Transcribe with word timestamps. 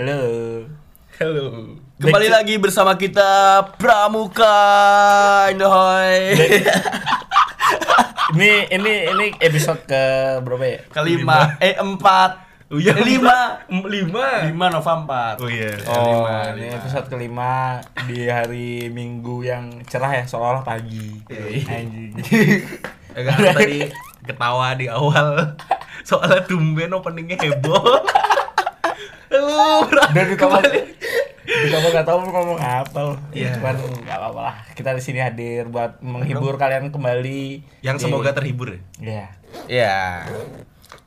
Halo. 0.00 0.64
Halo. 1.20 1.76
Kembali 2.00 2.24
Back 2.24 2.32
to- 2.32 2.36
lagi 2.40 2.54
bersama 2.56 2.96
kita 2.96 3.28
Pramuka 3.76 4.56
Indohoy 5.52 6.40
Ini 8.32 8.72
ini 8.72 8.92
ini 9.12 9.26
episode 9.36 9.84
ke 9.84 10.00
berapa 10.40 10.64
ya? 10.64 10.78
Kelima 10.88 11.60
Eh 11.60 11.76
empat 11.76 12.48
Oh 12.72 12.80
iya, 12.80 12.96
Lima 12.96 13.60
Lima. 13.68 14.48
Lima 14.48 14.72
Nova 14.72 14.92
empat 14.96 15.36
Oh 15.36 15.52
iya. 15.52 15.76
Oh, 15.84 16.00
lima, 16.00 16.56
ini 16.56 16.64
lima. 16.64 16.80
episode 16.80 17.06
kelima 17.12 17.52
di 18.08 18.24
hari 18.24 18.88
Minggu 18.88 19.44
yang 19.44 19.84
cerah 19.84 20.16
ya, 20.16 20.24
seolah 20.24 20.64
pagi. 20.64 21.20
Iya. 21.28 21.76
Anjing. 21.76 22.16
Enggak 23.12 23.36
tadi 23.52 23.84
ketawa 24.32 24.72
di 24.72 24.88
awal 24.88 25.60
soalnya 26.00 26.40
tumben 26.48 26.88
openingnya 26.88 27.36
heboh. 27.36 28.00
Halo, 29.30 29.86
Bra. 29.86 30.10
Dan 30.10 30.26
ditambah 30.34 30.58
ditambah 31.46 31.88
nggak 31.94 32.06
tahu 32.06 32.18
mau 32.26 32.30
ngomong 32.34 32.58
apa 32.58 32.98
loh. 32.98 33.16
Iya. 33.30 33.54
Cuman 33.54 33.78
nggak 33.78 34.18
apa-apa 34.18 34.40
lah. 34.42 34.56
Kita 34.74 34.90
di 34.90 35.02
sini 35.02 35.22
hadir 35.22 35.70
buat 35.70 36.02
menghibur 36.02 36.58
kalian 36.58 36.90
kembali. 36.90 37.62
Yang 37.86 38.10
semoga 38.10 38.34
terhibur 38.34 38.74
ya. 38.74 38.82
Ya. 38.98 39.26
Ya 39.66 39.96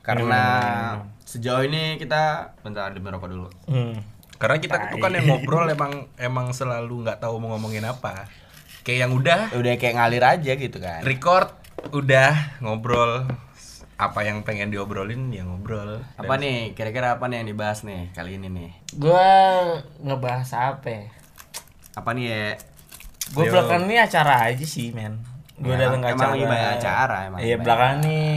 Karena 0.04 0.40
Minum, 0.40 1.08
minum, 1.08 1.24
Sejauh 1.24 1.64
ini 1.64 1.96
kita 1.96 2.52
Bentar 2.60 2.92
di 2.92 3.00
merokok 3.00 3.28
dulu 3.28 3.48
Hmm. 3.68 3.96
Karena 4.36 4.56
kita 4.60 4.76
tuh 4.92 5.00
kan 5.00 5.16
yang 5.16 5.24
ngobrol 5.28 5.64
emang 5.68 6.08
emang 6.20 6.52
selalu 6.52 7.08
nggak 7.08 7.24
tahu 7.24 7.40
mau 7.40 7.56
ngomongin 7.56 7.84
apa. 7.88 8.28
Kayak 8.84 9.08
yang 9.08 9.12
udah 9.16 9.40
Udah 9.56 9.72
kayak 9.80 9.96
ngalir 9.96 10.24
aja 10.24 10.52
gitu 10.56 10.76
kan 10.80 11.00
record, 11.04 11.48
udah 11.92 12.60
ngobrol 12.60 13.24
apa 14.04 14.20
yang 14.20 14.40
pengen 14.40 14.68
diobrolin 14.68 15.28
ya 15.28 15.42
ngobrol. 15.42 16.04
Apa 16.14 16.34
Dan- 16.34 16.42
nih 16.42 16.58
kira-kira 16.72 17.14
apa 17.14 17.24
nih 17.24 17.36
yang 17.38 17.48
dibahas 17.48 17.82
nih 17.82 18.10
kali 18.10 18.36
ini 18.36 18.48
nih 18.48 18.70
Gua 18.94 19.26
ngebahas 19.98 20.50
apa 20.52 20.86
ya? 20.86 21.04
Apa 21.94 22.10
nih 22.10 22.24
ya 22.26 22.44
Gue 23.26 23.44
Yo. 23.44 23.50
belakangan 23.50 23.84
ini 23.84 23.96
acara 23.96 24.34
aja 24.44 24.62
sih, 24.62 24.92
men. 24.92 25.16
Gue 25.54 25.70
Ya, 25.70 25.86
datang 25.86 26.02
ke 26.02 26.08
emang 26.08 26.18
acara. 26.20 26.30
lagi 26.30 26.44
banyak 26.44 26.70
acara, 26.76 27.16
emang 27.24 27.38
Iya, 27.38 27.46
banyak. 27.48 27.62
belakangan 27.62 27.98
nih. 28.00 28.32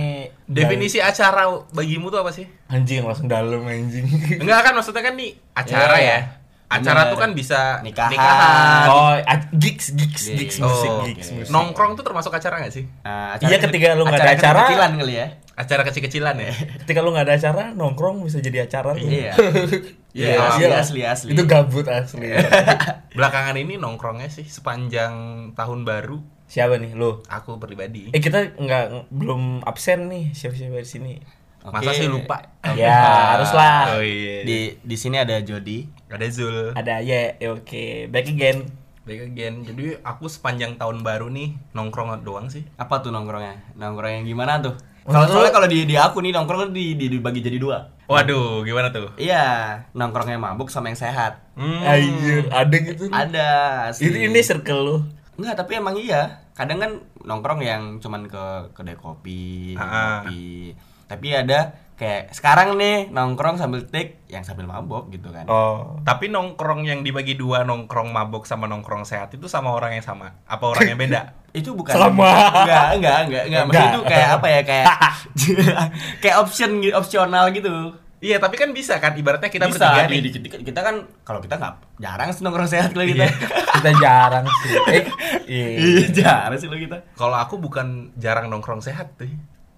Definisi 0.48 0.98
acara 0.98 1.42
bagimu 1.70 2.08
tuh 2.08 2.20
apa 2.20 2.32
sih? 2.32 2.48
anjing 2.68 3.02
langsung 3.02 3.28
dalam 3.28 3.64
anjing. 3.64 4.08
Enggak 4.38 4.60
kan 4.62 4.74
maksudnya 4.74 5.02
kan 5.02 5.14
nih 5.14 5.36
acara 5.52 5.96
Iya. 5.98 6.08
ya. 6.08 6.20
Acara 6.68 7.02
Bener. 7.02 7.12
tuh 7.12 7.18
kan 7.18 7.32
bisa 7.32 7.80
Nikahan. 7.80 8.86
oh, 8.86 9.16
a- 9.16 9.48
gigs, 9.52 9.96
gigs, 9.96 10.28
Gigs. 10.28 10.36
gigs 10.36 10.58
musik, 10.60 10.90
Oh, 10.90 11.08
gigs 11.08 11.32
musik. 11.32 11.48
Nongkrong 11.48 11.96
tuh 11.96 12.04
termasuk 12.04 12.30
acara 12.30 12.60
gak 12.60 12.70
sih? 12.70 12.84
Ah, 13.02 13.40
Iya, 13.40 13.56
ketika 13.58 13.96
lu 13.96 14.04
nggak 14.04 14.20
ada 14.20 14.36
acara. 14.36 14.60
kecilan 14.68 14.92
kali 14.96 15.16
ya 15.16 15.28
Acara 15.56 15.82
kecil-kecilan 15.82 16.36
ya. 16.38 16.52
Ketika 16.84 17.00
lu 17.00 17.10
nggak 17.10 17.26
ada 17.26 17.36
acara, 17.36 17.64
nongkrong 17.72 18.22
bisa 18.22 18.38
jadi 18.38 18.68
acara 18.68 18.94
tuh. 18.94 19.08
Iya. 19.08 19.32
Iya, 20.18 20.34
Iya, 20.34 20.42
asli, 20.50 20.66
asli, 20.68 21.02
asli. 21.04 21.30
Itu 21.32 21.46
gabut 21.46 21.86
asli. 21.86 22.26
Belakangan 23.18 23.54
ini 23.54 23.78
nongkrongnya 23.78 24.28
sih 24.28 24.44
sepanjang 24.44 25.14
tahun 25.54 25.82
baru 25.82 26.18
Siapa 26.44 26.76
nih 26.76 26.94
lu? 26.94 27.22
aku 27.24 27.58
pribadi. 27.58 28.10
Eh 28.10 28.18
kita 28.18 28.56
nggak 28.56 29.10
belum 29.10 29.62
absen 29.62 30.08
nih 30.08 30.32
siapa-siapa 30.32 30.74
di 30.76 30.90
sini. 30.90 31.14
Masa 31.70 31.92
sih 31.92 32.08
lupa? 32.08 32.38
Ya, 32.74 33.00
haruslah. 33.34 33.96
Oh 33.96 34.02
iya. 34.02 34.44
Di 34.44 34.58
di 34.78 34.96
sini 34.96 35.18
ada 35.18 35.40
Jody. 35.40 35.88
ada 36.08 36.24
Zul. 36.28 36.72
Ada 36.72 37.00
ya, 37.00 37.36
ya 37.36 37.50
oke. 37.52 38.08
Back 38.08 38.28
again. 38.28 38.64
Back 39.04 39.22
again. 39.26 39.64
Jadi 39.64 40.00
aku 40.02 40.28
sepanjang 40.28 40.76
tahun 40.76 41.02
baru 41.02 41.28
nih 41.28 41.56
nongkrong 41.72 42.22
doang 42.22 42.48
sih. 42.48 42.64
Apa 42.76 43.00
tuh 43.00 43.10
nongkrongnya? 43.10 43.76
Nongkrong 43.76 44.14
yang 44.14 44.26
gimana 44.26 44.60
tuh? 44.60 44.76
Kalau 45.04 45.24
lu- 45.24 45.32
soalnya 45.34 45.52
kalau 45.52 45.68
di 45.68 45.84
di 45.84 45.96
aku 45.96 46.20
nih 46.20 46.32
nongkrong 46.32 46.68
tuh 46.68 46.74
di, 46.74 46.96
di 46.96 47.08
dibagi 47.10 47.40
jadi 47.40 47.56
dua. 47.56 47.80
Waduh, 48.06 48.64
gimana 48.64 48.88
tuh? 48.88 49.12
Iya, 49.16 49.44
nongkrongnya 49.92 50.36
mabuk 50.38 50.68
sama 50.68 50.88
yang 50.88 50.96
sehat. 50.98 51.44
Hmm. 51.54 51.80
Anjir, 51.82 52.48
ada 52.50 52.76
gitu. 52.78 53.04
Ada. 53.08 53.50
Asli. 53.92 54.04
Ini 54.06 54.32
ini 54.32 54.40
circle 54.40 54.82
lu. 54.82 54.96
Enggak, 55.36 55.60
tapi 55.60 55.76
emang 55.76 55.96
iya. 55.96 56.44
Kadang 56.52 56.80
kan 56.80 56.92
nongkrong 57.22 57.60
yang 57.62 58.00
cuman 58.00 58.26
ke 58.26 58.44
kedai 58.74 58.96
kopi, 58.96 59.76
Ah. 59.76 60.24
kopi. 60.24 60.72
Tapi 61.08 61.28
ada 61.32 61.60
kayak 61.98 62.30
sekarang 62.30 62.78
nih 62.78 63.10
nongkrong 63.10 63.58
sambil 63.58 63.82
tik 63.82 64.22
yang 64.30 64.46
sambil 64.46 64.70
mabok 64.70 65.10
gitu 65.10 65.34
kan. 65.34 65.50
Oh. 65.50 65.98
Tapi 66.04 66.30
nongkrong 66.30 66.86
yang 66.86 67.02
dibagi 67.02 67.34
dua 67.34 67.64
nongkrong 67.64 68.12
mabok 68.12 68.46
sama 68.46 68.68
nongkrong 68.68 69.02
sehat 69.02 69.34
itu 69.34 69.50
sama 69.50 69.74
orang 69.74 69.98
yang 69.98 70.06
sama? 70.06 70.38
Apa 70.46 70.70
orang 70.70 70.86
yang 70.88 71.00
beda? 71.00 71.22
itu 71.58 71.74
bukan 71.74 71.90
Sama. 71.90 72.30
enggak 72.62 72.88
enggak 72.94 73.18
enggak 73.26 73.44
enggak 73.50 73.64
maksudnya 73.66 73.82
Enggak. 73.82 73.90
itu 73.90 74.02
kayak 74.06 74.30
apa 74.30 74.48
ya 74.48 74.62
kayak 74.62 74.86
kayak 76.22 76.38
option 76.38 76.70
gitu 76.80 76.94
opsional 76.94 77.50
gitu 77.50 77.74
Iya, 78.18 78.42
tapi 78.42 78.58
kan 78.58 78.74
bisa 78.74 78.98
kan 78.98 79.14
ibaratnya 79.14 79.46
kita 79.46 79.70
bisa 79.70 79.94
bertiga 79.94 80.10
di, 80.10 80.18
nih. 80.18 80.22
di- 80.26 80.42
di- 80.42 80.66
kita 80.66 80.82
kan 80.82 81.06
kalau 81.22 81.38
kita 81.38 81.54
nggak 81.54 82.02
jarang 82.02 82.34
sih 82.34 82.42
nongkrong 82.42 82.66
sehat 82.66 82.90
kalau 82.90 83.06
kita 83.06 83.26
Iya. 83.26 83.30
kita 83.78 83.92
jarang 84.02 84.46
sih. 84.50 84.70
Eh, 84.90 85.04
iya. 85.46 85.68
iya 85.78 86.06
jarang 86.12 86.58
sih 86.58 86.66
lo 86.66 86.74
kita 86.76 86.98
Kalau 87.14 87.38
aku 87.38 87.58
bukan 87.58 88.10
jarang 88.18 88.50
nongkrong 88.50 88.82
sehat 88.82 89.14
tuh. 89.16 89.30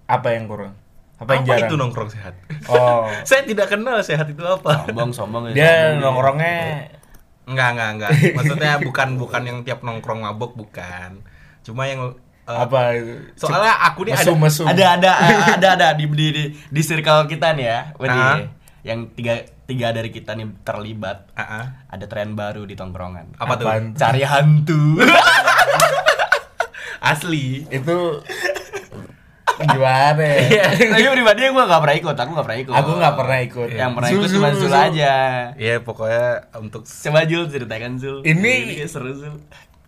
Apa 0.04 0.32
yang 0.32 0.48
kurang? 0.48 0.72
Apa 1.20 1.30
yang 1.30 1.42
Apa 1.42 1.50
jarang? 1.52 1.68
itu 1.68 1.74
nongkrong 1.76 2.10
sehat? 2.10 2.34
Oh. 2.66 3.04
Saya 3.28 3.44
tidak 3.44 3.68
kenal 3.68 4.00
sehat 4.00 4.24
itu 4.26 4.40
apa. 4.40 4.84
sombong 4.84 5.12
sombong 5.12 5.42
ya, 5.46 5.52
Dia 5.52 5.72
sombong. 5.92 6.00
nongkrongnya 6.02 6.56
Enggak, 7.42 7.68
enggak, 7.72 7.88
enggak. 7.92 8.10
Maksudnya 8.36 8.72
bukan 8.78 9.08
bukan 9.16 9.42
yang 9.42 9.58
tiap 9.60 9.80
nongkrong 9.80 10.20
mabok 10.20 10.54
bukan. 10.54 11.20
Cuma 11.60 11.84
yang 11.84 12.14
eh, 12.44 12.56
apa 12.56 12.80
itu? 12.94 13.14
Soalnya 13.36 13.74
aku 13.84 14.00
nih 14.02 14.14
ada 14.14 14.22
mesum 14.24 14.38
mesum. 14.38 14.64
ada 14.64 14.84
ada 14.94 15.10
ada 15.56 15.68
ada 15.74 15.88
di 15.92 16.06
di 16.06 16.26
di, 16.30 16.42
di 16.54 16.80
circle 16.80 17.26
kita 17.26 17.52
nih 17.52 17.66
ya 17.66 17.80
Wadi. 17.94 18.14
Nah. 18.14 18.38
yang 18.80 19.12
tiga 19.12 19.34
tiga 19.66 19.92
dari 19.92 20.08
kita 20.08 20.32
nih 20.32 20.56
terlibat 20.62 21.28
Ah, 21.32 21.42
ah. 21.42 21.64
ada 21.86 22.06
tren 22.06 22.32
baru 22.32 22.64
di 22.64 22.72
tongkrongan 22.72 23.36
apa 23.36 23.52
tuh? 23.54 23.66
Apaan? 23.66 23.92
cari 23.92 24.24
hantu 24.24 25.04
Asli. 26.98 27.64
itu 27.66 27.98
gimana? 29.60 30.24
Iya. 30.24 30.64
ya? 30.72 30.88
tapi 30.92 31.06
pribadi 31.10 31.40
gue 31.44 31.64
gak 31.66 31.80
pernah 31.82 31.96
ikut 31.96 32.16
aku 32.16 32.30
gak 32.32 32.46
pernah 32.46 32.60
ikut. 32.60 32.74
Aku 32.74 32.90
nggak 32.96 33.14
pernah 33.16 33.38
ikut. 33.40 33.68
yang 33.70 33.90
pernah 33.92 34.08
ikut 34.08 34.28
cuma 34.30 34.48
Zul, 34.52 34.72
aja. 34.72 35.14
Iya, 35.54 35.74
pokoknya 35.84 36.26
untuk 36.56 36.82
coba 36.84 37.20
Zul 37.24 37.44
ceritakan 37.46 37.92
Zul. 37.96 38.16
Ini- 38.22 38.80
seru 38.86 39.12
Zul. 39.12 39.36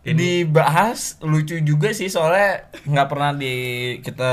Dibahas 0.02 1.22
lucu 1.22 1.62
juga 1.62 1.94
sih 1.94 2.10
soalnya 2.10 2.66
nggak 2.82 3.06
pernah 3.06 3.30
di 3.32 3.54
kita 4.02 4.32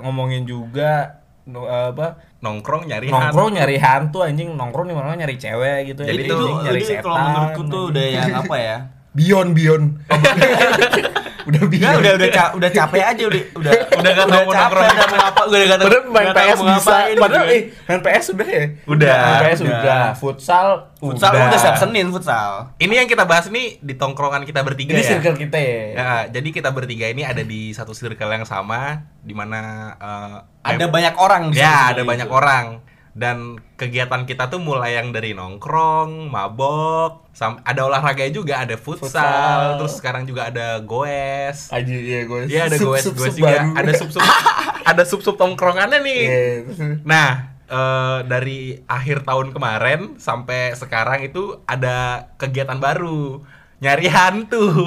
ngomongin 0.00 0.48
juga 0.48 1.20
no- 1.44 1.68
apa? 1.68 2.16
Nongkrong 2.40 2.88
nyari 2.88 3.12
nongkrong 3.12 3.52
nyari 3.52 3.76
hantu 3.76 4.24
anjing. 4.24 4.56
Nongkrong 4.56 4.88
di 4.88 4.96
mana 4.96 5.12
nyari 5.12 5.36
cewek 5.36 5.92
gitu 5.92 6.08
Jadi 6.08 6.24
Anjing, 6.24 6.32
itu- 6.32 6.64
nyari 6.64 6.80
jadi 6.80 6.84
setan 6.88 7.04
kalau 7.04 7.18
menurutku 7.20 7.62
tuh 7.68 7.82
udah 7.92 8.06
yang 8.08 8.32
apa 8.32 8.56
ya? 8.56 8.78
Bion 9.10 9.52
Bion 9.52 9.82
udah 11.42 11.60
Enggak, 11.62 11.92
udah 11.96 12.12
udah 12.14 12.28
ca- 12.30 12.52
udah 12.52 12.70
capek 12.70 13.02
aja 13.02 13.22
udah 13.24 13.40
udah 13.54 13.72
Udah 14.00 14.10
nggak 14.10 14.26
tahu 14.26 14.42
mau 14.42 14.52
nongkrong. 14.52 14.84
udah 14.86 15.06
mau 15.06 15.20
apa 15.22 15.40
udah 15.42 15.58
nggak 15.60 15.78
tahu 15.78 15.88
Padahal 15.88 16.04
main 16.10 16.28
PS 16.30 16.58
mau 16.58 16.66
bisa. 16.66 16.90
ngapain 16.90 17.16
Padahal 17.16 17.46
eh 17.48 17.62
main 17.84 18.00
PS 18.00 18.26
udah 18.30 18.48
ya? 18.48 18.64
Udah, 18.84 19.16
Main 19.16 19.36
PS 19.42 19.60
udah. 19.60 19.78
udah. 19.78 20.04
Futsal 20.14 20.66
futsal 20.96 21.32
udah 21.32 21.58
siap 21.58 21.76
Senin 21.76 22.06
futsal. 22.08 22.52
Ini 22.76 22.94
yang 22.94 23.08
kita 23.08 23.24
bahas 23.24 23.48
nih 23.48 23.78
di 23.78 23.94
tongkrongan 23.94 24.42
kita 24.42 24.60
bertiga 24.60 24.92
Ini 24.92 25.00
ya. 25.00 25.08
circle 25.10 25.36
kita 25.38 25.56
ya? 25.56 25.80
Ya, 25.90 26.08
jadi 26.30 26.48
kita 26.50 26.68
bertiga 26.70 27.06
ini 27.06 27.22
ada 27.22 27.40
di 27.42 27.70
satu 27.70 27.90
circle 27.90 28.28
yang 28.28 28.44
sama 28.44 29.00
di 29.18 29.32
mana 29.32 29.60
eh, 29.94 30.36
ada 30.62 30.84
banyak 30.86 31.14
orang 31.14 31.42
Ya, 31.52 31.90
ada 31.90 32.02
banyak 32.02 32.28
orang. 32.28 32.84
Dan 33.10 33.58
kegiatan 33.74 34.22
kita 34.22 34.46
tuh 34.46 34.62
mulai 34.62 34.94
yang 34.94 35.10
dari 35.10 35.34
nongkrong, 35.34 36.30
mabok, 36.30 37.26
ada 37.64 37.80
olahraga 37.82 38.22
juga, 38.30 38.62
ada 38.62 38.78
futsal, 38.78 39.10
Futsal. 39.10 39.60
terus 39.78 39.92
sekarang 39.98 40.22
juga 40.24 40.46
ada 40.46 40.78
goes. 40.78 41.74
Aja 41.74 41.90
iya 41.90 42.22
gue 42.22 42.46
Iya, 42.46 42.70
ada 42.70 42.76
Sup- 42.78 42.86
goes, 42.86 43.02
sup- 43.02 43.18
goes 43.18 43.34
sup 43.34 43.42
juga, 43.42 43.66
ada 43.74 43.92
sub-sub 43.92 44.22
ada 44.90 45.02
sub-sub 45.02 45.34
tongkrongannya 45.34 45.98
nih. 46.00 46.22
Iya. 46.22 46.54
Nah, 47.02 47.28
eh, 47.66 48.18
dari 48.24 48.78
akhir 48.86 49.26
tahun 49.26 49.50
kemarin 49.50 50.14
sampai 50.16 50.78
sekarang 50.78 51.26
itu 51.26 51.58
ada 51.66 52.30
kegiatan 52.36 52.78
baru. 52.78 53.42
Nyari 53.80 54.06
hantu. 54.06 54.86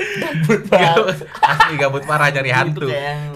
Gabut 0.00 0.62
banget. 0.66 1.28
Asli 1.44 1.74
gabut 1.76 2.02
parah 2.08 2.32
nyari 2.32 2.48
Itu 2.48 2.56
hantu. 2.56 2.86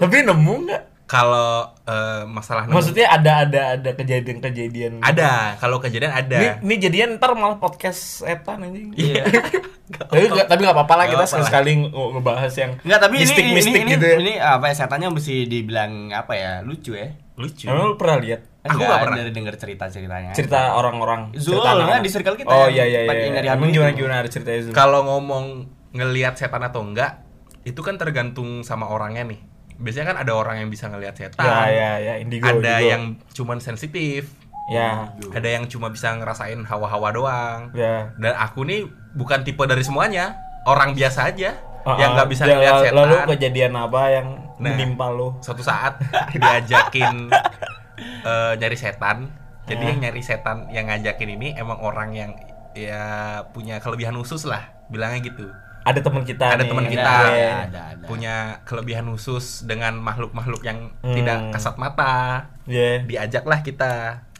Tapi 0.01 0.15
nemu 0.25 0.53
nggak? 0.65 0.83
Kalau 1.05 1.69
eh, 1.85 2.25
masalah 2.25 2.65
Maksudnya 2.65 3.05
ada 3.07 3.45
ada 3.45 3.61
ada 3.75 3.91
kejadian-kejadian. 3.93 4.99
ada, 4.99 5.53
kalau 5.55 5.77
kejadian 5.77 6.09
Ini, 6.09 6.19
ada. 6.19 6.37
ini 6.59 6.75
jadian 6.75 7.09
ntar 7.15 7.33
malah 7.33 7.55
podcast 7.55 8.21
setan 8.21 8.63
anjing. 8.63 8.89
Iya. 8.91 9.21
tapi 9.85 10.25
nggak 10.25 10.49
tapi 10.49 10.65
nggak 10.65 10.73
apa-apa 10.73 10.93
lah 10.95 11.05
Nggak 11.05 11.13
kita 11.13 11.25
sekali-sekali 11.29 11.71
nge- 11.77 11.93
ngebahas 11.93 12.53
yang 12.57 12.71
Enggak, 12.81 12.99
tapi 12.99 13.13
ini 13.13 13.21
mistik 13.21 13.43
ini, 13.43 13.53
mistik 13.53 13.73
ini, 13.77 13.91
gitu 13.91 14.05
ya. 14.07 14.17
ini 14.17 14.33
apa 14.35 14.65
ya 14.65 14.73
setannya 14.75 15.09
mesti 15.11 15.35
dibilang 15.45 15.91
apa 16.09 16.33
ya? 16.33 16.51
Lucu 16.59 16.91
ya. 16.91 17.13
Lucu. 17.35 17.69
Emang 17.69 17.85
lu 17.85 17.95
pernah 17.95 18.17
lihat 18.17 18.41
Aku 18.65 18.81
Enggak, 18.81 18.87
nggak 18.87 19.01
pernah. 19.05 19.17
dari 19.19 19.31
denger 19.31 19.55
cerita-ceritanya. 19.55 20.31
cerita 20.33 20.73
orang-orang? 20.73 21.37
Zul, 21.37 21.61
cerita 21.61 21.85
kan 21.85 22.01
di 22.01 22.09
circle 22.09 22.33
kita 22.33 22.49
Oh 22.49 22.65
iya 22.65 22.81
iya 22.81 23.05
iya. 23.05 23.13
yang 23.13 23.33
nyari 23.35 23.47
Emang 23.47 23.69
gimana 23.69 23.91
itu. 23.91 23.97
gimana 24.01 24.15
ada 24.17 24.29
ceritanya 24.31 24.59
Zul? 24.65 24.73
Kalau 24.73 25.05
ngomong 25.05 25.45
ngelihat 25.93 26.33
setan 26.33 26.65
atau 26.65 26.81
enggak, 26.81 27.21
itu 27.61 27.77
kan 27.79 27.93
tergantung 27.95 28.65
sama 28.65 28.89
orangnya 28.89 29.21
nih. 29.23 29.37
Biasanya 29.77 30.07
kan 30.07 30.17
ada 30.21 30.31
orang 30.31 30.55
yang 30.57 30.69
bisa 30.69 30.87
ngelihat 30.87 31.13
setan. 31.13 31.43
Ya 31.43 31.67
ya 31.67 31.91
ya 31.97 32.13
indigo. 32.17 32.45
ada 32.45 32.55
indigo. 32.75 32.87
yang 32.87 33.01
cuman 33.31 33.57
sensitif. 33.59 34.31
Ya. 34.65 35.13
ada 35.29 35.45
yang 35.45 35.69
cuma 35.69 35.93
bisa 35.93 36.09
ngerasain 36.11 36.57
hawa-hawa 36.65 37.13
doang 37.13 37.69
Ya. 37.71 38.09
dan 38.17 38.33
aku 38.33 38.65
nih 38.65 38.81
bukan 39.13 39.45
tipe 39.45 39.61
dari 39.61 39.85
semuanya 39.85 40.41
orang 40.65 40.97
biasa 40.97 41.29
aja 41.29 41.53
Ah, 41.85 42.01
yang 42.01 42.17
nggak 42.17 42.25
bisa 42.25 42.43
ya, 42.43 42.57
ngeliat 42.57 42.73
setan 42.81 42.97
Lalu 42.97 43.15
kejadian 43.29 43.77
apa 43.77 44.01
yang 44.09 44.27
Nah. 44.57 44.73
menimpa 44.73 45.13
lu? 45.13 45.37
suatu 45.37 45.61
saat 45.61 46.01
diajakin 46.33 47.29
eh, 48.25 48.53
nyari 48.57 48.73
setan 48.73 49.29
jadi 49.65 49.83
yang 49.85 49.99
nyari 50.01 50.21
setan 50.21 50.65
yang 50.69 50.89
ngajakin 50.89 51.29
ini 51.31 51.53
emang 51.53 51.77
orang 51.77 52.09
yang 52.11 52.31
ya 52.73 53.05
punya 53.49 53.77
kelebihan 53.77 54.13
khusus 54.15 54.43
lah 54.43 54.65
bilangnya 54.87 55.21
gitu 55.23 55.45
Ada 55.85 56.01
teman 56.01 56.25
kita 56.25 56.45
ada 56.49 56.65
teman 56.65 56.85
kita 56.85 57.13
Iya. 57.29 57.53
ada, 57.69 57.81
ada. 57.93 58.05
punya 58.05 58.35
kelebihan 58.65 59.05
khusus 59.07 59.63
dengan 59.63 59.93
makhluk-makhluk 59.95 60.61
yang 60.61 60.89
Hmm. 60.99 61.13
tidak 61.13 61.53
kasat 61.53 61.77
mata 61.77 62.49
Iya. 62.65 63.05
diajaklah 63.05 63.61
kita 63.61 63.91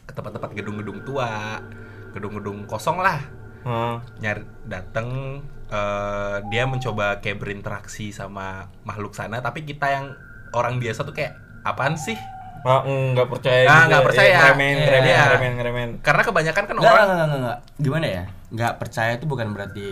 ke 0.02 0.12
tempat-tempat 0.12 0.50
gedung-gedung 0.52 1.02
tua 1.02 1.62
gedung-gedung 2.10 2.66
kosong 2.66 2.98
lah 2.98 3.22
Heeh. 3.62 3.94
nyari 4.18 4.42
dateng 4.64 5.38
eh, 5.66 6.36
dia 6.46 6.62
mencoba 6.62 7.18
kayak 7.18 7.38
berinteraksi 7.38 8.10
sama 8.10 8.66
makhluk 8.82 9.12
sana 9.12 9.38
tapi 9.38 9.62
kita 9.62 9.86
yang 9.88 10.06
orang 10.52 10.78
biasa 10.78 11.02
tuh 11.02 11.10
kayak 11.10 11.34
apaan 11.62 11.94
sih 11.94 12.14
Ah, 12.62 12.80
nggak 12.84 13.28
percaya 13.28 13.64
Ah, 13.64 13.82
nggak 13.84 14.02
percaya. 14.02 14.26
Ya, 14.26 14.38
ngeremen, 14.42 14.64
Iya. 14.72 14.82
ngeremen, 14.82 15.06
Iya. 15.06 15.18
ngeremen, 15.22 15.52
ngeremen. 15.54 15.88
karena 16.00 16.22
kebanyakan 16.22 16.62
kan 16.62 16.74
Enggak, 16.74 16.90
orang 16.90 17.04
enggak, 17.04 17.16
enggak, 17.20 17.38
enggak. 17.38 17.58
Gimana 17.78 18.06
ya? 18.06 18.22
Enggak 18.46 18.72
percaya 18.76 19.10
itu 19.12 19.24
bukan 19.24 19.46
berarti 19.50 19.88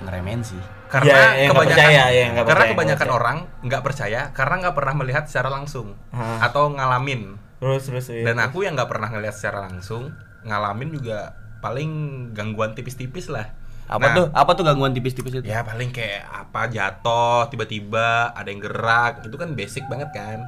ngeremen 0.00 0.40
sih. 0.42 0.62
karena 0.88 1.04
Ya, 1.06 1.14
ya, 1.14 1.20
nggak 1.20 1.52
kebanyakan 1.52 1.76
percaya, 1.76 1.92
ya, 1.92 2.02
nggak 2.02 2.08
karena 2.08 2.24
percaya, 2.24 2.48
nggak 2.48 2.68
kebanyakan 2.72 2.98
percaya. 3.04 3.18
orang 3.18 3.38
nggak 3.60 3.82
percaya 3.82 4.20
karena 4.32 4.54
nggak 4.58 4.74
pernah 4.74 4.94
melihat 4.94 5.24
secara 5.24 5.48
langsung 5.50 5.86
Ah. 6.08 6.38
atau 6.40 6.64
ngalamin 6.70 7.22
Terus 7.58 7.82
terus 7.84 8.06
iya. 8.08 8.24
dan 8.24 8.36
aku 8.38 8.58
yang 8.62 8.72
nggak 8.72 8.88
pernah 8.88 9.08
ngelihat 9.08 9.34
secara 9.34 9.58
langsung 9.62 10.08
ngalamin 10.40 10.88
juga 10.90 11.32
paling 11.58 11.90
gangguan 12.32 12.72
tipis-tipis 12.72 13.28
lah 13.28 13.52
Apa 13.86 14.04
Nah, 14.06 14.14
tuh? 14.14 14.26
Apa 14.30 14.50
tuh 14.52 14.62
gangguan 14.62 14.92
tipis-tipis 14.92 15.32
itu? 15.34 15.44
ya 15.44 15.60
paling 15.62 15.88
kayak 15.88 16.20
apa 16.24 16.68
jatuh 16.68 17.48
tiba-tiba 17.48 18.08
ada 18.30 18.44
yang 18.44 18.60
gerak 18.60 19.20
itu 19.22 19.32
kan 19.34 19.48
basic 19.50 19.84
banget 19.86 20.08
kan 20.10 20.44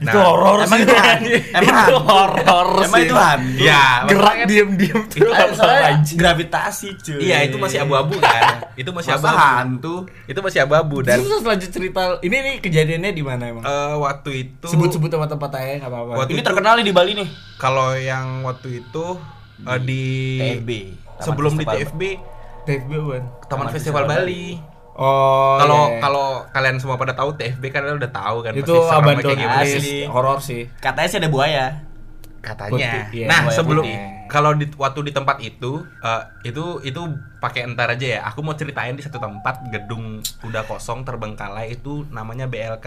itu 0.00 0.16
horor 0.16 0.58
emang 0.60 0.78
sih. 0.78 0.84
itu? 0.84 0.94
Emang 1.56 1.76
itu 1.80 1.96
horor 1.98 2.68
Emang 2.78 2.90
sih. 2.94 3.04
itu 3.04 3.14
hantu? 3.14 3.58
ya 3.60 3.82
gerak. 4.04 4.34
Ah, 5.34 5.48
soalnya 5.50 5.82
anjing. 5.90 6.16
gravitasi 6.16 6.88
cuy. 6.96 7.18
iya 7.22 7.42
itu 7.42 7.56
masih 7.56 7.78
abu-abu 7.80 8.14
kan 8.16 8.64
itu 8.74 8.90
masih 8.90 9.10
Masa 9.10 9.20
abu-abu 9.22 9.38
hantu. 9.40 9.96
itu 10.24 10.38
masih 10.38 10.58
abu-abu 10.60 10.96
dan 11.00 11.16
Terus 11.16 11.42
lanjut 11.42 11.70
cerita. 11.70 12.02
Ini 12.18 12.36
nih 12.36 12.54
kejadiannya 12.58 13.10
di 13.10 13.22
mana 13.22 13.42
emang? 13.46 13.62
eh, 13.62 13.94
waktu 13.96 14.30
itu 14.42 14.66
Sebut-sebut 14.66 15.08
tempat-tempat 15.08 15.50
aja 15.54 15.72
nggak 15.78 15.88
apa-apa. 15.88 16.12
Waktu 16.16 16.32
Ini 16.32 16.40
itu- 16.40 16.48
terkenal 16.48 16.74
di 16.78 16.92
Bali 16.92 17.12
nih. 17.14 17.28
kalau 17.56 17.94
yang 17.94 18.42
waktu 18.42 18.80
itu 18.80 19.04
eh, 19.62 19.80
di 19.80 20.04
TFB. 20.38 20.70
sebelum 21.20 21.52
di 21.54 21.64
TFB 21.64 22.00
TFB? 22.64 22.92
Taman 23.46 23.68
Festival 23.70 24.04
Bali 24.04 24.58
Oh. 24.94 25.58
kalau 25.58 25.90
iya. 25.90 25.98
kalau 25.98 26.26
kalian 26.54 26.78
semua 26.78 26.94
pada 26.94 27.18
tahu 27.18 27.34
TFB 27.34 27.74
kan 27.74 27.82
udah 27.82 28.12
tahu 28.14 28.46
kan 28.46 28.54
itu 28.54 28.74
abandon 28.86 29.34
sih. 29.66 30.06
horor 30.06 30.38
sih. 30.38 30.70
Katanya 30.78 31.08
sih 31.10 31.18
ada 31.18 31.30
buaya. 31.30 31.66
katanya. 32.44 33.08
Putih, 33.08 33.24
iya, 33.24 33.26
nah, 33.26 33.48
buaya 33.48 33.56
sebelum 33.56 33.84
kalau 34.28 34.56
di 34.56 34.66
waktu 34.76 35.00
di 35.08 35.12
tempat 35.12 35.40
itu 35.40 35.84
eh, 36.04 36.22
itu 36.44 36.80
itu 36.84 37.00
pakai 37.40 37.66
entar 37.66 37.90
aja 37.90 38.06
ya. 38.06 38.20
Aku 38.30 38.44
mau 38.46 38.54
ceritain 38.54 38.94
di 38.94 39.02
satu 39.02 39.18
tempat 39.18 39.66
gedung 39.72 40.20
udah 40.44 40.62
kosong 40.68 41.02
terbengkalai 41.02 41.74
itu 41.74 42.06
namanya 42.12 42.46
BLK. 42.46 42.86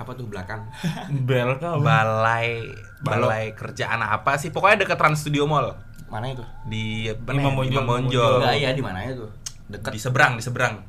Apa 0.00 0.10
tuh 0.16 0.28
belakang? 0.28 0.64
Bel 1.28 1.60
kau. 1.60 1.80
Balai 1.80 2.64
Balok. 3.00 3.28
Balai 3.28 3.44
Kerjaan 3.52 4.00
apa 4.00 4.36
sih? 4.36 4.48
Pokoknya 4.52 4.84
dekat 4.84 4.96
Trans 4.96 5.20
Studio 5.20 5.44
Mall 5.44 5.76
Mana 6.08 6.32
itu? 6.32 6.42
di 6.66 7.06
apa 7.06 7.30
Imam? 7.36 7.54
Bonjol, 7.54 8.42
Imam 8.42 8.56
iya 8.56 8.70
di 8.74 8.82
mana 8.82 9.06
itu? 9.06 9.28
Dekat. 9.70 9.94
Di 9.94 10.00
seberang, 10.02 10.34
di 10.34 10.42
seberang. 10.42 10.82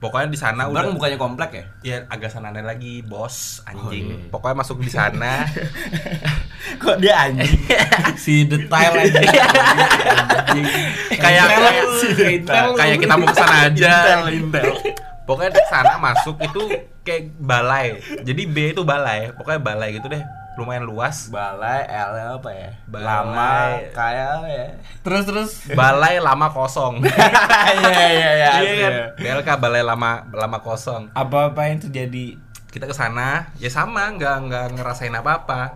Pokoknya 0.00 0.32
di 0.32 0.38
sana 0.40 0.64
udah 0.64 0.90
bukannya 0.90 1.20
komplek 1.20 1.50
ya? 1.52 1.64
ya 1.84 1.96
agak 2.08 2.32
sana 2.32 2.48
lagi, 2.50 3.04
bos, 3.04 3.60
anjing. 3.68 3.84
Oh, 4.08 4.16
iya. 4.16 4.32
Pokoknya 4.32 4.56
masuk 4.56 4.80
di 4.80 4.88
sana. 4.88 5.44
Kok 6.82 6.96
dia 6.98 7.28
anjing? 7.28 7.52
si 8.24 8.48
detail 8.48 8.96
aja. 8.96 9.20
Anjing. 10.48 10.64
Kayak- 11.20 11.48
Intel 12.16 12.40
kayak- 12.48 12.76
kayak 12.80 12.96
kita 12.98 13.14
mau 13.14 13.28
ke 13.28 13.36
sana 13.36 13.56
aja. 13.68 13.92
Intel, 13.92 14.20
Intel. 14.32 14.66
Pokoknya 15.28 15.52
di 15.52 15.64
sana 15.68 15.94
masuk 15.94 16.36
itu 16.40 16.60
kayak 17.04 17.36
balai. 17.36 18.00
Jadi 18.24 18.42
B 18.48 18.72
itu 18.72 18.82
balai. 18.82 19.30
Pokoknya 19.36 19.60
balai 19.60 19.94
gitu 19.94 20.08
deh. 20.08 20.24
Lumayan 20.60 20.84
luas. 20.84 21.32
Balai 21.32 21.88
L 21.88 22.36
apa 22.36 22.50
ya? 22.52 22.70
Balai. 22.84 23.08
Lama 23.08 23.52
kayak 23.96 24.28
ya. 24.44 24.66
Terus 25.00 25.24
terus. 25.24 25.50
Balai 25.72 26.20
lama 26.20 26.52
kosong. 26.52 27.00
Iya 27.70 28.06
iya 28.12 28.30
iya. 28.36 28.50
Iya 28.60 28.74
kan? 28.76 28.92
BLK 29.16 29.48
balai 29.56 29.80
lama 29.80 30.28
lama 30.36 30.58
kosong. 30.60 31.08
Apa-apa 31.16 31.72
yang 31.72 31.80
terjadi? 31.80 32.36
Kita 32.70 32.84
ke 32.86 32.94
sana 32.94 33.50
ya 33.58 33.72
sama, 33.72 34.12
nggak 34.14 34.36
nggak 34.46 34.66
ngerasain 34.78 35.14
apa-apa. 35.16 35.72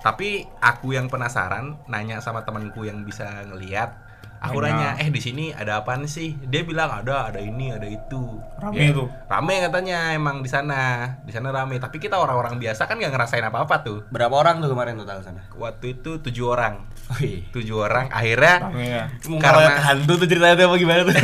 Tapi 0.00 0.46
aku 0.62 0.94
yang 0.94 1.10
penasaran 1.10 1.74
nanya 1.90 2.22
sama 2.22 2.46
temanku 2.46 2.86
yang 2.86 3.02
bisa 3.02 3.42
ngelihat. 3.50 4.07
Aku 4.38 4.58
Nanya. 4.58 4.94
eh 4.96 5.08
di 5.08 5.18
sini 5.18 5.50
ada 5.50 5.82
apaan 5.82 6.06
sih? 6.06 6.38
Dia 6.40 6.62
bilang 6.62 6.86
ada, 6.88 7.26
ada 7.26 7.38
ini, 7.38 7.70
ada 7.70 7.84
itu. 7.84 8.38
Rame 8.56 8.78
Ya, 8.78 8.90
tuh. 8.90 9.10
Rame 9.26 9.54
katanya 9.60 10.12
emang 10.12 10.40
di 10.40 10.46
sana, 10.46 10.78
di 11.20 11.30
sana 11.30 11.50
rame. 11.50 11.76
Tapi 11.76 11.98
kita 11.98 12.14
orang-orang 12.14 12.54
biasa 12.56 12.84
kan 12.84 12.96
nggak 12.96 13.10
ngerasain 13.10 13.42
apa-apa 13.42 13.82
tuh. 13.82 14.06
Berapa 14.08 14.30
orang 14.32 14.58
tuh 14.58 14.70
kemarin 14.70 14.94
total 14.94 15.20
sana? 15.20 15.42
Waktu 15.52 15.96
itu 15.96 16.18
tujuh 16.20 16.46
orang, 16.48 16.86
Oh 17.08 17.18
iya. 17.18 17.42
tujuh 17.50 17.76
orang. 17.76 18.06
Akhirnya 18.08 18.54
Rame 18.64 18.84
ya. 18.84 19.04
Karena- 19.36 19.82
hantu 19.82 20.12
tuh 20.16 20.26
ceritanya 20.26 20.54
tuh 20.54 20.64
apa 20.66 20.76
gimana 20.76 21.00
tuh? 21.02 21.16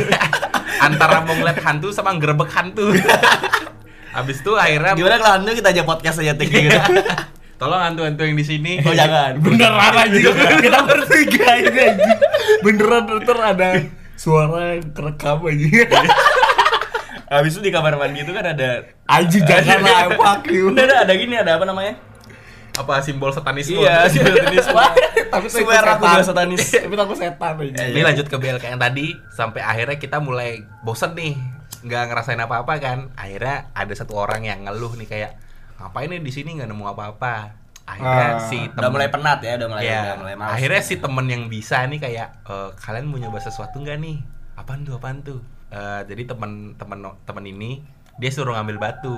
antara 0.85 1.23
mau 1.23 1.33
ngeliat 1.33 1.59
hantu 1.61 1.89
sama 1.89 2.11
ngerebek 2.11 2.51
hantu. 2.51 2.91
Habis 4.15 4.39
itu 4.39 4.51
akhirnya 4.53 4.91
gimana 4.93 5.15
kalau 5.17 5.33
hantu 5.35 5.51
kita 5.53 5.69
aja 5.71 5.83
podcast 5.83 6.19
aja 6.19 6.33
tik 6.33 6.47
gitu. 6.47 6.71
tolong 7.55 7.79
hantu-hantu 7.79 8.21
yang 8.21 8.35
di 8.35 8.43
sini. 8.43 8.79
Oh 8.79 8.91
jangan. 8.91 9.39
Beneran 9.39 9.95
aja. 9.95 10.19
Kita 10.63 10.79
bertiga 10.83 11.47
ini 11.57 11.79
aja. 11.87 12.15
Beneran 12.65 13.05
ntar 13.21 13.39
ada 13.45 13.69
suara 14.17 14.73
yang 14.73 14.89
kerekam 14.89 15.45
aja. 15.45 15.85
Habis 17.25 17.57
itu 17.57 17.61
di 17.69 17.71
kamar 17.73 17.97
mandi 17.97 18.21
itu 18.21 18.33
kan 18.33 18.45
ada 18.45 18.85
Anjing 19.05 19.45
jangan 19.45 19.81
lah 19.85 20.09
fuck 20.19 20.49
you. 20.49 20.73
Udah 20.73 20.83
ada, 20.89 20.95
ada 21.05 21.13
gini 21.13 21.37
ada 21.37 21.61
apa 21.61 21.65
namanya? 21.69 21.93
Apa 22.75 23.05
simbol 23.05 23.29
satanisme? 23.29 23.81
Iya, 23.81 24.09
satanisme. 24.09 24.83
Tapi 25.29 25.47
Swear 25.47 25.85
aku 25.95 26.03
setan. 26.05 26.15
udah 26.17 26.25
satanis. 26.25 26.63
Tapi 26.85 26.95
takut 26.97 27.17
setan 27.17 27.53
aja. 27.61 27.85
Ini 27.85 28.01
lanjut 28.01 28.25
ke 28.25 28.35
BLK 28.41 28.65
yang 28.73 28.81
tadi 28.81 29.13
sampai 29.29 29.61
akhirnya 29.61 29.97
kita 30.01 30.17
mulai 30.17 30.65
bosen 30.81 31.13
nih 31.13 31.37
nggak 31.85 32.03
ngerasain 32.09 32.41
apa-apa 32.41 32.81
kan 32.81 33.13
akhirnya 33.13 33.69
ada 33.77 33.93
satu 33.93 34.17
orang 34.17 34.41
yang 34.41 34.65
ngeluh 34.65 34.97
nih 34.97 35.05
kayak 35.05 35.31
ngapain 35.77 36.09
nih 36.09 36.17
di 36.17 36.33
sini 36.33 36.57
nggak 36.57 36.65
nemu 36.73 36.81
apa-apa 36.81 37.53
akhirnya 37.85 38.27
Ah, 38.33 38.41
si 38.41 38.57
Udah 38.59 38.73
temen- 38.75 38.91
mulai 38.91 39.09
penat 39.09 39.39
ya, 39.39 39.51
udah 39.55 39.67
mulai 39.67 39.83
Iya. 39.83 39.99
udah 40.01 40.15
mulai 40.17 40.35
males. 40.35 40.53
akhirnya 40.53 40.81
si 40.81 40.95
temen 40.97 41.25
yang 41.25 41.43
bisa 41.45 41.77
nih 41.83 41.99
kayak 41.99 42.27
"Eh, 42.43 42.69
kalian 42.75 43.05
mau 43.05 43.17
nyoba 43.17 43.37
sesuatu 43.37 43.77
nggak 43.77 43.97
nih 43.97 44.17
apaan 44.55 44.81
tuh 44.81 44.95
apaan 44.95 45.21
tuh 45.21 45.39
Eh, 45.67 46.01
jadi 46.05 46.23
temen 46.25 46.51
temen 46.73 46.97
temen 47.21 47.43
ini 47.43 47.81
dia 48.15 48.29
suruh 48.29 48.53
ngambil 48.53 48.77
batu 48.79 49.17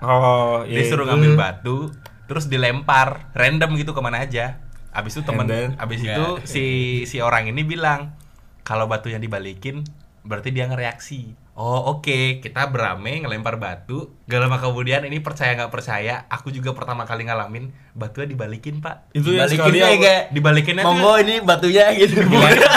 Oh, 0.00 0.64
dia 0.64 0.80
suruh 0.82 1.04
ngambil 1.04 1.36
batu 1.36 1.92
terus 2.24 2.46
dilempar 2.46 3.28
random 3.30 3.74
gitu 3.74 3.90
ke 3.90 4.00
mana 4.00 4.20
aja 4.20 4.56
abis 4.90 5.12
itu 5.12 5.22
temen 5.22 5.44
then? 5.44 5.74
abis 5.76 6.00
Nggak. 6.00 6.14
itu 6.14 6.24
si 6.44 6.64
si 7.04 7.18
orang 7.18 7.46
ini 7.46 7.62
bilang 7.62 8.14
kalau 8.60 8.86
batunya 8.86 9.18
dibalikin 9.18 9.82
berarti 10.20 10.50
dia 10.50 10.64
ngereaksi 10.64 11.32
oh 11.54 11.96
oke 11.96 12.40
kita 12.40 12.68
berame 12.68 13.20
ngelempar 13.20 13.56
batu 13.56 14.12
gak 14.24 14.40
lama 14.40 14.56
kemudian 14.56 15.00
ini 15.02 15.18
percaya 15.18 15.52
nggak 15.54 15.68
percaya 15.68 16.24
aku 16.26 16.48
juga 16.48 16.72
pertama 16.72 17.02
kali 17.02 17.24
ngalamin 17.24 17.68
batunya 17.92 18.28
dibalikin 18.28 18.78
pak 18.78 19.12
Itu 19.12 19.32
yang 19.32 19.44
Balikin 19.44 19.60
sekali 19.60 19.78
kayak 19.98 20.22
dibalikinnya 20.30 20.82
tuh 20.82 20.88
Monggo 20.88 21.12
ini 21.18 21.34
batunya 21.40 21.84
gitu. 21.94 22.20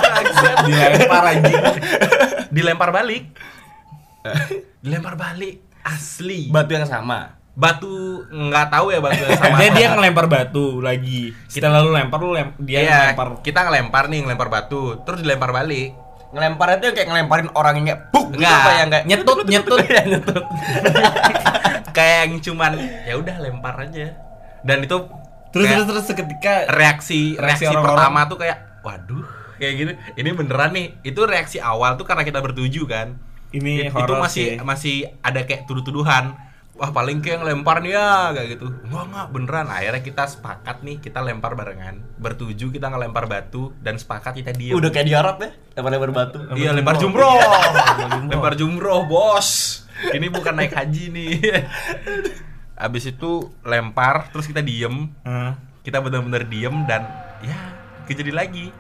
dilempar 0.66 1.24
anjing. 1.30 1.64
dilempar 2.50 2.90
balik 2.92 3.24
dilempar 4.80 5.16
balik 5.16 5.60
asli 5.84 6.48
Batu 6.48 6.72
yang 6.74 6.88
sama. 6.88 7.40
batu 7.54 7.86
nggak 8.26 8.68
tahu 8.68 8.90
ya 8.90 8.98
batu 8.98 9.22
yang 9.22 9.38
sama 9.38 9.56
Dia 9.60 9.70
dia 9.72 9.88
ngelempar 9.94 10.26
batu 10.26 10.82
lagi. 10.82 11.30
Kita 11.46 11.70
lalu 11.70 11.94
lempar 11.94 12.18
lu 12.18 12.34
lem 12.34 12.50
dia 12.58 12.82
Iya, 12.82 12.98
ngelempar. 13.14 13.46
kita 13.46 13.60
ngelempar 13.62 14.04
nih, 14.10 14.20
ngelempar 14.26 14.50
batu, 14.50 14.98
terus 15.06 15.22
dilempar 15.22 15.54
balik. 15.54 15.94
Ngelempar 16.34 16.68
itu 16.76 16.92
kayak 16.92 17.08
ngelemparin 17.08 17.50
orang 17.54 17.74
yang 17.78 17.86
kayak 17.88 18.02
puk 18.10 18.26
gitu 18.30 18.42
Enggak. 18.42 18.58
apa 18.58 18.72
yang 18.74 18.90
kayak 18.90 19.06
Nyetut, 19.06 19.38
nyetut. 19.52 19.80
Iya, 19.80 20.02
nyetut. 20.08 20.44
Kayak 21.96 22.18
yang 22.26 22.34
cuman 22.42 22.72
ya 23.06 23.14
udah 23.16 23.36
lempar 23.38 23.76
aja. 23.80 24.18
Dan 24.62 24.82
itu 24.82 24.98
Terus 25.54 25.70
terus 25.70 25.86
terus 25.86 26.06
seketika 26.08 26.66
reaksi 26.68 27.38
reaksi, 27.38 27.38
reaksi 27.38 27.66
orang-orang. 27.70 27.94
pertama 27.94 28.20
tuh 28.26 28.38
kayak 28.42 28.58
waduh, 28.82 29.26
kayak 29.56 29.74
gitu. 29.78 29.92
Ini 30.18 30.30
beneran 30.34 30.74
nih. 30.74 30.88
Itu 31.04 31.22
reaksi 31.24 31.62
awal 31.62 31.94
tuh 31.94 32.04
karena 32.04 32.26
kita 32.26 32.42
bertuju 32.42 32.84
kan. 32.84 33.22
ini 33.54 33.86
It- 33.86 33.94
itu 33.94 34.14
masih 34.18 34.46
sih. 34.50 34.66
masih 34.66 34.96
ada 35.22 35.46
kayak 35.46 35.70
tuduh-tuduhan. 35.70 36.34
Wah 36.74 36.90
paling 36.90 37.22
kayak 37.22 37.42
yang 37.42 37.46
lempar 37.46 37.86
nih 37.86 37.94
ya 37.94 38.34
kayak 38.34 38.48
gitu. 38.58 38.68
Wah 38.90 39.06
nggak 39.06 39.28
beneran. 39.30 39.68
Akhirnya 39.70 40.02
kita 40.02 40.24
sepakat 40.26 40.82
nih 40.82 40.98
kita 40.98 41.22
lempar 41.22 41.54
barengan. 41.54 42.02
Bertuju 42.18 42.74
kita 42.74 42.90
ngelempar 42.90 43.30
batu 43.30 43.74
dan 43.80 44.02
sepakat 44.02 44.42
kita 44.42 44.52
diem. 44.54 44.74
Udah 44.74 44.90
kayak 44.90 45.08
di 45.08 45.14
Arab 45.14 45.38
ya, 45.42 45.52
lempar-lempar 45.78 46.12
batu. 46.12 46.38
iya 46.58 46.74
lempar 46.74 46.98
jumroh. 46.98 47.38
lempar 48.30 48.54
jumroh. 48.58 49.06
Bos. 49.06 49.82
Ini 50.10 50.28
bukan 50.34 50.58
naik 50.58 50.74
haji 50.74 51.14
nih. 51.14 51.32
Abis 52.74 53.14
itu 53.14 53.54
lempar 53.62 54.34
terus 54.34 54.50
kita 54.50 54.62
diem. 54.62 55.14
Hmm. 55.24 55.54
kita 55.84 56.00
benar-benar 56.00 56.48
diem 56.48 56.88
dan 56.88 57.04
ya 57.44 57.60
kejadi 58.08 58.32
lagi. 58.32 58.72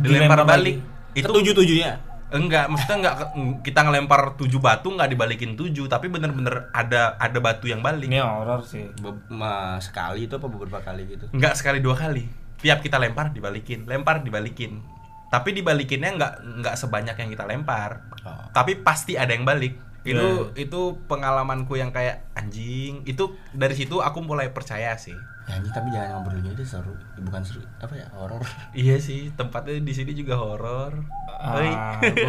Dilempar 0.00 0.42
dilempar 0.42 0.48
balik. 0.48 0.76
Itu 1.12 1.28
itu 1.28 1.32
tujuh-tujuhnya. 1.32 2.07
Enggak 2.30 2.68
maksudnya 2.68 2.96
enggak 2.98 3.16
kita 3.62 3.80
ngelempar 3.80 4.36
tujuh 4.36 4.58
batu 4.58 4.90
nggak 4.90 5.08
dibalikin 5.08 5.54
tujuh 5.54 5.86
tapi 5.86 6.06
bener-bener 6.06 6.68
ada 6.70 7.16
ada 7.16 7.38
batu 7.38 7.64
yang 7.64 7.80
balik 7.80 8.04
Ini 8.04 8.20
horor 8.20 8.60
sih. 8.62 8.84
Be- 8.94 9.24
ma- 9.30 9.78
sekali 9.78 10.24
itu 10.24 10.34
apa 10.34 10.44
beberapa 10.44 10.78
kali 10.78 11.08
gitu? 11.08 11.24
enggak 11.30 11.54
sekali 11.54 11.80
dua 11.80 11.94
kali 11.94 12.28
tiap 12.58 12.78
kita 12.78 12.96
lempar 12.96 13.30
dibalikin 13.30 13.84
lempar 13.84 14.20
dibalikin 14.20 14.82
tapi 15.28 15.52
dibalikinnya 15.52 16.10
enggak 16.10 16.32
enggak 16.42 16.74
sebanyak 16.74 17.16
yang 17.16 17.30
kita 17.30 17.44
lempar 17.44 18.04
Oh. 18.18 18.34
tapi 18.50 18.74
pasti 18.76 19.14
ada 19.14 19.30
yang 19.30 19.46
balik 19.46 19.78
itu 20.08 20.28
Yeah. 20.54 20.64
itu 20.64 20.80
pengalamanku 21.04 21.76
yang 21.76 21.92
kayak 21.92 22.24
anjing 22.32 23.04
itu 23.04 23.24
dari 23.52 23.74
situ 23.76 24.00
aku 24.00 24.24
mulai 24.24 24.48
percaya 24.48 24.96
sih 24.96 25.16
Ya 25.48 25.56
ini 25.56 25.68
tapi 25.72 25.88
jangan 25.88 26.20
ngobrol 26.20 26.44
gini 26.44 26.52
deh 26.52 26.68
seru, 26.68 26.92
bukan 27.24 27.40
seru 27.40 27.64
apa 27.80 27.96
ya 27.96 28.04
horor. 28.12 28.44
iya 28.76 29.00
sih 29.00 29.32
tempatnya 29.32 29.80
di 29.80 29.96
sini 29.96 30.12
juga 30.12 30.36
horor. 30.36 30.92
Ah, 31.40 31.56
gue 31.56 31.72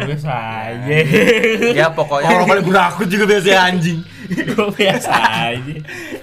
biasa 0.08 0.32
aja. 0.72 0.96
ya 1.76 1.92
pokoknya 1.92 2.32
orang 2.32 2.48
paling 2.48 2.64
gue 2.64 2.72
takut 2.72 3.06
juga 3.12 3.24
biasanya 3.28 3.60
anjing. 3.68 4.00
gue 4.24 4.68
biasa 4.72 5.12
aja. 5.52 5.74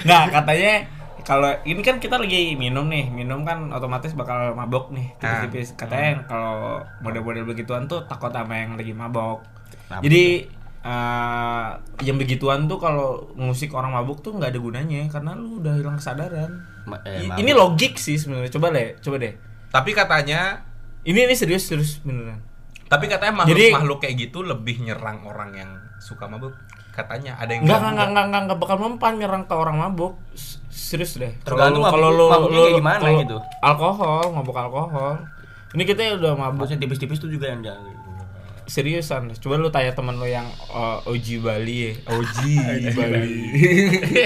Nah, 0.10 0.24
katanya 0.34 0.74
kalau 1.22 1.54
ini 1.70 1.86
kan 1.86 2.02
kita 2.02 2.18
lagi 2.18 2.58
minum 2.58 2.90
nih, 2.90 3.14
minum 3.14 3.46
kan 3.46 3.70
otomatis 3.70 4.18
bakal 4.18 4.58
mabok 4.58 4.90
nih, 4.90 5.14
tipis-tipis. 5.22 5.78
Katanya 5.78 6.18
yang 6.18 6.22
kalau 6.26 6.82
model-model 7.06 7.46
begituan 7.46 7.86
tuh 7.86 8.10
takut 8.10 8.34
sama 8.34 8.58
yang 8.58 8.74
lagi 8.74 8.98
mabok. 8.98 9.46
Kenapa 9.86 10.02
Jadi 10.02 10.50
eh, 10.82 11.68
yang 12.02 12.18
begituan 12.18 12.66
tuh 12.66 12.78
kalau 12.78 13.32
musik 13.34 13.72
orang 13.72 13.92
mabuk 13.92 14.20
tuh 14.20 14.32
nggak 14.32 14.52
ada 14.52 14.60
gunanya 14.60 15.08
karena 15.08 15.34
lu 15.34 15.58
udah 15.58 15.74
hilang 15.76 15.98
kesadaran. 15.98 16.64
Ma- 16.84 17.02
eh, 17.04 17.26
mabuk. 17.26 17.42
ini 17.42 17.52
logik 17.52 17.94
sih 17.96 18.16
sebenarnya. 18.16 18.50
Coba 18.50 18.70
deh, 18.70 18.96
coba 19.00 19.18
deh. 19.18 19.34
tapi 19.68 19.92
katanya 19.92 20.64
Ini 21.02 21.24
ini 21.24 21.36
serius 21.36 21.64
serius 21.64 22.04
beneran. 22.04 22.44
Tapi 22.86 23.08
katanya 23.08 23.44
makhluk 23.44 23.56
Jadi- 23.56 23.72
makhluk 23.72 24.00
kayak 24.00 24.16
gitu 24.18 24.44
lebih 24.44 24.80
nyerang 24.80 25.24
orang 25.24 25.56
yang 25.56 25.72
suka 25.98 26.28
mabuk. 26.28 26.52
Katanya 26.92 27.40
ada 27.40 27.52
yang 27.52 27.64
enggak, 27.64 27.80
juga. 27.80 27.90
enggak, 27.96 28.08
enggak, 28.28 28.42
enggak 28.44 28.60
bakal 28.60 28.78
mempan 28.78 29.14
nyerang 29.16 29.44
ke 29.44 29.56
orang 29.56 29.78
mabuk. 29.78 30.20
Serius 30.68 31.16
deh. 31.16 31.32
Tergantung 31.48 31.80
lu- 31.80 31.88
mabuk- 31.88 32.28
mabuknya 32.28 32.60
kayak 32.62 32.76
gimana 32.76 33.00
kalau 33.00 33.20
gitu. 33.24 33.38
Alkohol, 33.64 34.24
mabuk 34.36 34.58
alkohol. 34.58 35.16
Ini 35.72 35.84
kita 35.84 36.02
udah 36.16 36.34
mabuk 36.36 36.60
Maksudnya 36.64 36.82
tipis-tipis 36.84 37.20
tuh 37.20 37.28
juga 37.28 37.46
yang 37.48 37.64
jangan. 37.64 37.96
Seriusan. 38.68 39.32
Coba 39.34 39.56
lu 39.56 39.68
tanya 39.68 39.92
temen 39.92 40.14
lu 40.14 40.24
yang 40.24 40.46
uh, 40.68 41.00
OG 41.04 41.40
Bali 41.40 41.78
ya. 41.80 41.92
OG 42.06 42.38
Bali. 42.98 43.36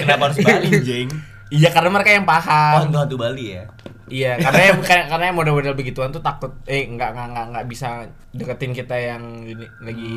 Kenapa 0.01 0.23
harus 0.27 0.37
Bali, 0.39 0.69
Jeng? 0.81 1.09
iya, 1.47 1.67
karena 1.67 1.89
mereka 1.89 2.09
yang 2.11 2.23
Oh, 2.23 2.31
paham. 2.31 2.73
hantu-hantu 2.87 3.15
Bali 3.15 3.45
ya. 3.53 3.63
Iya, 4.07 4.35
karena 4.37 4.61
yang 4.67 4.77
karena, 4.81 5.03
karena 5.07 5.23
yang 5.25 5.37
model-model 5.37 5.73
begituan 5.73 6.11
tuh 6.11 6.19
takut 6.19 6.51
eh 6.65 6.83
enggak 6.83 7.15
enggak 7.15 7.27
enggak, 7.31 7.45
enggak 7.47 7.65
bisa 7.65 7.87
deketin 8.31 8.71
kita 8.71 8.95
yang 8.95 9.23
ini 9.41 9.63
lagi 9.79 10.13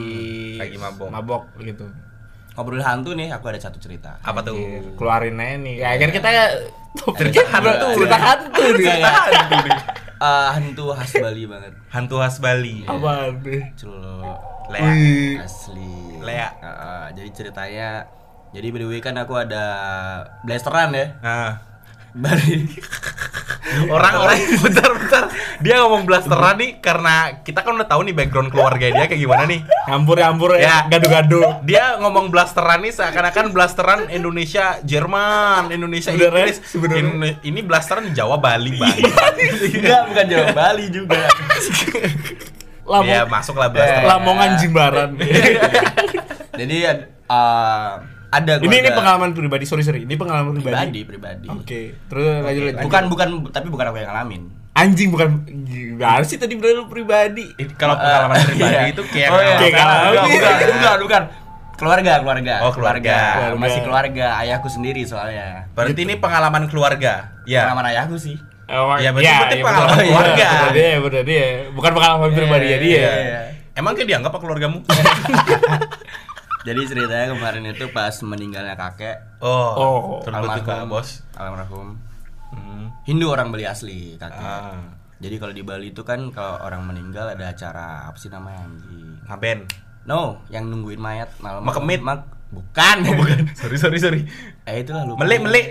lagi 0.58 0.76
mabok. 0.76 1.08
Mabok 1.10 1.42
gitu. 1.60 1.86
Ngobrol 2.54 2.82
hantu 2.82 3.12
nih, 3.12 3.30
aku 3.30 3.50
ada 3.50 3.58
satu 3.58 3.78
cerita. 3.78 4.18
Apa 4.20 4.42
tuh? 4.42 4.54
Keluarin 4.94 5.34
aja 5.36 5.58
nih. 5.58 5.74
Ya, 5.78 5.88
akhirnya 5.94 6.14
kita 6.14 6.30
Cerita 7.18 7.42
hantu. 7.50 7.86
cerita 7.98 8.16
hantu 8.16 8.62
nih. 8.78 8.94
Cerita 10.20 10.54
hantu. 10.54 10.84
Eh, 10.92 10.96
khas 10.98 11.12
Bali 11.24 11.42
banget. 11.46 11.72
Hantu 11.90 12.16
khas 12.22 12.36
Bali. 12.38 12.76
Apa 12.86 13.34
nih? 13.42 13.62
Celulo. 13.74 14.22
Lea. 14.72 15.44
Asli. 15.44 16.22
Lea. 16.24 16.48
Heeh, 16.62 17.04
jadi 17.18 17.30
ceritanya 17.36 17.88
jadi 18.54 18.70
by 18.70 18.78
the 18.80 18.86
way 18.86 19.00
kan 19.02 19.18
aku 19.18 19.34
ada 19.34 19.64
blasteran 20.46 20.94
ya. 20.94 21.18
Nah, 21.18 21.58
Bali. 22.14 22.64
orang-orang 23.90 24.38
bentar 24.64 24.86
bentar 24.86 25.22
dia 25.58 25.82
ngomong 25.82 26.06
blasteran 26.06 26.54
nih 26.54 26.78
karena 26.78 27.42
kita 27.42 27.66
kan 27.66 27.74
udah 27.74 27.88
tahu 27.88 28.06
nih 28.06 28.14
background 28.14 28.54
keluarga 28.54 28.86
dia 28.86 29.04
kayak 29.04 29.18
gimana 29.18 29.44
nih. 29.44 29.60
Campur 29.84 30.16
Ya. 30.20 30.30
ya, 30.54 30.76
gado-gado. 30.86 31.58
Dia 31.66 31.98
ngomong 31.98 32.30
blasteran 32.30 32.80
nih 32.80 32.92
seakan-akan 32.92 33.50
blasteran 33.50 34.00
Indonesia 34.08 34.78
Jerman, 34.80 35.74
Indonesia 35.74 36.14
Inggris. 36.14 36.62
sebenarnya. 36.62 37.02
Ini, 37.02 37.30
ini 37.42 37.60
blasteran 37.60 38.14
Jawa 38.14 38.38
Bali 38.38 38.78
Bali. 38.78 39.02
Enggak, 39.74 40.02
bukan 40.12 40.24
Jawa 40.30 40.48
Bali 40.52 40.84
juga. 40.88 41.18
Lamong, 42.84 43.08
Iya, 43.08 43.24
masuklah 43.24 43.68
blasteran. 43.72 44.04
Lamongan 44.06 44.50
Jimbaran. 44.60 45.10
jadi 46.54 46.76
eh, 47.26 47.90
ada 48.34 48.52
ini 48.56 48.66
ini 48.66 48.76
keluarga- 48.80 48.96
pengalaman 48.96 49.30
pribadi, 49.30 49.64
sorry 49.64 49.80
sorry. 49.80 50.02
Ini 50.02 50.14
pengalaman 50.14 50.52
pribadi, 50.52 50.74
pribadi. 51.00 51.00
pribadi. 51.04 51.46
Oke, 51.48 51.80
terus 52.04 52.26
lanjut 52.40 52.62
lanjut. 52.66 52.82
Bukan 52.82 53.02
bukan 53.06 53.28
tapi 53.48 53.68
bukan 53.68 53.84
aku 53.86 53.96
yang 53.96 54.10
ngalamin. 54.10 54.42
anjing 54.74 55.06
bukan 55.08 55.28
gimana 55.64 56.20
sih 56.20 56.34
tadi 56.34 56.54
bilang 56.54 56.74
lu 56.76 56.84
pribadi. 56.84 57.46
Ini 57.54 57.72
Kalau 57.74 57.94
pengalaman 57.94 58.34
Eh, 58.34 58.44
pribadi 58.44 58.74
iya. 58.74 58.90
itu 58.90 59.02
kayak 59.06 59.28
oh, 59.30 59.38
iya. 59.38 59.54
Kayak 59.56 59.70
bukan, 59.70 59.86
bukan, 59.86 60.26
bukan, 60.26 60.68
bukan, 60.74 60.98
bukan. 61.00 61.22
Keluarga, 61.74 62.12
keluarga. 62.18 62.54
Oh, 62.60 62.70
keluarga. 62.70 63.16
Keluarga. 63.36 63.58
Masih 63.58 63.80
keluarga, 63.80 64.26
ayahku 64.36 64.66
sendiri 64.66 65.02
soalnya. 65.04 65.70
Berarti 65.72 66.00
ini 66.00 66.14
pengalaman 66.16 66.66
keluarga. 66.66 67.34
Ya. 67.44 67.66
Pengalaman 67.66 67.86
ayahku 67.90 68.14
sih. 68.16 68.34
Oh, 68.64 68.94
Ya, 68.96 69.10
berarti- 69.10 69.30
berarti 69.30 69.56
pengalaman 69.60 69.90
bener. 69.92 70.06
keluarga. 70.08 70.46
Bener 70.48 70.70
dia, 70.72 70.90
bener 70.98 71.22
dia. 71.24 71.46
Bukan 71.70 71.90
pengalaman 71.92 72.30
pribadi 72.30 72.66
ya 72.66 72.78
dia. 72.78 72.94
Iya, 72.94 73.12
iya. 73.20 73.40
Emang 73.74 73.92
kayak 73.92 74.06
dianggap 74.08 74.30
apa 74.30 74.38
keluargamu? 74.40 74.78
Jadi 76.64 76.80
ceritanya 76.86 77.26
kemarin 77.30 77.64
itu 77.66 77.84
pas 77.90 78.14
meninggalnya 78.20 78.72
kakek 78.74 79.16
Oh, 79.38 79.70
Oh. 79.76 80.00
berduka, 80.20 80.88
bos. 80.88 81.20
almarhum. 81.34 82.00
Hmm. 82.48 82.88
Hindu 83.04 83.28
orang 83.28 83.52
Bali 83.52 83.64
asli 83.64 84.16
kakek. 84.16 84.40
Ah. 84.40 84.80
Jadi 85.16 85.36
kalau 85.36 85.52
di 85.52 85.60
Bali 85.60 85.92
itu 85.92 86.00
kan 86.02 86.28
kalau 86.30 86.60
orang 86.60 86.84
meninggal 86.84 87.28
ada 87.28 87.48
acara 87.48 88.08
apa 88.08 88.16
sih 88.16 88.28
namanya 88.28 88.64
anjing? 88.64 89.20
Ngaben. 89.24 89.58
No, 90.04 90.40
yang 90.48 90.68
nungguin 90.68 90.98
mayat 90.98 91.32
malam. 91.38 91.64
Makemit. 91.64 92.00
Mak 92.00 92.24
bukan. 92.50 92.96
bukan. 93.02 93.38
sorry, 93.60 93.76
sorry, 93.76 93.98
sorry. 93.98 94.20
eh 94.64 94.80
itulah 94.80 95.04
lupa. 95.04 95.20
Melik, 95.20 95.40
melik. 95.42 95.66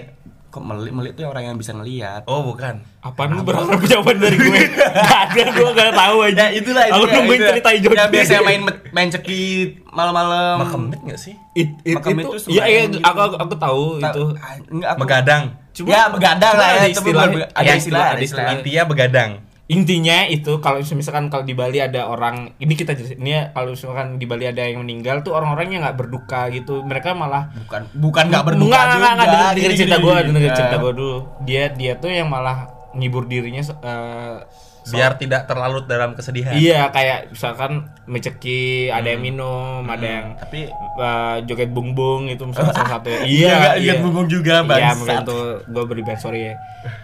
Kok 0.53 0.61
melik 0.61 0.93
melik 0.93 1.11
tuh 1.17 1.25
orang 1.25 1.49
yang 1.49 1.57
bisa 1.57 1.73
ngelihat. 1.73 2.29
Oh, 2.29 2.45
bukan. 2.45 2.85
Apaan 3.01 3.33
lu 3.33 3.41
berharap 3.41 3.81
jawaban 3.81 4.21
dari 4.21 4.37
gue? 4.37 4.69
Gak 5.01 5.33
ada, 5.33 5.43
gue 5.49 5.69
gak 5.73 5.91
tahu 5.97 6.17
aja. 6.21 6.45
Ya 6.45 6.53
itulah 6.53 6.83
Aku 6.85 6.93
itulah, 7.01 7.13
nungguin 7.17 7.41
cerita 7.41 7.69
hijau. 7.73 7.89
Yang 7.91 8.09
biasanya 8.13 8.41
main 8.45 8.61
main 8.93 9.09
cekit 9.09 9.81
malam-malam. 9.89 10.61
Makemit 10.61 10.99
nggak 11.01 11.17
sih? 11.17 11.33
It, 11.53 11.73
it, 11.81 11.97
Makam 11.97 12.13
itu, 12.13 12.29
itu 12.37 12.53
iya, 12.53 12.69
iya, 12.69 12.85
sembahyang 12.85 12.89
gitu. 12.93 13.01
aku, 13.01 13.19
aku, 13.19 13.35
aku 13.41 13.53
tahu 13.57 13.83
Ta- 13.97 14.13
itu. 14.13 14.23
ah, 14.37 14.53
Enggak 14.69 14.89
aku. 14.93 14.99
Begadang. 15.01 15.43
Cuma- 15.73 15.89
ya 15.89 16.01
begadang 16.05 16.53
lah 16.53 16.67
ada 16.67 16.77
ya. 16.77 16.85
itu 16.85 17.01
istilah- 17.01 17.17
ada 17.17 17.33
Ada 17.33 17.41
istilah, 17.41 17.73
istilah, 17.73 17.73
ada 17.73 17.73
ada 17.73 18.21
istilah. 18.21 18.21
istilah. 18.21 18.53
Intinya 18.53 18.83
begadang. 18.85 19.31
Intinya 19.73 20.29
itu 20.29 20.61
kalau 20.61 20.77
misalkan 20.79 21.27
kalau 21.27 21.41
di 21.41 21.57
Bali 21.57 21.81
ada 21.81 22.05
orang 22.05 22.53
ini 22.61 22.73
kita 22.73 22.93
ini 22.93 23.33
ya, 23.33 23.41
kalau 23.49 23.73
misalkan 23.73 24.21
di 24.21 24.29
Bali 24.29 24.45
ada 24.45 24.61
yang 24.61 24.85
meninggal 24.85 25.25
tuh 25.25 25.33
orang-orangnya 25.33 25.89
nggak 25.89 25.97
berduka 25.97 26.45
gitu. 26.53 26.85
Mereka 26.85 27.17
malah 27.17 27.49
Bukan 27.57 27.81
bukan 27.97 28.23
enggak 28.29 28.43
berduka 28.45 28.69
Enggak, 28.69 28.83
juga. 28.85 28.93
enggak, 28.93 29.11
enggak, 29.11 29.27
denger, 29.33 29.53
denger 29.57 29.71
cerita 29.73 29.97
gue, 29.97 30.15
denger 30.29 30.41
Ya. 30.43 30.53
cerita 30.53 30.75
gue 30.77 30.93
dulu. 30.93 31.17
Dia 31.41 31.63
dia 31.73 31.93
tuh 31.97 32.09
yang 32.13 32.29
malah 32.29 32.57
ngibur 32.93 33.25
dirinya 33.25 33.65
eh, 33.65 34.37
so- 34.83 34.93
Biar 34.93 35.15
tidak 35.15 35.43
terlalut 35.43 35.83
dalam 35.83 36.11
kesedihan. 36.11 36.51
Iya, 36.51 36.87
kayak 36.89 37.31
misalkan 37.31 37.71
meceki, 38.05 38.63
ada 38.87 39.07
yang 39.07 39.17
Hmm. 39.17 39.29
minum, 39.29 39.81
ada 39.85 40.03
yang 40.03 40.27
Tapi 40.35 40.67
eh, 40.69 41.35
joget 41.43 41.69
bung-bung 41.69 42.27
itu 42.27 42.43
misalnya 42.43 42.75
salah 42.77 42.91
satu. 42.93 43.09
Iya, 43.21 43.75
ingat 43.75 43.97
bung-bung 43.99 44.27
juga, 44.27 44.55
Iya, 44.55 44.63
bangsat. 44.63 44.97
mungkin 44.97 45.17
tuh 45.23 45.41
gue 45.65 45.83
beri 45.85 46.01
bad 46.01 46.17
sorry 46.17 46.41
ya. 46.45 46.55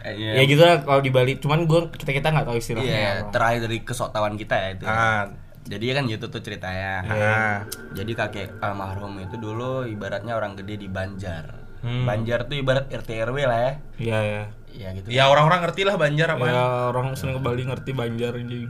eh, 0.04 0.14
Ya 0.36 0.44
gitu 0.44 0.60
lah 0.60 0.80
kalau 0.80 1.00
di 1.00 1.10
Bali, 1.10 1.36
cuman 1.36 1.64
gue 1.64 1.88
kita 1.94 2.12
kita 2.12 2.28
nggak 2.30 2.46
tahu 2.46 2.56
istilahnya. 2.56 2.92
Iya, 2.92 3.12
apa. 3.18 3.32
terakhir 3.32 3.60
dari 3.64 3.78
kesoktawan 3.82 4.36
kita 4.36 4.56
ya 4.56 4.70
itu. 4.72 4.86
Ah, 4.86 5.24
Jadi 5.62 5.86
kan 5.92 6.04
gitu 6.04 6.26
tuh 6.28 6.40
ceritanya. 6.40 7.06
ah. 7.06 7.58
Jadi 7.92 8.12
kakek 8.12 8.58
almarhum 8.58 9.16
itu 9.18 9.36
dulu 9.36 9.86
ibaratnya 9.86 10.34
orang 10.34 10.54
gede 10.54 10.76
di 10.78 10.88
Banjar. 10.88 11.46
Hmm. 11.80 12.04
Banjar 12.04 12.44
tuh 12.44 12.58
ibarat 12.58 12.90
RT 12.90 13.08
RW 13.22 13.38
lah 13.42 13.60
ya. 13.62 13.74
Iya, 13.96 14.20
ya. 14.20 14.44
Ya 14.72 14.94
gitu. 14.94 15.08
Ya 15.10 15.26
orang-orang 15.26 15.64
ngerti 15.64 15.82
lah 15.84 15.96
Banjar 15.96 16.34
apa. 16.34 16.46
Ya 16.46 16.64
orang 16.88 17.14
sering 17.14 17.36
ke 17.36 17.42
Bali 17.42 17.64
ngerti 17.64 17.92
Banjar 17.92 18.32
anjing. 18.34 18.70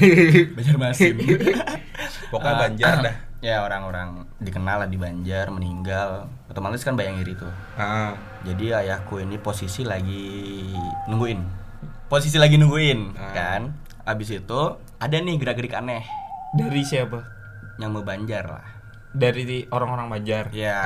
Banjar 0.56 0.76
Masim. 0.76 1.14
Pokoknya 2.32 2.52
Ah, 2.52 2.60
Banjar 2.62 2.92
dah. 3.00 3.14
ya 3.38 3.62
orang-orang 3.62 4.08
dikenal 4.36 4.82
lah 4.82 4.88
di 4.88 4.94
Banjar 4.94 5.48
meninggal. 5.48 6.28
Otomatis 6.46 6.80
kan 6.80 6.94
bayang 6.94 7.18
iri 7.18 7.32
tuh. 7.32 7.50
Ah. 7.74 8.12
Jadi 8.42 8.70
ayahku 8.70 9.18
ini 9.18 9.36
posisi 9.36 9.82
lagi 9.82 10.68
nungguin. 11.06 11.40
Posisi 12.06 12.36
lagi 12.36 12.56
nungguin, 12.56 13.14
Ah. 13.14 13.32
kan? 13.32 13.62
Abis 14.02 14.32
itu 14.34 14.60
ada 14.96 15.14
nih 15.14 15.36
gerak-gerik 15.36 15.72
aneh 15.72 16.00
Dari 16.50 16.80
siapa? 16.80 17.20
yang 17.76 17.92
mau 17.92 18.02
Banjar 18.02 18.44
lah. 18.48 18.66
Dari 19.10 19.64
orang-orang 19.66 20.08
Banjar. 20.10 20.44
Ya. 20.50 20.76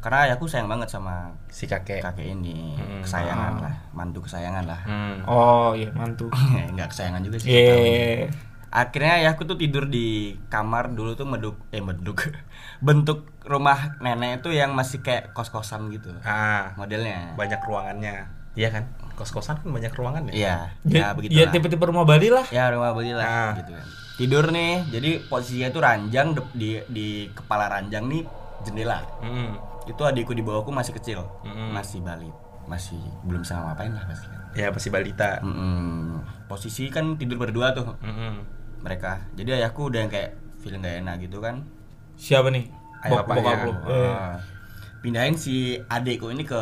Karena 0.00 0.18
ayahku 0.26 0.44
sayang 0.44 0.64
banget 0.66 0.88
sama 0.88 1.28
Si 1.46 1.64
kakek. 1.64 2.00
kakek 2.00 2.32
ini 2.32 2.72
Hmm. 2.74 3.00
kesayangan 3.00 3.52
Ah. 3.54 3.62
lah 3.62 3.74
mantu 3.92 4.24
kesayangan 4.24 4.64
lah 4.64 4.80
Hmm. 4.82 5.16
Oh 5.24 5.72
iya 5.72 5.92
mantu. 5.92 6.32
nggak 6.74 6.88
kesayangan 6.88 7.20
juga 7.20 7.36
sih 7.36 7.48
Iya. 7.48 8.28
akhirnya 8.70 9.14
ayahku 9.20 9.44
tuh 9.44 9.56
tidur 9.56 9.84
di 9.84 10.06
kamar 10.46 10.90
dulu 10.90 11.12
tuh 11.12 11.24
meduk 11.24 11.58
eh 11.68 11.78
meduk 11.78 12.22
bentuk 12.80 13.28
rumah 13.42 13.98
nenek 13.98 14.40
itu 14.40 14.50
yang 14.50 14.72
masih 14.72 14.98
kayak 14.98 15.30
kos 15.30 15.48
kosan 15.48 15.90
gitu 15.90 16.14
Ah, 16.20 16.72
modelnya 16.74 17.34
banyak 17.34 17.60
ruangannya. 17.60 18.30
Iya 18.52 18.68
kan? 18.70 18.84
Kos-kosan 19.12 19.60
kan 19.60 19.68
banyak 19.68 19.92
ruangan 19.92 20.22
ya? 20.26 20.32
iya 20.32 20.56
Ya, 20.82 20.98
ya 20.98 21.06
begitu 21.12 21.30
ya 21.34 21.44
tipe-tipe 21.46 21.84
rumah 21.84 22.02
Bali 22.02 22.26
lah. 22.26 22.42
ya 22.48 22.66
rumah 22.68 22.90
beli 22.90 23.12
lah 23.12 23.22
Ah. 23.22 23.52
gitu 23.54 23.70
kan 23.70 23.86
tidur 24.16 24.44
nih 24.48 24.84
jadi 24.86 25.10
posisinya 25.24 25.68
itu 25.68 25.78
ranjang 25.78 26.26
di 26.50 26.70
di 26.86 27.06
kepala 27.30 27.68
ranjang 27.68 28.04
nih 28.06 28.24
jendela 28.60 29.00
Mm-mm. 29.20 29.56
Itu 29.90 30.00
adikku 30.00 30.30
di 30.30 30.40
bawahku 30.40 30.70
masih 30.70 30.92
kecil 30.92 31.26
Mm-mm. 31.42 31.70
masih 31.70 31.98
balit 32.00 32.32
masih 32.64 32.96
belum 33.22 33.42
bisa 33.42 33.58
ngapain 33.58 33.90
lah 33.90 34.04
pasti 34.04 34.26
Ya 34.50 34.66
pasti 34.68 34.88
balita. 34.88 35.38
Mm-mm. 35.40 36.22
posisi 36.46 36.86
kan 36.86 37.14
tidur 37.14 37.38
berdua 37.38 37.70
tuh 37.70 37.94
Mm-mm. 37.98 38.42
mereka 38.80 39.22
jadi 39.32 39.58
ayahku 39.58 39.86
udah 39.86 40.00
yang 40.00 40.08
kayak 40.08 40.30
feeling 40.58 40.80
gak 40.80 40.98
enak 40.98 41.16
gitu 41.20 41.38
kan 41.38 41.62
Siapa 42.14 42.48
nih? 42.48 42.68
Ayah 43.00 43.10
Bok- 43.16 43.32
bokap 43.32 43.58
lu. 43.62 43.72
Eh. 43.88 44.06
Ah. 44.06 44.36
pindahin 45.00 45.32
si 45.32 45.54
adikku 45.82 46.28
ini 46.28 46.44
ke 46.44 46.60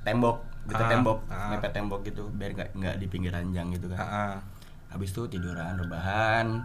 tembok 0.00 0.38
gitu 0.64 0.78
Ah, 0.78 0.86
tembok 0.88 1.18
ah. 1.26 1.50
mepet 1.50 1.72
tembok 1.72 2.00
gitu 2.02 2.30
biar 2.30 2.52
nggak 2.52 2.70
nggak 2.72 2.94
di 2.96 3.06
pinggir 3.06 3.30
ranjang 3.30 3.66
gitu 3.70 3.90
kan 3.90 3.98
Ah, 3.98 4.06
ah. 4.06 4.34
habis 4.88 5.10
itu 5.10 5.26
tiduran 5.26 5.74
rebahan 5.74 6.62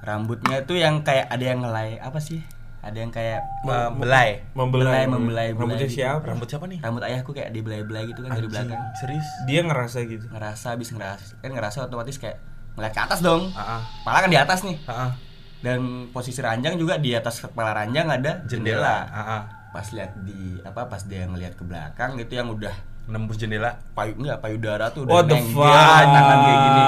rambutnya 0.00 0.60
itu 0.60 0.74
yang 0.74 1.00
kayak 1.00 1.28
ada 1.28 1.44
yang 1.44 1.60
ngelai 1.60 1.96
apa 1.98 2.16
sih 2.18 2.40
ada 2.84 2.94
yang 2.94 3.08
kayak 3.08 3.40
Membelai. 3.62 4.44
Membelai, 4.52 5.04
membelai 5.04 5.48
Rambutnya 5.50 5.80
belai 5.80 5.88
siapa? 5.90 6.24
Rambut 6.26 6.46
siapa 6.46 6.64
nih? 6.66 6.78
rambut 6.78 7.02
ayahku 7.02 7.30
kayak 7.30 7.50
dibelai-belai 7.50 8.04
gitu 8.06 8.20
kan 8.20 8.30
dari 8.30 8.38
Anjing, 8.38 8.52
belakang 8.52 8.80
Serius? 8.94 9.28
Dia 9.44 9.60
ngerasa 9.62 9.98
gitu. 10.04 10.26
ngerasa 10.28 10.66
habis 10.70 10.88
ngerasa 10.90 11.32
kan 11.38 11.50
ngerasa 11.50 11.76
otomatis 11.82 12.16
kayak 12.16 12.36
ngeliat 12.74 12.90
ke 12.90 13.00
atas 13.00 13.20
dong 13.20 13.48
Ah, 13.52 13.78
ah. 13.78 13.82
kepala 13.98 14.18
kan 14.18 14.28
di 14.28 14.36
atas 14.36 14.60
nih 14.60 14.76
Ah, 14.84 14.92
ah. 14.92 15.10
dan 15.58 15.80
posisi 16.10 16.38
ranjang 16.38 16.74
juga 16.74 16.94
di 16.96 17.10
atas 17.10 17.40
kepala 17.40 17.72
ranjang 17.72 18.04
ada 18.06 18.44
jendela, 18.44 19.06
Ah, 19.06 19.20
ah. 19.32 19.42
pas 19.70 19.86
lihat 19.88 20.12
di 20.20 20.60
apa 20.60 20.84
pas 20.84 21.00
dia 21.00 21.24
ngelihat 21.24 21.54
ke 21.54 21.62
belakang 21.62 22.14
gitu 22.16 22.34
yang 22.34 22.48
udah 22.48 22.74
Nembus 23.04 23.36
jendela. 23.36 23.76
payu 23.92 24.12
enggak 24.14 24.40
payudara 24.40 24.88
tuh 24.88 25.04
udah 25.04 25.24
fuck? 25.46 25.68
tangan 26.06 26.38
kayak 26.38 26.58
gini 26.62 26.84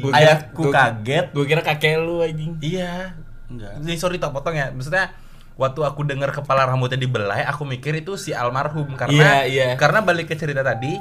Gua 0.00 0.12
ayahku 0.14 0.62
gua- 0.62 0.74
kaget 0.74 1.26
Gue 1.30 1.44
kira 1.44 1.62
kakek 1.62 1.96
lu 1.98 2.20
anjing. 2.20 2.52
Iya. 2.58 3.12
Enggak 3.50 3.72
Jadi 3.78 3.96
sorry 3.96 4.16
tak 4.16 4.30
potong 4.30 4.54
ya. 4.54 4.70
Maksudnya 4.70 5.10
waktu 5.54 5.80
aku 5.82 6.00
dengar 6.02 6.30
kepala 6.30 6.64
rambutnya 6.64 6.96
dibelai, 6.96 7.42
aku 7.42 7.62
mikir 7.64 7.92
itu 7.94 8.14
si 8.14 8.30
almarhum 8.32 8.94
karena 8.94 9.12
Iya, 9.12 9.36
iya. 9.44 9.66
karena 9.74 10.00
balik 10.00 10.26
ke 10.26 10.34
cerita 10.34 10.62
tadi 10.62 10.96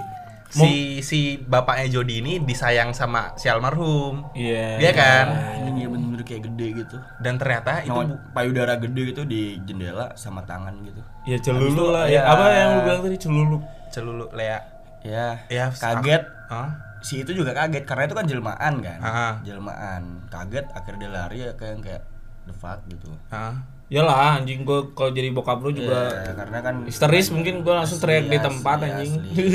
si 0.49 0.69
si 0.99 1.19
bapaknya 1.39 1.85
Jody 1.91 2.19
ini 2.19 2.33
disayang 2.39 2.89
sama 2.91 3.31
si 3.35 3.45
almarhum. 3.45 4.25
Iya. 4.33 4.81
Iya 4.81 4.91
kan? 4.91 5.25
ini 5.63 5.79
ya 5.79 5.87
bener-bener 5.87 6.23
kayak 6.23 6.41
gede 6.43 6.67
gitu 6.75 6.97
Dan 7.19 7.37
ternyata 7.37 7.79
itu 7.79 7.93
Nyawa- 7.93 8.33
payudara 8.33 8.73
gede 8.75 9.01
gitu 9.07 9.21
di 9.23 9.41
jendela 9.61 10.09
sama 10.15 10.41
tangan 10.41 10.73
gitu 10.81 10.99
Ya 11.23 11.37
celulu 11.37 11.93
lah. 11.93 12.03
ya. 12.03 12.19
Ya, 12.19 12.21
apa 12.27 12.43
yang 12.51 12.69
lu 12.71 12.79
bilang 12.83 13.01
tadi 13.01 13.17
celulu? 13.17 13.57
celulu 13.87 14.25
Lea. 14.31 14.59
ya 14.99 15.37
Ya 15.47 15.69
kaget 15.71 16.25
Hah? 16.47 16.69
si 16.99 17.21
itu 17.21 17.31
juga 17.31 17.53
kaget 17.53 17.85
karena 17.85 18.03
itu 18.03 18.13
kan 18.13 18.25
jelmaan 18.25 18.73
kan 18.81 18.99
Ah. 18.99 19.33
jelmaan 19.39 20.27
kaget 20.27 20.65
akhirnya 20.73 20.99
dia 20.99 21.09
lari 21.09 21.37
ya 21.39 21.51
kayak 21.53 21.77
kayak 21.79 22.01
the 22.49 22.55
fuck 22.55 22.81
gitu 22.85 23.07
Hah? 23.27 23.53
Yalah 23.87 24.37
anjing 24.37 24.61
gue 24.61 24.91
kalau 24.91 25.09
jadi 25.09 25.29
bokap 25.29 25.57
lu 25.59 25.71
juga 25.71 26.09
Ya, 26.19 26.33
karena 26.35 26.59
kan 26.59 26.75
histeris 26.83 27.29
mungkin 27.29 27.61
gue 27.61 27.71
langsung 27.71 27.97
teriak 27.97 28.25
di 28.25 28.37
tempat 28.37 28.77
asli, 28.79 28.89
anjing. 28.91 29.11
asli. 29.15 29.47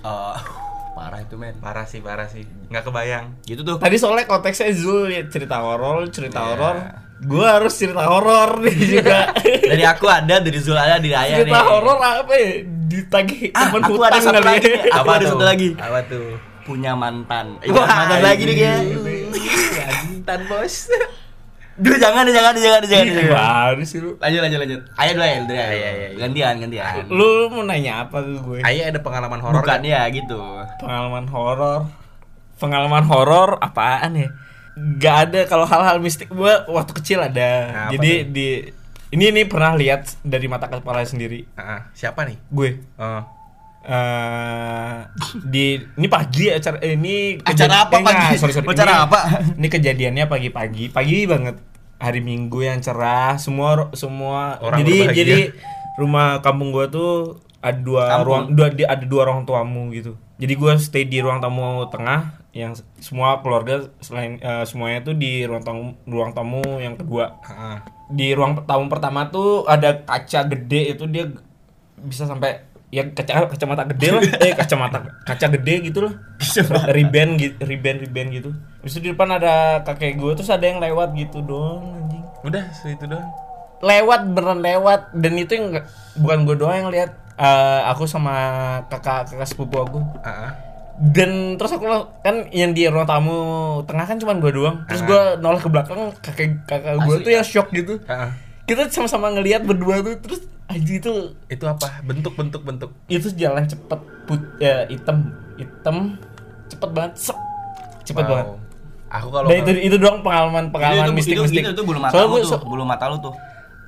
Eh, 0.00 0.36
parah 0.96 1.20
itu 1.20 1.34
men 1.34 1.54
Parah 1.56 1.84
sih, 1.84 1.98
parah 1.98 2.26
sih. 2.26 2.42
Nggak 2.66 2.82
kebayang. 2.84 3.26
gitu 3.42 3.62
tuh 3.62 3.76
Tadi 3.76 3.94
soalnya 3.94 4.24
konteksnya 4.24 4.70
Zul 4.72 5.06
ya 5.08 5.22
cerita 5.24 5.58
horor, 5.58 6.06
cerita 6.08 6.38
Iya. 6.40 6.48
horor. 6.48 6.76
Gue 7.20 7.42
harus 7.42 7.70
cerita 7.72 8.02
horor 8.04 8.62
nih 8.62 8.74
juga. 8.94 9.30
dari 9.42 9.84
aku 9.84 10.06
ada 10.06 10.38
dari 10.38 10.58
Zul 10.58 10.74
ada 10.74 10.96
dari 10.96 11.10
ayah 11.12 11.36
nih 11.36 11.42
cerita 11.44 11.62
horor 11.64 11.98
apa 11.98 12.32
ya? 12.32 12.50
Ditagih 12.88 13.40
ah 13.52 13.68
aku 13.68 13.92
hutang 13.92 14.08
ada 14.08 14.18
satu 14.18 14.32
kali 14.34 14.46
lagi 14.48 14.66
ya. 14.66 14.80
aku 14.92 15.08
ada 15.12 15.26
satu 15.28 15.44
lagi 15.44 15.68
Apa 15.76 16.00
tuh? 16.04 16.26
punya 16.60 16.92
mantan 16.92 17.46
Wah, 17.64 17.86
mantan 17.86 18.20
lagi 18.22 18.42
nih 18.42 18.56
kayak 18.56 18.80
Mantan 20.18 20.40
bos. 20.46 20.74
Duh 21.78 21.94
jangan 21.94 22.26
deh, 22.26 22.34
jangan 22.34 22.50
deh, 22.58 22.62
jangan 22.62 22.80
deh, 22.82 22.90
jangan 22.90 23.04
deh, 23.06 23.14
jangan. 23.14 23.30
Gimana 23.30 23.84
sih 23.86 23.98
lu? 24.02 24.10
Lanjut 24.18 24.40
lanjut 24.42 24.58
lanjut. 24.58 24.80
Ayah 24.98 25.12
dulu 25.14 25.24
ya, 25.24 25.36
dari 25.46 25.58
ayah. 25.58 25.70
Ayah, 25.70 25.70
ayah, 25.70 25.90
ayah. 25.94 26.10
Gantian 26.18 26.54
gantian. 26.58 27.04
Lu 27.06 27.30
mau 27.54 27.62
nanya 27.62 27.92
apa 28.02 28.16
ke 28.18 28.32
gue? 28.42 28.58
Ayah 28.66 28.84
ada 28.90 28.98
pengalaman 28.98 29.38
horor 29.38 29.62
nggak? 29.62 29.80
ya 29.86 30.02
gitu. 30.10 30.38
Pengalaman 30.82 31.26
horor. 31.30 31.80
Pengalaman 32.58 33.04
horor 33.06 33.50
apaan 33.62 34.18
ya? 34.18 34.28
Gak 34.98 35.16
ada 35.30 35.40
kalau 35.46 35.66
hal-hal 35.66 36.02
mistik 36.02 36.30
gue 36.30 36.54
waktu 36.66 36.92
kecil 36.98 37.22
ada. 37.22 37.50
Nah, 37.70 37.90
Jadi 37.94 38.10
tuh? 38.26 38.30
di 38.34 38.48
ini 39.14 39.24
nih 39.32 39.46
pernah 39.46 39.72
lihat 39.78 40.18
dari 40.26 40.46
mata 40.50 40.66
kepala 40.66 41.06
sendiri. 41.06 41.46
Ah. 41.54 41.88
siapa 41.94 42.26
nih? 42.26 42.38
Gue 42.50 42.82
Oh. 42.98 43.37
Eh 43.88 44.96
di 45.42 45.64
ini 45.80 46.06
pagi 46.06 46.48
acara 46.48 46.76
eh, 46.78 46.92
ini 46.92 47.40
Acara 47.40 47.74
apa 47.82 47.94
eh, 47.94 47.98
enggak, 47.98 48.14
pagi? 48.14 48.36
sorry, 48.36 48.52
sorry. 48.52 48.66
Acara 48.68 48.92
Ini- 48.92 49.02
apa? 49.02 49.18
Ini 49.54 49.66
kejadiannya 49.66 50.24
pagi-pagi, 50.26 50.84
pagi 50.88 51.24
banget. 51.24 51.56
Hari 51.98 52.20
Minggu 52.20 52.62
yang 52.62 52.78
cerah, 52.78 53.34
semua 53.36 53.90
semua 53.92 54.60
Orang 54.60 54.78
jadi 54.78 54.94
berbahagia. 55.02 55.18
jadi 55.18 55.38
rumah 55.96 56.38
kampung 56.38 56.70
gua 56.70 56.86
tuh 56.86 57.12
ada 57.58 57.74
dua 57.74 58.02
Kampung? 58.08 58.22
ruang 58.24 58.44
dua 58.52 58.68
di- 58.70 58.86
ada 58.86 59.02
dua 59.02 59.26
ruang 59.26 59.42
tamu 59.42 59.90
gitu. 59.90 60.14
Jadi 60.36 60.52
gua 60.54 60.78
stay 60.78 61.02
di 61.02 61.18
ruang 61.18 61.40
tamu 61.40 61.88
tengah 61.88 62.38
yang 62.52 62.70
semua 62.96 63.40
keluarga 63.40 63.90
selain 63.98 64.38
eh, 64.38 64.62
semuanya 64.62 65.02
tuh 65.02 65.14
di 65.14 65.42
ruang 65.42 65.60
tamu 65.60 65.82
ruang 66.04 66.30
tamu 66.30 66.62
yang 66.76 66.94
kedua. 66.94 67.34
Di 68.06 68.30
ruang 68.30 68.62
tamu 68.62 68.86
pertama 68.86 69.26
tuh 69.26 69.66
ada 69.66 69.98
kaca 69.98 70.46
gede 70.46 70.92
itu 70.92 71.02
dia 71.04 71.26
bisa 71.98 72.24
sampai 72.24 72.62
ya 72.88 73.04
kaca 73.12 73.52
kacamata 73.52 73.84
gede 73.92 74.08
lah. 74.16 74.22
Eh 74.44 74.52
kacamata 74.56 74.98
kaca 75.24 75.46
gede 75.60 75.74
gitu 75.92 76.08
lah. 76.08 76.14
Riben 76.92 77.36
gitu 77.36 77.60
riben 77.64 78.00
riben 78.00 78.26
gitu. 78.32 78.50
Habis 78.80 78.96
itu 78.96 79.00
di 79.04 79.10
depan 79.12 79.28
ada 79.36 79.84
kakek 79.84 80.16
gue 80.16 80.32
terus 80.38 80.48
ada 80.48 80.64
yang 80.64 80.80
lewat 80.80 81.12
gitu 81.16 81.44
dong 81.44 81.94
anjing. 81.96 82.24
Udah, 82.46 82.64
segitu 82.72 83.10
doang. 83.10 83.28
lewat 83.78 84.20
beneran 84.34 84.58
lewat. 84.58 85.14
Dan 85.14 85.38
itu 85.38 85.54
yang 85.54 85.66
bukan 86.18 86.38
gue 86.48 86.56
doang 86.58 86.76
yang 86.86 86.90
lihat. 86.90 87.10
Eh, 87.38 87.80
aku 87.86 88.10
sama 88.10 88.34
kakak 88.90 89.30
kakak 89.30 89.46
sepupu 89.46 89.78
aku. 89.78 90.00
Ah, 90.26 90.50
ah. 90.50 90.52
dan 90.98 91.54
terus 91.54 91.70
aku 91.70 91.86
kan 92.26 92.50
yang 92.50 92.74
di 92.74 92.90
ruang 92.90 93.06
tamu 93.06 93.38
tengah 93.86 94.02
kan 94.02 94.18
cuma 94.18 94.34
gue 94.34 94.50
doang. 94.50 94.82
Terus 94.90 95.06
gue 95.06 95.20
noleh 95.38 95.62
ke 95.62 95.70
belakang 95.70 96.10
kakek 96.18 96.66
kakak 96.66 96.98
gue 96.98 97.16
tuh 97.22 97.30
yang 97.30 97.46
shock 97.46 97.70
gitu. 97.70 98.02
Ah, 98.10 98.26
ah. 98.26 98.47
Kita 98.68 98.82
sama-sama 98.86 99.32
ngelihat 99.32 99.64
berdua 99.64 99.98
tuh 99.98 100.14
terus 100.18 100.40
aja 100.66 100.92
itu 100.92 101.12
Itu 101.48 101.64
apa? 101.64 102.04
Bentuk 102.04 102.36
bentuk 102.36 102.60
bentuk. 102.60 102.90
itu 103.06 103.24
jalan 103.32 103.64
cepet 103.64 103.96
put 104.22 104.40
ya 104.58 104.84
hitam 104.86 105.24
hitam 105.56 106.20
cepet 106.66 106.88
banget 106.88 107.12
sep 107.18 107.38
cepet 108.04 108.22
Wow. 108.22 108.30
banget 108.30 108.48
Aku 109.08 109.28
kalau 109.30 109.48
dan 109.48 109.56
itu 109.58 109.72
itu 109.82 109.96
doang 109.96 110.20
pengalaman 110.20 110.68
pengalaman 110.68 111.08
itu, 111.08 111.12
mistik 111.16 111.34
itu, 111.34 111.42
mistik 111.42 111.64
itu, 111.64 111.72
itu 111.72 111.82
bulu 111.82 111.96
mata 111.98 112.12
soalnya 112.12 112.28
lu 112.28 112.36
tuh, 112.38 112.50
so- 112.52 112.60
bulu 112.62 112.84
mata 112.84 113.04
lu 113.08 113.16
tuh. 113.18 113.32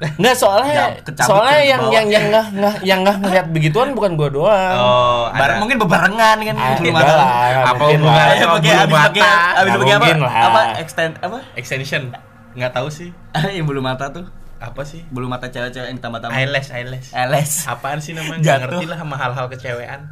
nggak 0.17 0.33
soalnya 0.33 0.73
Ya, 0.73 0.87
soalnya 1.21 1.61
yang 1.61 1.81
bawah. 1.83 1.93
yang 1.93 2.07
yang 2.09 2.25
nggak 2.27 2.47
nggak 2.57 2.75
yang 2.81 2.99
nggak 3.05 3.17
ngeliat 3.21 3.47
begituan 3.55 3.93
bukan 3.93 4.17
gue 4.17 4.29
doang 4.33 4.77
Oh, 4.81 5.29
Bareng 5.29 5.45
ada. 5.47 5.61
mungkin 5.61 5.77
bebarengan 5.77 6.37
kan 6.41 6.55
Ah, 6.57 6.73
enggak 6.73 7.05
lah, 7.13 7.29
nggak 7.29 7.65
Apa 7.69 7.83
hubungannya 7.85 8.47
pakai 8.49 8.73
habis 8.75 8.97
pakai 8.99 9.23
habis 9.53 9.73
pakai 9.77 9.93
apa? 9.93 10.07
Apa 10.25 10.61
extend 10.81 11.13
apa? 11.21 11.39
Extension. 11.53 12.03
Nggak 12.51 12.73
tahu 12.73 12.89
sih. 12.89 13.13
yang 13.53 13.69
bulu 13.69 13.79
mata 13.79 14.09
tuh. 14.09 14.25
Apa 14.61 14.85
sih? 14.85 15.01
Bulu 15.09 15.25
mata 15.27 15.49
cewek-cewek 15.49 15.89
yang 15.89 16.01
tambah-tambah. 16.05 16.37
Eyelash, 16.37 16.69
eyelash. 16.69 17.09
Eles. 17.17 17.65
Apaan 17.65 17.99
sih 17.99 18.13
namanya? 18.13 18.39
Nggak 18.45 18.57
Jatuh. 18.61 18.63
ngerti 18.69 18.85
lah 18.87 18.99
sama 19.01 19.17
hal-hal 19.17 19.47
kecewean. 19.49 20.03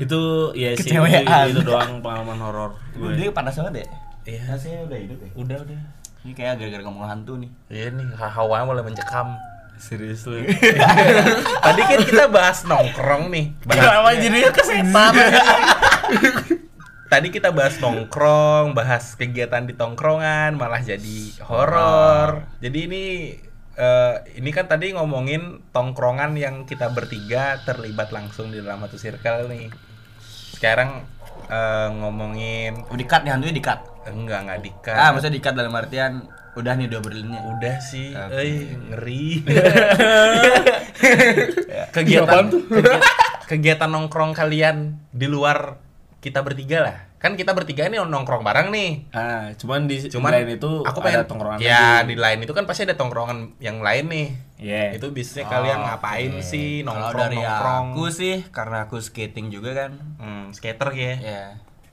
itu 0.00 0.16
ya 0.56 0.72
sih 0.80 0.96
itu, 0.96 0.96
itu 1.52 1.60
doang 1.60 2.00
pengalaman 2.00 2.40
horor 2.40 2.72
gue 2.96 3.20
Dia 3.20 3.36
panas 3.36 3.52
banget 3.52 3.84
ya? 3.84 3.86
Iya. 4.24 4.40
Rasanya 4.48 4.78
udah 4.88 4.96
hidup 4.96 5.18
ya? 5.20 5.30
Udah, 5.36 5.56
udah. 5.60 5.80
Ini 6.24 6.32
kayak 6.32 6.52
gara-gara 6.56 6.82
ngomong 6.88 7.04
hantu 7.04 7.32
nih. 7.36 7.50
Iya 7.68 7.86
nih, 7.92 8.06
hawa 8.16 8.64
mulai 8.64 8.80
mencekam. 8.80 9.36
serius 9.80 10.28
lu 10.28 10.40
Tadi 11.64 11.80
kan 11.84 12.00
kita 12.04 12.28
bahas 12.28 12.64
nongkrong 12.64 13.32
nih. 13.32 13.56
Kenapa 13.64 14.12
jadinya 14.16 14.52
kesetan 14.52 15.12
tadi 17.10 17.28
kita 17.34 17.50
bahas 17.50 17.74
nongkrong, 17.82 18.72
bahas 18.72 19.18
kegiatan 19.18 19.66
di 19.66 19.74
tongkrongan, 19.74 20.54
malah 20.54 20.78
jadi 20.78 21.34
horor. 21.42 22.46
Jadi 22.62 22.78
ini 22.86 23.04
eh, 23.76 24.14
ini 24.38 24.50
kan 24.50 24.66
tadi 24.66 24.90
ngomongin 24.94 25.60
tongkrongan 25.70 26.34
yang 26.34 26.64
kita 26.64 26.90
bertiga 26.90 27.60
terlibat 27.62 28.10
langsung 28.10 28.50
di 28.50 28.58
dalam 28.58 28.82
satu 28.82 28.96
circle 28.96 29.50
nih. 29.50 29.68
Sekarang 30.56 31.04
eh, 31.46 31.88
ngomongin 31.94 32.86
Oh, 32.88 32.96
di 32.96 33.04
cut 33.04 33.22
nih 33.22 33.32
hantunya 33.34 33.54
di 33.54 33.64
cut. 33.64 33.80
enggak 34.00 34.48
enggak 34.48 34.60
dikat. 34.64 34.96
Ah, 34.96 35.12
maksudnya 35.12 35.36
di 35.36 35.42
cut 35.44 35.54
dalam 35.54 35.74
artian 35.76 36.24
Udah 36.58 36.74
nih 36.74 36.90
dua 36.90 36.98
berlinnya. 36.98 37.46
Udah 37.46 37.78
sih, 37.78 38.10
Oke. 38.10 38.42
eh 38.42 38.74
ngeri. 38.74 39.26
Kegiatan 41.94 42.50
kegiatan, 42.50 43.00
kegiatan 43.46 43.90
nongkrong 43.90 44.34
kalian 44.34 44.98
di 45.14 45.30
luar 45.30 45.78
kita 46.18 46.42
bertiga 46.42 46.78
lah. 46.82 46.98
Kan 47.20 47.36
kita 47.36 47.52
bertiga 47.52 47.84
ini 47.84 48.00
nongkrong 48.00 48.40
bareng 48.40 48.72
nih. 48.72 49.12
Ah, 49.12 49.52
cuman 49.52 49.84
di 49.84 50.00
Cuman 50.02 50.32
lain 50.32 50.56
itu 50.56 50.80
aku 50.80 51.04
ada 51.04 51.20
pengen 51.20 51.28
tongkrongan 51.28 51.58
Ya, 51.60 52.00
lagi. 52.00 52.08
di 52.08 52.16
lain 52.16 52.38
itu 52.40 52.52
kan 52.52 52.64
pasti 52.64 52.88
ada 52.88 52.96
tongkrongan 52.96 53.60
yang 53.60 53.84
lain 53.84 54.08
nih. 54.08 54.28
Iya. 54.56 54.96
Itu 54.96 55.12
biasanya 55.12 55.44
kalian 55.46 55.78
ngapain 55.84 56.32
Oke. 56.32 56.40
sih 56.42 56.80
Kalau 56.80 56.96
nongkrong 56.96 57.20
dari 57.20 57.36
nongkrong? 57.38 57.86
aku 57.92 58.04
sih 58.08 58.36
karena 58.48 58.88
aku 58.88 58.96
skating 58.98 59.52
juga 59.52 59.76
kan. 59.76 59.92
Hmm, 60.16 60.48
skater 60.50 60.88
ya. 60.92 61.14
Ya. 61.14 61.44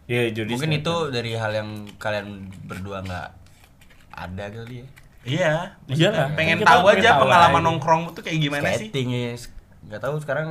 Iya, 0.07 0.21
jadi 0.33 0.47
Mungkin 0.47 0.71
skater. 0.71 0.81
itu 0.81 0.95
dari 1.11 1.31
hal 1.35 1.51
yang 1.51 1.69
kalian 1.97 2.27
berdua 2.63 3.03
nggak 3.03 3.27
ada 4.09 4.45
kali 4.47 4.79
ya. 4.79 4.87
Iya. 5.27 5.53
Iya 5.91 6.07
lah. 6.09 6.27
Pengen 6.33 6.55
kita 6.57 6.71
tahu 6.71 6.87
pengen 6.87 6.97
aja 6.97 7.09
tahu 7.11 7.21
pengalaman 7.27 7.51
aja. 7.53 7.67
nongkrong 7.67 8.01
tuh 8.15 8.23
kayak 8.23 8.39
gimana 8.39 8.63
sih? 8.73 8.87
Skating 8.87 9.07
ya. 9.11 9.35
Nggak 9.83 10.01
tahu 10.01 10.15
sekarang 10.23 10.47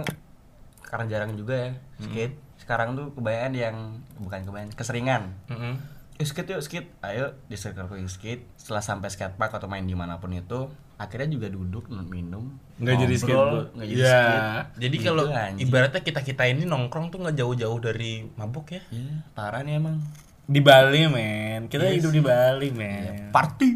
karena 0.83 1.05
jarang 1.09 1.33
juga 1.33 1.57
ya 1.57 1.71
skate. 1.99 2.37
Sekarang 2.67 2.93
tuh 2.93 3.15
kebanyakan 3.15 3.53
yang 3.55 3.77
bukan 4.19 4.43
kebanyakan 4.43 4.75
keseringan. 4.75 5.23
Mm-mm. 5.47 5.79
Eh, 6.17 6.25
skate 6.25 6.51
yuk 6.51 6.61
skate 6.61 6.91
ayo 7.01 7.39
di 7.45 7.55
circle 7.55 7.87
quick 7.87 8.09
skate 8.09 8.43
setelah 8.57 8.81
sampai 8.81 9.07
skatepark 9.07 9.53
atau 9.53 9.69
main 9.69 9.85
di 9.85 9.93
mana 9.93 10.17
pun 10.17 10.33
itu 10.33 10.67
akhirnya 10.97 11.29
juga 11.31 11.47
duduk 11.47 11.87
minum 11.93 12.57
Nggak 12.77 12.97
jadi 12.99 13.15
skateboard. 13.15 13.69
nggak 13.71 13.87
jadi 13.87 14.01
Iya. 14.01 14.11
skate 14.11 14.49
Jadi 14.81 14.97
Gitu, 14.97 15.07
kalau 15.07 15.25
ibaratnya 15.61 16.01
kita 16.01 16.21
kita 16.23 16.43
ini 16.47 16.65
nongkrong 16.65 17.07
tuh 17.09 17.21
nggak 17.21 17.37
jauh-jauh 17.37 17.79
dari 17.79 18.25
mabuk 18.33 18.67
ya? 18.67 18.81
Iya, 18.89 19.15
parah 19.31 19.61
nih 19.61 19.77
emang 19.77 20.01
Di 20.43 20.59
Bali, 20.59 21.05
men. 21.07 21.69
Kita 21.69 21.85
Iya 21.85 21.95
hidup 21.95 22.11
di 22.11 22.23
Bali, 22.25 22.69
men. 22.73 23.29
party 23.31 23.71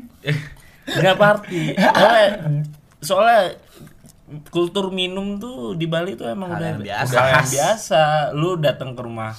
Enggak 0.96 1.16
party. 1.16 1.62
Soalnya, 1.76 2.28
soalnya 2.98 3.42
kultur 4.48 4.90
minum 4.90 5.36
tuh 5.36 5.74
di 5.74 5.84
Bali 5.84 6.14
tuh 6.14 6.26
emang 6.26 6.50
Hal 6.50 6.56
udah 6.56 6.68
yang 6.68 6.82
biasa. 6.82 7.10
udah 7.10 7.26
yang 7.32 7.48
biasa. 7.48 8.02
Lu 8.32 8.50
datang 8.56 8.94
ke 8.94 9.00
rumah 9.00 9.34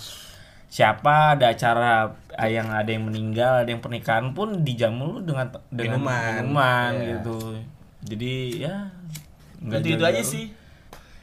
siapa 0.67 1.36
ada 1.36 1.51
acara 1.51 2.15
yang 2.41 2.71
ada 2.71 2.88
yang 2.88 3.04
meninggal, 3.04 3.60
ada 3.60 3.69
yang 3.69 3.80
pernikahan 3.80 4.32
pun 4.32 4.63
dijamu 4.63 5.04
lu 5.06 5.19
dengan 5.21 5.51
dengan 5.67 5.99
Minuman. 5.99 6.32
minuman 6.39 6.91
Iya. 6.95 7.08
gitu. 7.13 7.38
Jadi 8.01 8.34
ya 8.58 8.75
nggak 9.60 9.80
itu 9.86 10.01
aja 10.01 10.23
sih 10.23 10.45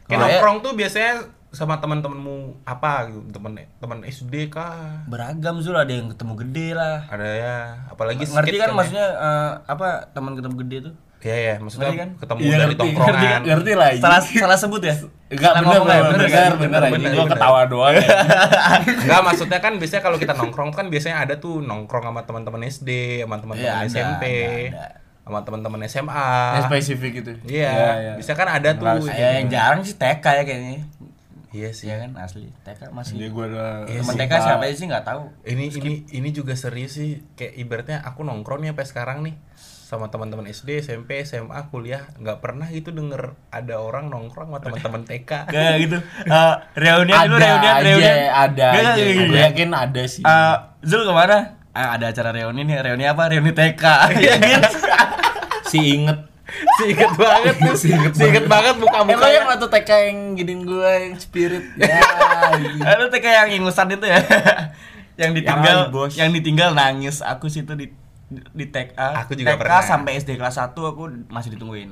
Kayak 0.05 0.09
Kayak- 0.09 0.21
nongkrong 0.37 0.59
tuh 0.61 0.73
biasanya 0.73 1.13
sama 1.49 1.81
teman-temanmu 1.81 2.61
apa 2.63 3.09
gitu, 3.09 3.25
teman 3.31 3.57
teman 3.75 3.99
SD 4.05 4.49
kah? 4.49 5.01
beragam 5.05 5.57
Zul 5.59 5.75
ada 5.75 5.89
yang 5.89 6.07
ketemu 6.07 6.33
gede 6.39 6.69
lah 6.73 7.09
Ada 7.09 7.25
ya, 7.27 7.57
apalagi 7.89 8.21
ngerti 8.21 8.53
skate 8.53 8.57
kan 8.59 8.69
ya. 8.69 8.77
maksudnya 8.77 9.07
eh, 9.11 9.53
apa 9.65 9.87
teman 10.13 10.37
ketemu 10.37 10.55
gede 10.61 10.77
tuh 10.85 10.95
Iya 11.19 11.35
ya, 11.37 11.55
maksudnya 11.59 11.91
kan? 11.93 12.11
ketemu 12.15 12.39
Iya, 12.39 12.47
dari 12.47 12.63
ngerti, 12.65 12.79
tongkrongan. 12.79 13.11
ngerti, 13.19 13.49
ngerti 13.51 13.73
lah. 13.75 13.89
salah 13.99 14.21
salah 14.23 14.55
sebut 14.57 14.83
ya 14.83 14.95
Enggak 15.29 15.51
ya? 15.51 15.61
kan? 15.61 15.63
bener, 16.09 16.29
Bener, 16.57 16.81
anjing. 16.81 16.95
bener, 16.95 17.13
Gua 17.13 17.27
ketawa 17.27 17.61
doang 17.67 17.93
ya. 17.93 18.07
Enggak, 19.03 19.21
maksudnya 19.23 19.59
kan 19.59 19.73
biasanya 19.77 20.01
kalau 20.01 20.17
kita 20.17 20.33
nongkrong 20.33 20.71
kan 20.71 20.87
biasanya 20.87 21.17
ada 21.21 21.35
tuh 21.37 21.59
nongkrong 21.61 22.07
sama 22.07 22.23
teman-teman 22.23 22.63
SD, 22.65 22.91
sama 23.21 23.35
Iya, 23.35 23.43
teman-teman 23.43 23.75
ada, 23.75 23.89
SMP, 23.89 24.23
ada, 24.25 24.79
ada. 24.79 24.87
sama 25.21 25.39
teman-teman 25.43 25.81
SMA. 25.85 26.29
Yang 26.55 26.65
spesifik 26.65 27.13
itu. 27.19 27.31
Iya, 27.45 27.73
bisa 28.15 28.33
kan 28.33 28.49
ada 28.49 28.71
tuh. 28.73 28.87
Kayak 29.05 29.33
yang 29.37 29.49
jarang 29.49 29.81
sih 29.83 29.95
TK 29.95 30.25
ya 30.25 30.43
kayaknya 30.45 30.87
Iya 31.49 31.73
sih. 31.73 31.89
Iya 31.89 31.97
kan 31.99 32.13
asli 32.15 32.45
TK 32.61 32.93
masih 32.93 33.17
Jadi 33.17 33.29
gua 33.29 33.45
udah 33.49 33.69
Iya 33.85 34.01
temen 34.01 34.15
sih, 34.15 34.21
TK 34.21 34.33
siapa 34.39 34.63
aja 34.63 34.75
sih 34.75 34.87
nggak 34.87 35.01
tahu 35.03 35.23
Ini 35.45 35.65
ini 35.75 35.93
ini 36.15 36.29
juga 36.29 36.53
serius 36.53 36.95
sih. 36.95 37.25
Kayak 37.35 37.53
ibaratnya 37.59 37.99
aku 38.01 38.21
nongkrong 38.21 38.61
nih 38.61 38.71
sampai 38.71 38.87
sekarang 38.87 39.19
nih 39.25 39.35
sama 39.89 40.07
teman-teman 40.07 40.45
SD, 40.45 40.85
SMP, 40.85 41.25
SMA, 41.25 41.57
kuliah 41.67 42.05
nggak 42.15 42.39
pernah 42.39 42.69
gitu 42.69 42.93
denger 42.93 43.33
ada 43.49 43.81
orang 43.81 44.13
nongkrong 44.13 44.53
sama 44.53 44.61
teman-teman 44.61 45.01
TK. 45.03 45.49
kayak 45.49 45.75
gitu 45.83 45.97
Eh, 46.23 46.55
reunian 46.77 47.17
ada 47.17 47.25
dulu 47.27 47.41
reunian 47.41 47.73
aja, 47.73 47.81
reunian 47.83 48.17
ada 48.29 48.67
Nggak, 48.69 48.85
aja. 48.85 49.01
Gua 49.01 49.25
nggak. 49.25 49.45
yakin 49.49 49.71
ada 49.73 50.03
sih. 50.05 50.23
Eh, 50.23 50.57
Zul 50.83 51.03
ke 51.03 51.15
mana 51.15 51.39
Ah, 51.71 51.95
ada 51.95 52.07
acara 52.07 52.31
reuni 52.31 52.63
nih 52.63 52.83
reuni 52.83 53.05
apa 53.05 53.23
reuni 53.29 53.49
TK 53.51 53.83
Iya 54.19 54.35
gitu. 54.37 54.69
si 55.65 55.79
inget. 55.95 56.19
si 56.75 56.85
inget 56.91 57.13
banget 57.15 57.55
tuh. 57.57 57.75
si 57.77 57.89
inget, 58.19 58.45
banget 58.45 58.75
muka 58.77 58.99
Emang 58.99 59.09
mukanya. 59.11 59.37
yang 59.39 59.49
waktu 59.49 59.69
TK 59.71 59.91
yang 60.03 60.19
giniin 60.35 60.61
gua 60.65 60.91
yang 60.99 61.15
spirit. 61.17 61.65
Ya. 61.77 61.89
Eh, 62.83 62.95
lu 62.95 63.09
TK 63.09 63.25
yang 63.27 63.49
ingusan 63.55 63.89
itu 63.89 64.05
ya 64.05 64.21
yang 65.21 65.33
ditinggal 65.33 65.89
Yang 65.89 66.13
yang 66.15 66.31
ditinggal 66.31 66.71
nangis 66.73 67.21
aku 67.21 67.47
situ 67.47 67.73
di 67.73 67.89
di 68.29 68.67
TK 68.67 68.93
Aku 69.19 69.33
juga 69.33 69.55
TK 69.55 69.61
pernah. 69.61 69.81
sampai 69.83 70.13
SD 70.17 70.37
kelas 70.37 70.57
1 70.57 70.73
aku 70.75 71.03
masih 71.29 71.53
ditungguin 71.53 71.91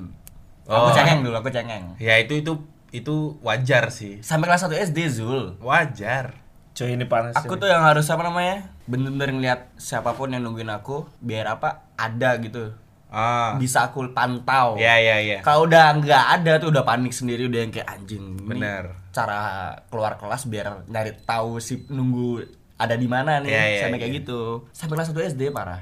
Oh. 0.66 0.84
aku 0.84 0.98
cengeng 0.98 1.22
dulu 1.22 1.32
aku 1.32 1.48
cengeng 1.48 1.94
Ya 1.96 2.18
itu 2.18 2.36
itu 2.36 2.52
itu 2.90 3.14
wajar 3.40 3.88
sih. 3.88 4.18
sampai 4.20 4.46
kelas 4.46 4.62
1 4.62 4.74
SD 4.84 4.98
Zul 5.08 5.54
Wajar. 5.58 6.42
Coy 6.72 6.92
ini 6.92 7.04
panas. 7.04 7.32
Aku 7.34 7.56
coy. 7.56 7.64
tuh 7.64 7.68
yang 7.68 7.80
harus 7.80 8.04
apa 8.06 8.20
namanya? 8.20 8.68
Bener-bener 8.84 9.30
ngeliat 9.30 9.60
siapa 9.74 10.12
pun 10.12 10.28
yang 10.28 10.42
nungguin 10.42 10.68
aku 10.68 11.08
biar 11.18 11.48
apa? 11.50 11.88
Ada 11.94 12.36
gitu. 12.38 12.76
Ah. 13.08 13.56
Bisa 13.56 13.86
aku 13.86 14.10
pantau. 14.10 14.76
Ya 14.76 14.98
ya 14.98 15.16
ya. 15.18 15.38
Kalau 15.40 15.64
udah 15.64 15.96
nggak 15.96 16.24
ada 16.36 16.52
tuh 16.58 16.68
udah 16.68 16.82
panik 16.82 17.10
sendiri 17.10 17.46
udah 17.46 17.60
yang 17.60 17.72
kayak 17.72 17.88
anjing. 17.88 18.36
ini 18.36 18.44
Bener. 18.44 18.92
Cara 19.08 19.40
keluar 19.86 20.16
kelas 20.16 20.44
biar 20.44 20.84
nyari 20.84 21.16
tahu 21.22 21.56
si 21.58 21.86
nunggu 21.86 22.44
ada 22.76 22.92
di 22.92 23.06
mana 23.06 23.40
nih. 23.40 23.48
Iya, 23.48 23.64
iya, 23.64 23.80
Sampai 23.82 23.98
kayak 23.98 24.12
iya. 24.12 24.18
gitu. 24.20 24.40
Sampai 24.68 24.94
kelas 24.94 25.08
1 25.10 25.30
SD 25.32 25.42
parah. 25.48 25.80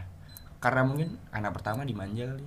Karena 0.65 0.81
mungkin 0.81 1.21
anak 1.29 1.53
pertama 1.53 1.85
dimanja 1.85 2.25
kali. 2.25 2.47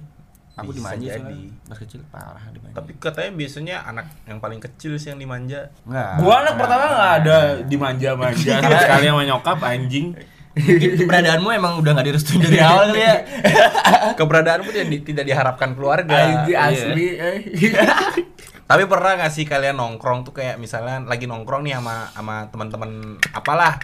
Aku 0.57 0.73
Bisa 0.73 0.89
dimanja 0.97 1.05
jadi. 1.05 1.21
soalnya. 1.21 1.69
Pas 1.69 1.77
kecil 1.77 2.01
parah 2.09 2.45
dimanja. 2.49 2.73
Tapi 2.73 2.91
katanya 2.97 3.31
biasanya 3.37 3.75
anak 3.85 4.05
yang 4.25 4.41
paling 4.41 4.57
kecil 4.57 4.97
sih 4.97 5.13
yang 5.13 5.21
dimanja. 5.21 5.69
Enggak. 5.85 6.17
Gua 6.17 6.33
anak 6.41 6.53
pertama 6.57 6.83
nggak 6.89 7.13
ada 7.21 7.37
dimanja-manja 7.61 8.53
sama 8.65 8.77
sekali 8.81 9.05
sama 9.05 9.21
nyokap 9.21 9.59
anjing. 9.61 10.07
Mungkin 10.57 10.89
keberadaanmu 11.05 11.49
emang 11.53 11.73
udah 11.77 11.91
nggak 11.93 12.07
direstuin 12.09 12.41
dari 12.41 12.57
awal 12.57 12.89
kali 12.89 13.05
ya. 13.05 13.15
Keberadaanmu 14.19 14.69
tidak, 14.73 14.87
di- 14.89 15.03
tidak 15.05 15.23
diharapkan 15.29 15.77
keluarga. 15.77 16.17
Anjing 16.17 16.57
iya. 16.57 16.73
asli. 16.73 17.05
eh. 17.21 17.37
Tapi 18.67 18.83
pernah 18.83 19.15
gak 19.15 19.31
sih 19.31 19.47
kalian 19.47 19.79
nongkrong 19.79 20.27
tuh 20.27 20.35
kayak 20.35 20.59
misalnya 20.59 20.99
lagi 21.05 21.23
nongkrong 21.23 21.63
nih 21.63 21.79
sama 21.79 22.09
sama 22.11 22.35
teman-teman 22.51 23.15
apalah 23.31 23.79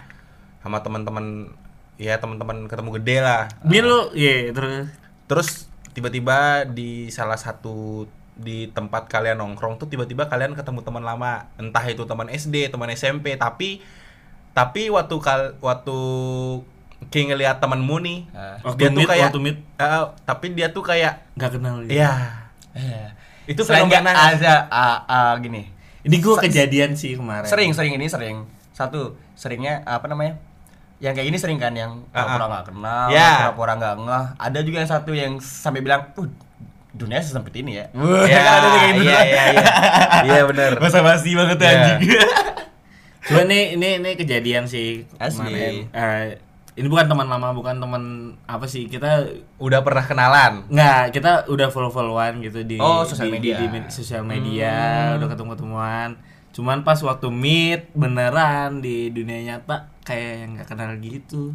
sama 0.60 0.84
teman-teman 0.84 1.48
ya 1.96 2.18
teman-teman 2.18 2.66
ketemu 2.66 2.90
gede 3.00 3.16
lah. 3.22 3.42
Bil 3.62 3.86
lu, 3.86 4.00
iya 4.18 4.50
terus. 4.50 4.90
Terus 5.30 5.48
tiba-tiba 5.94 6.66
di 6.66 7.08
salah 7.08 7.38
satu 7.38 8.04
di 8.34 8.66
tempat 8.74 9.06
kalian 9.06 9.38
nongkrong 9.38 9.78
tuh 9.78 9.86
tiba-tiba 9.86 10.26
kalian 10.26 10.58
ketemu 10.58 10.82
teman 10.82 11.06
lama, 11.06 11.46
entah 11.54 11.84
itu 11.86 12.02
teman 12.02 12.26
SD, 12.26 12.66
teman 12.70 12.90
SMP, 12.90 13.38
tapi 13.38 13.78
tapi 14.54 14.90
waktu 14.90 15.14
kal 15.22 15.54
waktu 15.58 15.98
King 17.12 17.34
ngeliat 17.34 17.60
temenmu 17.60 17.96
nih. 18.00 18.18
Waktu 18.64 18.78
dia 18.80 18.88
tuh 18.88 19.00
meet, 19.02 19.08
kayak 19.10 19.24
waktu 19.28 19.40
meet. 19.42 19.58
eh, 19.76 20.04
tapi 20.24 20.46
dia 20.56 20.68
tuh 20.72 20.82
kayak 20.82 21.14
Nggak 21.36 21.50
kenal. 21.58 21.74
dia. 21.84 21.92
ya 21.94 22.12
Iya. 22.74 23.04
itu 23.44 23.60
Selain 23.62 23.86
nggak 23.86 24.02
fenomena 24.02 24.34
ada 24.34 24.54
ah, 24.72 24.98
ah, 25.06 25.32
gini. 25.38 25.68
Ini 26.02 26.16
gua 26.20 26.40
kejadian 26.40 26.96
sih 26.96 27.14
kemarin. 27.14 27.46
Sering, 27.46 27.70
sering 27.76 27.92
ini 27.96 28.08
sering. 28.08 28.48
Satu, 28.74 29.14
seringnya 29.36 29.84
apa 29.86 30.08
namanya? 30.08 30.40
Yang 30.96 31.12
kayak 31.14 31.26
gini 31.26 31.38
sering 31.38 31.58
kan 31.58 31.72
yang 31.72 32.02
Ah, 32.08 32.16
ah. 32.16 32.24
pura-pura 32.28 32.46
nggak 32.48 32.66
kenal, 32.66 33.06
Ya. 33.08 33.30
pura-pura 33.44 33.72
nggak 33.74 33.94
ngeh. 34.00 34.24
Ada 34.38 34.58
juga 34.60 34.76
yang 34.78 34.90
satu 34.90 35.10
yang 35.12 35.32
sampai 35.36 35.80
bilang, 35.80 36.00
"Uh, 36.14 36.28
dunia 36.90 37.18
sesempit 37.18 37.54
ini 37.56 37.76
ya." 37.76 37.86
ya, 38.24 38.40
kan 38.40 38.52
ada 38.54 38.66
yang 38.66 38.74
kayak 38.74 38.94
gitu. 38.94 39.04
iya 39.04 39.20
iya 39.20 39.44
iya 39.50 39.66
iya 40.28 40.40
benar 40.44 40.78
Basa 40.78 41.00
basi 41.00 41.30
banget 41.32 41.56
tuh 41.56 41.66
Iya. 41.66 41.74
anjing. 41.74 42.00
Cuma 43.24 43.40
ini 43.42 43.58
ini 43.74 43.88
ini 43.98 44.10
kejadian 44.14 44.64
sih 44.64 45.08
kemarin. 45.10 45.88
Eh, 45.90 46.24
ini 46.74 46.86
bukan 46.86 47.06
teman 47.06 47.24
lama, 47.24 47.50
bukan 47.50 47.78
teman 47.78 48.02
apa 48.44 48.64
sih 48.64 48.84
kita 48.84 49.24
udah 49.56 49.80
pernah 49.80 50.02
kenalan 50.02 50.66
nggak 50.66 51.10
kita 51.10 51.30
udah 51.46 51.68
follow 51.68 51.88
followan 51.88 52.38
gitu 52.40 52.62
di 52.62 52.76
Oh, 52.76 53.00
sosial 53.02 53.26
di- 53.26 53.34
media. 53.34 53.54
di, 53.56 53.62
di 53.62 53.66
med- 53.70 53.88
sosial 53.88 54.22
media 54.22 54.74
udah 55.14 55.26
ketemu 55.26 55.48
ketemuan 55.54 56.08
cuman 56.54 56.86
pas 56.86 57.02
waktu 57.02 57.28
meet 57.34 57.90
beneran 57.98 58.78
di 58.78 59.10
dunia 59.10 59.42
nyata 59.42 59.90
kayak 60.06 60.32
yang 60.46 60.50
nggak 60.54 60.68
kenal 60.70 60.94
gitu. 61.02 61.50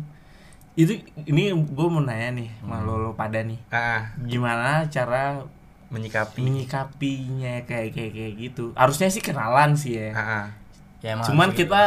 Itu 0.76 1.00
ini 1.24 1.56
gue 1.56 1.88
mau 1.88 2.04
nanya 2.04 2.36
nih 2.36 2.50
sama 2.60 2.84
lo, 2.84 3.00
lo 3.00 3.12
pada 3.16 3.40
nih. 3.40 3.60
Ah 3.72 4.12
gimana 4.20 4.86
cara 4.92 5.48
menyikapi. 5.90 6.44
menyikapinya 6.44 7.64
kayak 7.64 7.96
kayak 7.96 8.12
kayak 8.12 8.34
gitu? 8.38 8.66
Harusnya 8.76 9.08
sih 9.08 9.24
kenalan 9.24 9.74
sih 9.80 9.96
ya. 9.98 10.12
Ah, 10.14 10.22
ah. 10.22 10.46
Ya, 11.00 11.16
emang 11.16 11.32
cuman 11.32 11.50
harus 11.56 11.60
kita 11.64 11.84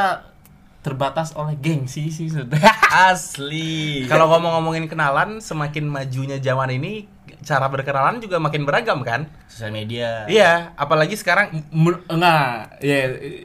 terbatas 0.83 1.31
oleh 1.39 1.55
gengsi 1.55 2.11
sih 2.11 2.27
sudah 2.27 2.59
asli. 3.13 4.03
kalau 4.11 4.27
ngomong-ngomongin 4.35 4.91
kenalan 4.91 5.39
semakin 5.39 5.87
majunya 5.87 6.43
zaman 6.43 6.75
ini 6.75 7.07
cara 7.43 7.67
berkenalan 7.67 8.19
juga 8.19 8.39
makin 8.39 8.63
beragam 8.63 9.03
kan 9.03 9.27
sosial 9.45 9.71
media. 9.71 10.25
iya 10.27 10.73
apalagi 10.75 11.13
sekarang 11.13 11.53
enggak 12.09 12.79
ya 12.79 12.99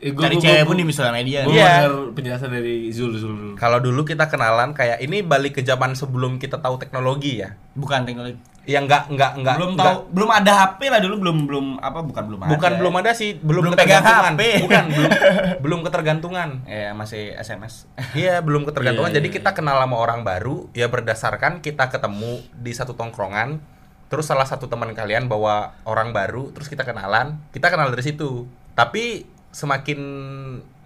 gue 0.06 0.24
Cari 0.24 0.38
cewek 0.38 0.64
pun 0.64 0.76
di 0.76 0.86
sosial 0.88 1.12
media. 1.12 1.44
gue 1.44 1.52
Iya. 1.52 1.84
denger 1.84 1.94
penjelasan 2.14 2.50
dari 2.50 2.90
Zul 2.90 3.12
Zul 3.14 3.34
dulu. 3.34 3.54
kalau 3.56 3.78
dulu 3.78 4.02
kita 4.02 4.26
kenalan 4.26 4.72
kayak 4.72 4.98
ini 5.00 5.20
balik 5.20 5.54
ke 5.54 5.62
zaman 5.62 5.94
sebelum 5.94 6.38
kita 6.38 6.58
tahu 6.58 6.78
teknologi 6.78 7.42
ya 7.42 7.58
Bukan 7.74 8.04
teknologi. 8.04 8.38
yang 8.64 8.84
nggak 8.84 9.08
nggak 9.10 9.32
nggak 9.38 9.56
belum 9.56 9.72
tahu 9.74 9.98
belum 10.12 10.30
ada 10.30 10.52
HP 10.54 10.80
lah 10.86 11.00
dulu 11.00 11.16
belum 11.18 11.38
belum 11.46 11.66
apa 11.80 12.04
bukan 12.04 12.24
belum 12.26 12.40
ada 12.42 12.52
bukan 12.52 12.72
belum 12.76 12.94
ada 12.98 13.12
sih 13.14 13.30
belum, 13.34 13.62
Belum 13.64 13.74
pegang 13.74 14.04
ketergantungan 14.04 14.34
HP. 14.34 14.42
bukan 14.66 14.84
belum 14.90 15.12
belum 15.64 15.80
ketergantungan 15.82 16.50
ya 16.66 16.92
masih 16.92 17.32
SMS 17.34 17.88
Iya 18.12 18.40
belum 18.40 18.64
ketergantungan. 18.64 19.08
Iya, 19.08 19.18
Jadi 19.18 19.28
iya, 19.30 19.36
kita 19.36 19.52
kenal 19.54 19.80
sama 19.80 19.96
orang 19.96 20.22
baru 20.22 20.68
ya 20.72 20.86
berdasarkan 20.86 21.60
kita 21.60 21.88
ketemu 21.88 22.44
di 22.54 22.72
satu 22.72 22.92
tongkrongan. 22.92 23.77
Terus 24.08 24.26
salah 24.28 24.48
satu 24.48 24.72
teman 24.72 24.96
kalian 24.96 25.28
bawa 25.28 25.76
orang 25.84 26.16
baru, 26.16 26.52
terus 26.56 26.72
kita 26.72 26.88
kenalan. 26.88 27.40
Kita 27.52 27.68
kenal 27.68 27.92
dari 27.92 28.04
situ. 28.08 28.48
Tapi 28.72 29.28
semakin 29.52 30.00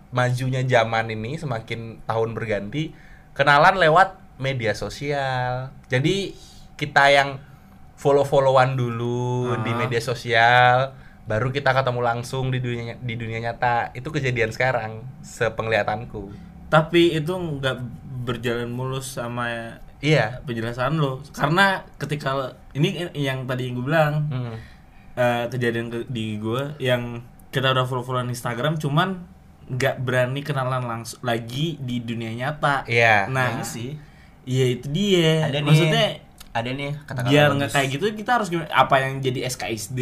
majunya 0.09 0.65
zaman 0.65 1.13
ini, 1.13 1.37
semakin 1.37 2.01
tahun 2.03 2.33
berganti, 2.33 2.91
kenalan 3.37 3.77
lewat 3.77 4.17
media 4.41 4.73
sosial. 4.73 5.69
Jadi 5.85 6.33
kita 6.75 7.13
yang 7.13 7.37
follow-followan 7.93 8.73
dulu 8.73 9.53
di 9.61 9.71
Ah. 9.71 9.77
media 9.77 10.01
sosial, 10.01 10.97
baru 11.29 11.53
kita 11.53 11.77
ketemu 11.77 12.01
langsung 12.01 12.49
di 12.49 12.57
dunia 12.57 12.97
di 12.97 13.13
dunia 13.13 13.37
nyata. 13.37 13.93
Itu 13.93 14.09
kejadian 14.09 14.49
sekarang, 14.49 15.05
sepenglihatanku. 15.21 16.33
Tapi 16.73 17.13
itu 17.13 17.33
nggak 17.37 17.77
berjalan 18.25 18.73
mulus 18.73 19.13
sama 19.21 19.77
Iya. 20.01 20.41
penjelasan 20.41 20.97
lo. 20.97 21.21
Karena 21.29 21.79
ketika 21.95 22.33
ini 22.71 22.91
yang 23.13 23.45
tadi 23.45 23.69
gue 23.69 23.81
bilang 23.81 24.27
Hmm. 24.27 24.55
eh, 25.11 25.45
kejadian 25.47 25.87
ke- 25.87 26.07
di 26.07 26.35
gue 26.35 26.73
yang 26.77 27.21
kita 27.47 27.69
udah 27.69 27.83
follow-followan 27.83 28.27
Instagram 28.27 28.75
cuman 28.75 29.21
nggak 29.67 29.99
berani 29.99 30.41
kenalan 30.41 30.83
langsung 30.83 31.21
lagi 31.21 31.77
di 31.77 31.99
dunia 31.99 32.31
nyata. 32.31 32.83
Iya. 32.83 33.27
Nah, 33.27 33.55
Kayaknya 33.55 33.65
sih 33.65 33.89
iya 34.43 34.65
itu 34.69 34.87
dia. 34.87 35.45
ada 35.45 35.57
nih 35.57 35.67
Maksudnya 35.67 36.05
ada 36.51 36.69
nih 36.69 36.91
kata-kata 36.99 37.29
biar 37.29 37.49
nggak 37.53 37.71
kayak 37.71 37.87
gitu 37.89 38.05
kita 38.13 38.31
harus 38.33 38.47
gimana? 38.47 38.67
Apa 38.69 38.95
yang 38.99 39.19
jadi 39.19 39.45
SKSD 39.45 39.99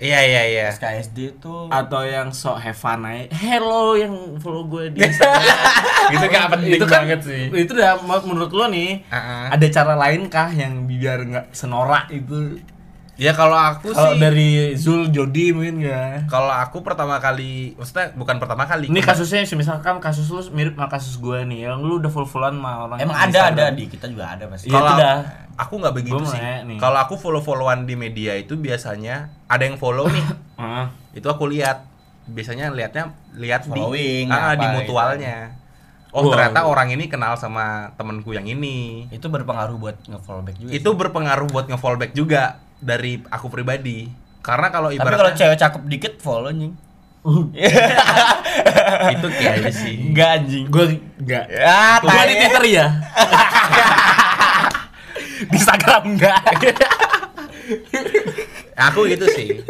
Iya 0.00 0.20
iya 0.24 0.42
iya. 0.48 0.66
SKSD 0.72 1.44
tuh 1.44 1.68
atau 1.68 2.00
yang 2.08 2.32
sok 2.32 2.56
have 2.56 2.72
fun 2.72 3.04
aja. 3.04 3.28
Hello 3.36 3.92
yang 3.92 4.40
follow 4.40 4.64
gue 4.64 4.96
di 4.96 5.04
Instagram. 5.04 5.44
Itu 6.16 6.24
gak 6.24 6.48
penting 6.56 6.72
itu 6.72 6.86
kan, 6.88 7.04
banget 7.04 7.20
sih. 7.20 7.42
Itu 7.52 7.76
udah 7.76 8.00
menurut 8.24 8.48
lo 8.48 8.64
nih 8.72 9.04
Uh-uh. 9.12 9.52
ada 9.52 9.66
cara 9.68 9.94
lain 10.00 10.32
kah 10.32 10.48
yang 10.56 10.88
biar 10.88 11.28
nggak 11.28 11.46
senorak 11.52 12.08
itu? 12.08 12.56
Ya 13.20 13.36
kalau 13.36 13.52
aku 13.52 13.92
Kalau 13.92 14.16
sih 14.16 14.20
dari 14.24 14.72
Zul 14.80 15.12
Jody 15.12 15.52
mungkin 15.52 15.84
nggak? 15.84 16.32
kalau 16.32 16.48
aku 16.48 16.80
pertama 16.80 17.20
kali, 17.20 17.76
maksudnya 17.76 18.16
bukan 18.16 18.40
pertama 18.40 18.64
kali. 18.64 18.88
Ini 18.88 18.96
kema- 18.96 19.12
kasusnya 19.12 19.44
misalkan 19.52 20.00
kasus 20.00 20.24
lu 20.32 20.40
mirip 20.56 20.72
sama 20.72 20.88
kasus 20.88 21.20
gue 21.20 21.44
nih, 21.44 21.68
yang 21.68 21.84
lu 21.84 22.00
udah 22.00 22.08
full-fullan 22.08 22.56
sama 22.56 22.88
orang 22.88 22.96
emang 22.96 23.12
di 23.20 23.36
ada 23.36 23.40
ada 23.52 23.64
di 23.76 23.84
kita 23.92 24.08
juga 24.08 24.24
ada 24.32 24.48
pasti 24.48 24.72
Iya, 24.72 24.80
kalau 24.80 24.88
itu 24.88 25.02
dah. 25.04 25.16
aku 25.52 25.72
nggak 25.84 25.94
begitu 26.00 26.16
Gua 26.16 26.32
sih. 26.32 26.40
Kalau 26.80 26.98
aku 26.98 27.14
follow-followan 27.20 27.84
di 27.84 27.92
media 27.92 28.32
itu 28.40 28.56
biasanya 28.56 29.28
ada 29.44 29.68
yang 29.68 29.76
follow 29.76 30.08
nih. 30.08 30.24
Heeh. 30.56 30.84
itu 31.20 31.28
aku 31.28 31.44
lihat. 31.44 31.92
Biasanya 32.24 32.72
lihatnya 32.72 33.12
lihat 33.36 33.68
Following, 33.68 34.30
di 34.30 34.32
ah, 34.32 34.54
di 34.56 34.64
apa 34.64 34.74
mutualnya. 34.80 35.60
Oh, 36.10 36.24
Wah. 36.24 36.40
ternyata 36.40 36.64
orang 36.64 36.88
ini 36.90 37.04
kenal 37.04 37.36
sama 37.36 37.92
temenku 38.00 38.32
yang 38.32 38.48
ini. 38.48 39.06
itu 39.12 39.26
berpengaruh 39.28 39.76
buat 39.76 39.98
nge-follow 40.08 40.40
back 40.40 40.56
juga 40.56 40.70
Itu 40.72 40.90
berpengaruh 40.96 41.46
buat 41.52 41.66
nge-follow 41.68 41.98
back 42.00 42.16
juga 42.16 42.69
dari 42.80 43.20
aku 43.28 43.46
pribadi. 43.52 44.08
Karena 44.40 44.72
kalau 44.72 44.88
sih. 44.88 44.96
tapi 44.96 45.12
ibaratnya 45.12 45.20
kalau 45.20 45.32
cewek 45.36 45.58
cakep 45.60 45.82
dikit 45.86 46.14
follow 46.18 46.48
anjing 46.48 46.72
itu 49.12 49.28
kayak 49.28 49.68
sih. 49.76 50.08
enggak 50.08 50.40
anjing 50.40 50.64
Gue 50.72 50.96
enggak. 51.20 51.44
ya 51.52 52.00
Gue 52.00 52.16
di 52.24 52.34
Twitter 52.40 52.64
ya. 52.72 52.86
di 55.52 55.56
Instagram 55.56 56.02
enggak. 56.16 56.40
aku 58.80 59.04
gitu 59.12 59.28
sih 59.36 59.60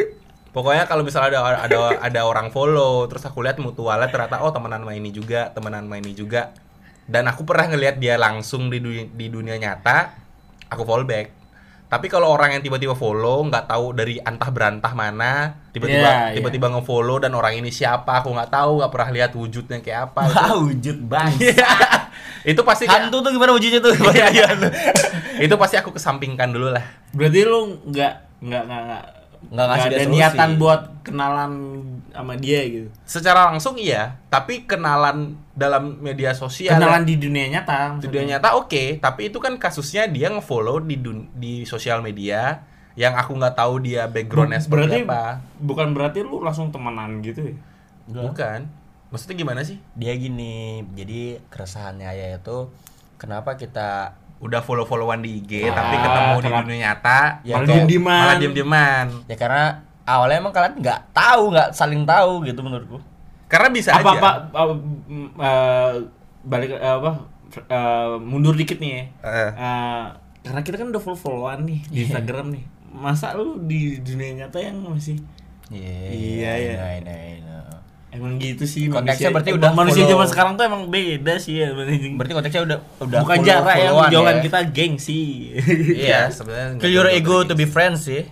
pokoknya 0.51 0.87
kalau 0.87 1.03
misalnya 1.03 1.39
ada 1.39 1.63
ada 1.63 1.79
ada 1.99 2.21
orang 2.27 2.51
follow 2.51 3.07
terus 3.07 3.23
aku 3.23 3.43
lihat 3.43 3.59
mutualnya 3.59 4.11
ternyata 4.11 4.43
oh 4.43 4.51
temenan 4.51 4.83
sama 4.83 4.93
ini 4.95 5.09
juga 5.11 5.51
temenan 5.51 5.87
sama 5.87 5.95
ini 5.99 6.11
juga 6.11 6.51
dan 7.07 7.27
aku 7.27 7.43
pernah 7.43 7.71
ngelihat 7.71 7.99
dia 7.99 8.15
langsung 8.15 8.71
di 8.71 8.79
dunia, 8.79 9.05
di 9.11 9.27
dunia 9.31 9.55
nyata 9.59 10.15
aku 10.67 10.83
follow 10.83 11.07
back 11.07 11.40
tapi 11.91 12.07
kalau 12.07 12.31
orang 12.31 12.55
yang 12.55 12.63
tiba-tiba 12.63 12.95
follow 12.95 13.43
nggak 13.51 13.67
tahu 13.67 13.91
dari 13.91 14.15
antah 14.23 14.47
berantah 14.47 14.95
mana 14.95 15.59
tiba-tiba 15.75 16.07
Iya, 16.07 16.31
iya. 16.31 16.35
tiba-tiba 16.39 16.71
nge-follow 16.71 17.19
dan 17.19 17.35
orang 17.35 17.59
ini 17.59 17.67
siapa 17.67 18.23
aku 18.23 18.31
nggak 18.31 18.47
tahu 18.47 18.79
nggak 18.79 18.91
pernah 18.95 19.09
lihat 19.11 19.31
wujudnya 19.35 19.83
kayak 19.83 20.15
apa. 20.15 20.21
Itu, 20.31 20.35
Wah, 20.39 20.51
wujud 20.55 20.97
bang. 21.11 21.31
Itu 22.55 22.61
pasti 22.63 22.87
kayak- 22.87 23.11
hantu 23.11 23.19
tuh 23.19 23.31
gimana 23.35 23.51
wujudnya 23.51 23.83
tuh? 23.83 23.91
Bayangin. 23.99 24.71
itu 25.45 25.55
pasti 25.59 25.75
aku 25.75 25.91
kesampingkan 25.91 26.47
dulu 26.55 26.71
lah. 26.71 26.85
Berarti 27.11 27.39
lu 27.43 27.83
enggak 27.83 28.39
enggak 28.39 28.63
enggak 28.65 29.03
Nggak 29.49 29.67
ngasih 29.67 29.81
ada 29.83 29.95
dia 29.95 30.05
solusi. 30.05 30.15
niatan 30.15 30.49
buat 30.55 30.81
kenalan 31.01 31.51
sama 32.11 32.33
dia 32.37 32.61
gitu. 32.61 32.87
secara 33.03 33.49
langsung 33.49 33.73
iya 33.75 34.21
tapi 34.27 34.63
kenalan 34.63 35.33
dalam 35.51 35.97
media 35.97 36.31
sosial 36.31 36.77
Kenalan 36.77 37.03
di 37.03 37.17
dunia 37.17 37.49
nyata. 37.49 37.97
di 37.97 38.05
dunia 38.05 38.37
nyata 38.37 38.53
oke 38.53 39.01
tapi 39.01 39.31
itu 39.31 39.41
kan 39.41 39.57
kasusnya 39.57 40.05
dia 40.05 40.29
ngefollow 40.29 40.77
di 40.79 40.95
dun- 40.95 41.31
di 41.33 41.65
sosial 41.65 41.99
media 41.99 42.61
yang 42.93 43.15
aku 43.15 43.33
nggak 43.33 43.55
tahu 43.55 43.81
dia 43.81 44.05
backgroundnya 44.05 44.59
berarti 44.67 45.01
seperti 45.01 45.09
apa 45.09 45.39
bukan 45.57 45.87
berarti 45.95 46.19
lu 46.21 46.43
langsung 46.43 46.69
temenan 46.69 47.23
gitu 47.23 47.49
ya? 47.49 47.55
bukan 48.11 48.67
maksudnya 49.09 49.35
gimana 49.35 49.61
sih 49.63 49.79
dia 49.95 50.11
gini 50.13 50.83
jadi 50.91 51.39
keresahannya 51.47 52.05
Ayah 52.05 52.37
itu 52.37 52.67
kenapa 53.15 53.55
kita 53.55 54.19
udah 54.41 54.59
follow 54.59 54.83
followan 54.83 55.21
di 55.21 55.37
IG 55.37 55.69
Ah, 55.69 55.77
tapi 55.77 55.95
ketemu 55.95 56.33
di 56.35 56.49
dunia 56.65 56.79
nyata 56.83 57.19
Ya, 57.41 57.55
Malah 57.55 57.61
kayak- 57.61 57.67
diem-dieman. 57.69 58.21
malah 58.25 58.35
diem 58.37 58.53
dieman 58.53 59.05
ya 59.25 59.35
karena 59.37 59.63
awalnya 60.01 60.37
emang 60.41 60.53
kalian 60.53 60.73
nggak 60.81 60.99
tahu 61.13 61.43
nggak 61.53 61.69
saling 61.71 62.01
tahu 62.03 62.41
gitu 62.43 62.59
menurutku 62.59 62.97
karena 63.45 63.67
bisa 63.69 63.93
apa 63.93 64.09
aja 64.09 64.19
apa 64.19 64.31
uh, 64.55 64.73
mm, 64.73 65.27
uh, 65.35 65.91
balik 66.41 66.73
uh, 66.73 66.95
apa 67.03 67.11
uh, 67.67 68.15
mundur 68.17 68.55
dikit 68.55 68.79
nih 68.79 68.91
ya. 68.91 69.03
Eh. 69.21 69.51
Uh, 69.53 70.05
karena 70.41 70.61
kita 70.63 70.79
kan 70.79 70.87
udah 70.89 71.03
follow 71.03 71.19
followan 71.19 71.67
nih 71.67 71.83
di 71.91 72.07
Instagram 72.07 72.49
nih. 72.55 72.63
Masa 72.91 73.35
lu 73.35 73.59
di 73.61 73.99
dunia 73.99 74.47
nyata 74.47 74.57
yang 74.57 74.79
masih 74.81 75.19
Iya, 75.71 76.51
iya. 76.57 76.75
Emang 78.11 78.35
gitu 78.37 78.63
sih 78.63 78.85
Konteksnya 78.85 79.01
manusia. 79.25 79.31
berarti 79.31 79.49
Emang 79.49 79.59
udah 79.61 79.71
manusia 79.73 80.03
zaman 80.05 80.27
sekarang 80.27 80.53
tuh 80.53 80.63
emang 80.63 80.83
beda 80.85 81.33
sih 81.37 81.53
ya. 81.57 81.71
berarti. 81.71 82.11
konteksnya 82.29 82.61
udah 82.61 82.77
udah 82.99 83.19
Bukan 83.19 83.35
follow- 83.35 83.47
jarak 83.47 83.75
yang 83.77 83.93
menjauhkan 83.97 84.35
ya. 84.35 84.43
kita 84.43 84.59
gengsi. 84.69 85.21
iya 85.93 86.19
sebenarnya 86.35 86.77
ke 86.77 86.87
your 86.87 87.07
ego 87.07 87.41
to 87.41 87.53
be 87.53 87.63
friends 87.63 88.03
sih 88.03 88.27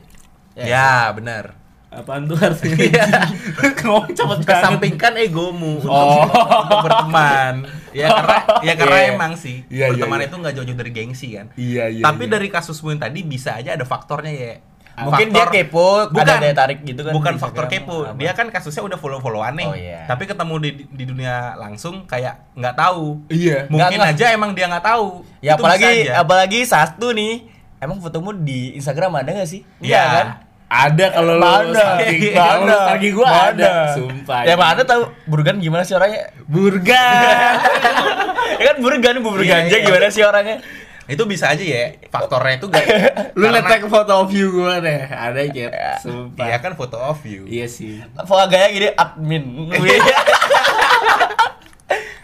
ya 0.54 1.10
benar 1.12 1.56
Apaan 1.90 2.30
tuh 2.30 2.38
artinya? 2.38 3.02
Ngomong 3.82 4.14
cepet 4.14 4.22
banget. 4.38 4.46
kesampingkan 4.46 5.14
egomu 5.18 5.82
untuk, 5.82 5.90
Oh. 5.90 6.22
untuk 6.62 6.86
berteman 6.86 7.66
ya 7.90 8.14
karena 8.14 8.38
ya 8.62 8.74
karena 8.78 8.98
Iya. 9.00 9.10
emang 9.10 9.34
sih 9.34 9.66
Iya, 9.66 9.90
iya, 9.90 9.98
berteman 9.98 10.20
iya. 10.20 10.28
itu 10.30 10.36
nggak 10.38 10.54
jauh-jauh 10.54 10.78
dari 10.78 10.92
gengsi 10.94 11.28
kan 11.34 11.50
Iya 11.56 11.90
iya. 11.90 12.04
tapi 12.04 12.24
iya. 12.24 12.32
dari 12.32 12.48
kasusmu 12.48 12.94
yang 12.94 13.02
tadi 13.02 13.20
bisa 13.24 13.58
aja 13.58 13.74
ada 13.74 13.82
faktornya 13.84 14.30
ya 14.30 14.54
mungkin 15.02 15.28
dia 15.30 15.46
kepo 15.46 16.10
bukan 16.10 16.26
ada 16.26 16.42
daya 16.42 16.56
tarik 16.56 16.80
gitu 16.82 17.02
kan 17.02 17.14
bukan 17.14 17.34
faktor 17.36 17.66
kepo 17.66 18.04
apa. 18.04 18.18
dia 18.18 18.32
kan 18.32 18.48
kasusnya 18.48 18.84
udah 18.84 18.98
follow 18.98 19.20
followan 19.20 19.54
nih 19.54 19.68
Oh, 19.68 19.76
iya. 19.76 20.04
tapi 20.04 20.24
ketemu 20.24 20.56
di 20.58 20.70
di 20.90 21.04
dunia 21.04 21.56
langsung 21.56 22.04
kayak 22.04 22.52
nggak 22.54 22.76
tahu 22.76 23.24
Iya. 23.28 23.68
mungkin 23.68 23.98
Nggak, 23.98 24.14
aja 24.14 24.26
emang 24.32 24.52
dia 24.52 24.66
nggak 24.68 24.86
tahu 24.86 25.24
ya 25.40 25.54
Itu 25.54 25.62
apalagi 25.62 25.92
apalagi 26.10 26.60
satu 26.64 27.12
nih 27.12 27.48
emang 27.78 27.98
fotomu 27.98 28.34
di 28.34 28.74
Instagram 28.74 29.16
ada 29.16 29.32
gak 29.34 29.48
sih 29.48 29.62
Iya. 29.80 30.04
kan 30.04 30.28
Ada 30.70 31.06
kalau 31.10 31.34
lu 31.34 31.42
Mana? 31.42 31.98
kalau 32.30 32.62
lu 32.62 32.70
stalking 32.70 33.14
gua 33.18 33.28
ada. 33.50 33.90
Sumpah. 33.90 34.46
Ya 34.46 34.54
mana 34.54 34.86
tahu 34.86 35.10
Burgan 35.26 35.58
gimana 35.58 35.82
sih 35.82 35.98
orangnya? 35.98 36.30
Burgan. 36.46 37.54
ya 38.62 38.64
kan 38.70 38.78
Burgan, 38.78 39.16
Bu 39.18 39.34
Iya, 39.34 39.66
Burganja 39.66 39.76
iya. 39.76 39.82
gimana 39.82 40.08
sih 40.14 40.22
orangnya? 40.22 40.62
Itu 41.10 41.24
bisa 41.26 41.50
aja 41.50 41.60
ya 41.60 41.98
faktornya 42.06 42.54
itu 42.56 42.70
gak 42.70 42.86
lu 43.34 43.44
karena- 43.44 43.66
ngetek 43.66 43.82
foto 43.86 44.14
of 44.16 44.30
you 44.30 44.54
gua 44.54 44.78
deh. 44.78 45.02
Ada 45.04 45.42
jet. 45.46 45.74
Sumpah. 46.00 46.46
Iya 46.46 46.58
kan 46.60 46.74
foto 46.74 46.96
of 46.96 47.18
you 47.24 47.44
Iya 47.44 47.66
sih. 47.66 47.98
Pola 48.24 48.46
gaya 48.46 48.70
gini 48.70 48.94
admin. 48.94 49.74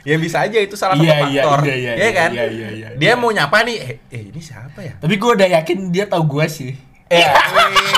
ya 0.05 0.15
bisa 0.15 0.37
aja 0.39 0.57
itu 0.59 0.77
salah 0.77 0.93
satu 0.93 1.01
Iya, 1.03 1.17
iya, 1.25 1.41
faktor 1.41 1.59
iya, 1.65 1.75
iya, 1.75 1.91
Iya 1.95 2.09
kan 2.11 2.29
iya, 2.31 2.45
iya, 2.45 2.67
iya, 2.69 2.87
dia 2.93 3.09
iya. 3.09 3.13
mau 3.17 3.33
nyapa 3.33 3.65
nih 3.65 3.75
eh, 3.75 3.93
eh, 4.07 4.23
ini 4.29 4.37
siapa 4.37 4.79
ya 4.79 4.93
Tapi 4.95 5.17
gua 5.17 5.33
udah 5.33 5.49
yakin 5.51 5.89
dia 5.89 6.05
tahu 6.05 6.23
gua 6.29 6.45
sih. 6.45 6.77
Ya, 7.05 7.37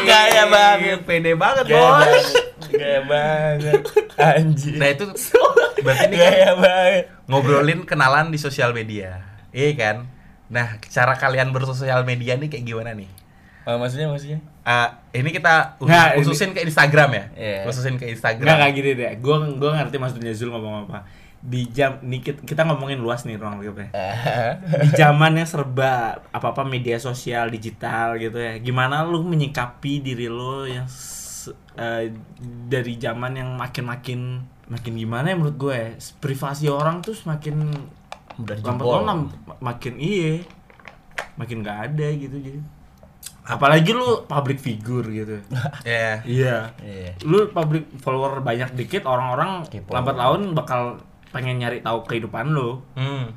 gaya 0.03 0.43
banget. 0.47 0.99
pede 1.03 1.31
banget 1.33 1.63
Gaya 1.65 1.79
bos 1.79 1.95
banget. 1.97 2.23
Gaya 2.69 3.01
banget. 3.03 3.81
Anjir. 4.17 4.75
nah 4.75 4.87
itu 4.89 5.03
berarti 5.77 6.03
ini 6.05 6.15
kan 6.15 6.31
Gaya 6.31 6.51
banget. 6.55 7.03
ngobrolin 7.25 7.79
kenalan 7.83 8.27
di 8.27 8.37
sosial 8.37 8.71
media 8.71 9.23
iya 9.49 9.71
kan 9.73 10.07
nah 10.47 10.67
cara 10.81 11.13
kalian 11.13 11.49
bersosial 11.49 12.01
media 12.01 12.33
nih 12.33 12.47
kayak 12.47 12.65
gimana 12.65 12.93
nih 12.93 13.09
Oh, 13.63 13.75
maksudnya 13.75 14.07
maksudnya? 14.07 14.39
Eh, 14.63 14.89
ini 15.13 15.27
kita 15.29 15.75
usus- 15.77 15.91
Nah, 15.91 16.15
ini- 16.15 16.23
ususin 16.23 16.55
ke 16.55 16.63
Instagram 16.63 17.09
ya 17.11 17.23
Iya. 17.35 17.59
ususin 17.67 17.95
ke 17.95 18.07
Enggak 18.07 18.15
Instagram 18.15 18.55
kayak 18.57 18.73
gini 18.73 18.91
deh. 18.95 19.11
Gua 19.19 19.35
gua 19.51 19.71
ngerti 19.75 19.95
maksudnya 19.97 20.31
Zul 20.31 20.49
ngomong 20.49 20.87
apa. 20.87 21.03
di 21.37 21.67
jam 21.67 22.01
ini 22.01 22.17
kita, 22.17 22.41
kita 22.41 22.63
ngomongin 22.63 22.97
luas 22.97 23.21
nih 23.21 23.35
ruang 23.35 23.61
lingkupnya 23.61 23.93
di 24.81 24.89
zaman 24.91 25.35
yang 25.35 25.45
serba 25.45 25.93
apa 26.27 26.47
apa 26.49 26.63
media 26.63 26.97
sosial 26.97 27.47
digital 27.47 28.17
gitu 28.17 28.35
ya 28.35 28.57
gimana 28.57 29.03
lu 29.03 29.21
menyikapi 29.21 30.01
diri 30.01 30.25
lu 30.27 30.65
yang 30.65 30.89
eh, 31.75 32.09
dari 32.65 32.95
zaman 32.95 33.35
yang 33.35 33.49
makin 33.53 33.85
makin 33.85 34.19
makin 34.65 34.93
gimana 34.95 35.27
ya 35.27 35.35
menurut 35.35 35.57
gue 35.57 35.73
ya, 35.73 35.89
privasi 36.17 36.67
orang 36.67 36.99
tuh 36.99 37.13
semakin 37.13 37.69
Lambat 38.37 38.61
jebol. 38.61 39.01
laun 39.01 39.19
makin 39.59 39.93
iya 39.95 40.41
makin 41.33 41.59
gak 41.59 41.91
ada 41.91 42.07
gitu 42.11 42.35
jadi 42.35 42.59
apalagi 43.43 43.91
lu 43.91 44.23
public 44.23 44.57
figure 44.57 45.07
gitu 45.07 45.39
Ya. 45.87 46.19
iya 46.21 46.55
Iya. 46.77 47.15
lu 47.23 47.47
public 47.47 47.87
follower 47.97 48.39
banyak 48.39 48.73
dikit 48.73 49.03
orang-orang 49.03 49.63
lambat 49.87 50.15
laun 50.15 50.51
bakal 50.51 50.99
pengen 51.27 51.57
nyari 51.57 51.79
tahu 51.79 52.03
kehidupan 52.03 52.49
lu 52.49 52.83
Hmm. 52.93 53.31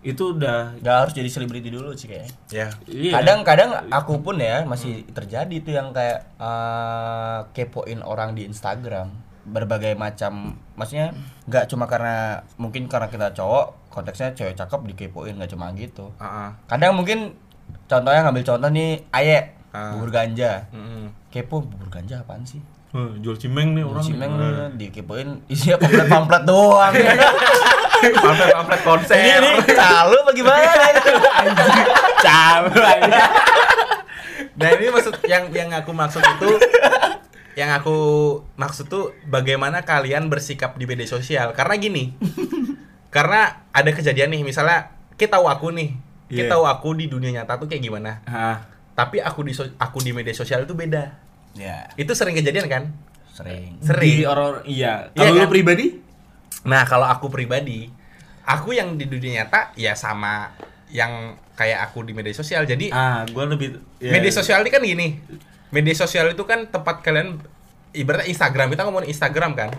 itu 0.00 0.36
udah 0.36 0.76
Gak 0.78 0.96
harus 1.00 1.12
jadi 1.14 1.26
selebriti 1.26 1.68
dulu 1.68 1.92
sih 1.92 2.06
kayaknya. 2.06 2.32
Ya. 2.50 2.68
iya 2.84 3.12
Kadang-kadang 3.14 3.88
aku 3.88 4.20
pun 4.20 4.36
ya 4.36 4.60
masih 4.62 5.00
terjadi 5.08 5.56
tuh 5.58 5.72
yang 5.72 5.88
kayak 5.90 6.28
eh, 6.36 7.38
kepoin 7.50 8.00
orang 8.00 8.32
di 8.32 8.44
Instagram 8.44 9.08
berbagai 9.44 9.92
macam 9.94 10.32
maksudnya 10.72 11.12
nggak 11.44 11.64
cuma 11.66 11.84
karena 11.84 12.16
mungkin 12.54 12.84
karena 12.84 13.06
kita 13.06 13.32
cowok 13.32 13.88
konteksnya 13.88 14.32
cewek 14.32 14.54
cakep 14.54 14.80
dikepoin 14.86 15.34
nggak 15.34 15.48
cuma 15.48 15.70
gitu 15.72 16.10
Ah, 16.16 16.24
ah. 16.24 16.50
kadang 16.66 16.94
mungkin 16.94 17.36
contohnya 17.84 18.20
ngambil 18.22 18.44
contoh 18.44 18.68
nih 18.68 19.04
Aye 19.10 19.52
Ah. 19.70 19.90
bubur 19.90 20.08
ganja 20.08 20.70
Mm-mm. 20.70 21.10
kepo 21.28 21.58
bubur 21.60 21.88
ganja 21.88 22.18
apaan 22.18 22.42
sih 22.42 22.62
Eh, 22.90 23.10
jual 23.18 23.34
cimeng 23.34 23.74
nih 23.74 23.82
orang 23.82 24.00
Cimeng 24.00 24.32
dikepoin 24.72 25.42
isinya 25.46 25.74
pamflet-pamflet 25.76 26.42
doang 26.48 26.94
Pamflet-pamflet 28.14 28.80
konser. 28.80 29.18
ini 29.18 29.34
ini 29.34 29.50
calo 29.68 30.18
bagaimana 30.22 30.62
Capek. 32.16 32.98
Nah 34.54 34.68
ini 34.70 34.86
maksud 34.88 35.14
yang 35.24 35.50
yang 35.50 35.68
aku 35.72 35.90
maksud 35.90 36.22
itu 36.22 36.50
yang 37.54 37.70
aku 37.70 37.96
maksud 38.54 38.86
tuh 38.86 39.14
bagaimana 39.24 39.82
kalian 39.82 40.26
bersikap 40.26 40.74
di 40.74 40.84
media 40.84 41.06
sosial. 41.06 41.50
Karena 41.52 41.74
gini 41.76 42.14
karena 43.14 43.62
ada 43.70 43.90
kejadian 43.90 44.30
nih 44.30 44.42
misalnya 44.42 44.90
kita 45.14 45.38
tahu 45.38 45.46
aku 45.46 45.70
nih 45.70 45.90
Iya. 46.24 46.48
kita 46.48 46.56
tahu 46.56 46.64
aku 46.64 46.88
di 46.96 47.06
dunia 47.06 47.30
nyata 47.32 47.60
tuh 47.60 47.68
kayak 47.68 47.82
gimana. 47.82 48.24
Tapi 48.92 49.20
aku 49.20 49.44
di 49.44 49.52
so- 49.52 49.76
aku 49.76 50.00
di 50.00 50.10
media 50.10 50.32
sosial 50.32 50.64
itu 50.64 50.72
beda. 50.72 51.14
Ya 51.54 51.86
itu 51.94 52.10
sering 52.10 52.34
kejadian 52.34 52.66
kan? 52.66 52.84
Sering. 53.30 53.78
Sering. 53.78 54.02
Di 54.02 54.24
orang 54.24 54.64
iya. 54.64 55.12
Iya 55.12 55.20
kalau 55.20 55.36
lu 55.36 55.44
kan? 55.44 55.50
pribadi? 55.50 55.86
Nah 56.64 56.82
kalau 56.88 57.04
aku 57.04 57.28
pribadi 57.28 57.92
aku 58.42 58.72
yang 58.72 58.96
di 58.96 59.04
dunia 59.04 59.44
nyata 59.44 59.76
ya 59.76 59.92
sama 59.94 60.50
yang 60.88 61.36
kayak 61.54 61.86
aku 61.86 62.02
di 62.02 62.16
media 62.16 62.32
sosial. 62.32 62.64
Jadi 62.64 62.90
ah 62.90 63.22
gua 63.28 63.46
lebih 63.46 63.78
ya. 64.00 64.10
media 64.10 64.32
sosial 64.32 64.58
ini 64.58 64.70
kan 64.70 64.82
gini 64.82 65.08
media 65.74 65.94
sosial 65.98 66.30
itu 66.30 66.46
kan 66.46 66.70
tempat 66.70 67.02
kalian 67.02 67.42
ibaratnya 67.90 68.30
Instagram 68.30 68.70
kita 68.70 68.86
ngomongin 68.86 69.10
Instagram 69.10 69.58
kan. 69.58 69.70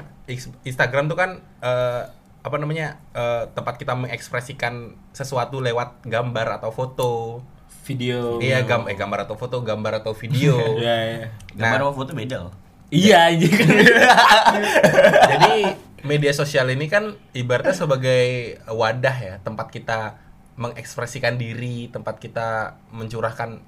Instagram 0.67 1.07
tuh 1.07 1.15
kan 1.15 1.39
eh, 1.63 2.03
apa 2.43 2.55
namanya 2.59 2.99
eh, 3.15 3.47
tempat 3.55 3.79
kita 3.79 3.95
mengekspresikan 3.95 4.91
sesuatu 5.15 5.63
lewat 5.63 6.03
gambar 6.03 6.59
atau 6.59 6.75
foto. 6.75 7.11
Video. 7.85 8.41
Iya 8.41 8.65
gam 8.65 8.89
eh, 8.89 8.97
gambar 8.97 9.29
atau 9.29 9.37
foto 9.37 9.61
gambar 9.61 10.03
atau 10.03 10.11
video. 10.17 10.57
Iya 10.83 10.95
iya. 11.05 11.25
Gambar 11.55 11.79
Nah. 11.79 11.85
sama 11.87 11.93
foto 11.95 12.11
beda 12.11 12.37
loh. 12.49 12.53
Iya 12.93 13.33
aja 13.33 13.49
jadi 15.33 15.73
media 16.05 16.31
sosial 16.37 16.69
ini 16.69 16.85
kan 16.85 17.17
ibaratnya 17.33 17.73
sebagai 17.73 18.55
wadah 18.69 19.17
ya 19.17 19.35
tempat 19.41 19.73
kita 19.73 20.21
mengekspresikan 20.55 21.35
diri 21.35 21.89
tempat 21.89 22.21
kita 22.21 22.77
mencurahkan 22.93 23.59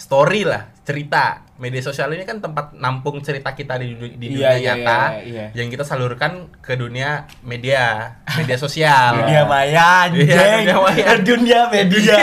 story 0.00 0.42
lah 0.42 0.72
cerita 0.80 1.44
media 1.54 1.78
sosial 1.78 2.08
ini 2.10 2.24
kan 2.24 2.40
tempat 2.40 2.72
nampung 2.72 3.20
cerita 3.20 3.52
kita 3.52 3.76
di, 3.76 3.92
di 4.16 4.26
dunia 4.30 4.48
Iya, 4.48 4.50
iya, 4.56 4.72
nyata 4.74 5.00
iya, 5.20 5.22
iya. 5.22 5.46
yang 5.54 5.68
kita 5.68 5.84
salurkan 5.84 6.48
ke 6.58 6.72
dunia 6.72 7.28
media 7.42 8.16
media 8.34 8.56
sosial 8.56 9.20
dunia 9.20 9.44
maya 9.44 10.08
anjing 10.08 10.24
Iya, 10.24 10.40
dunia 10.56 10.76
maya. 10.80 11.06
dunia 11.28 11.60
media 11.68 12.18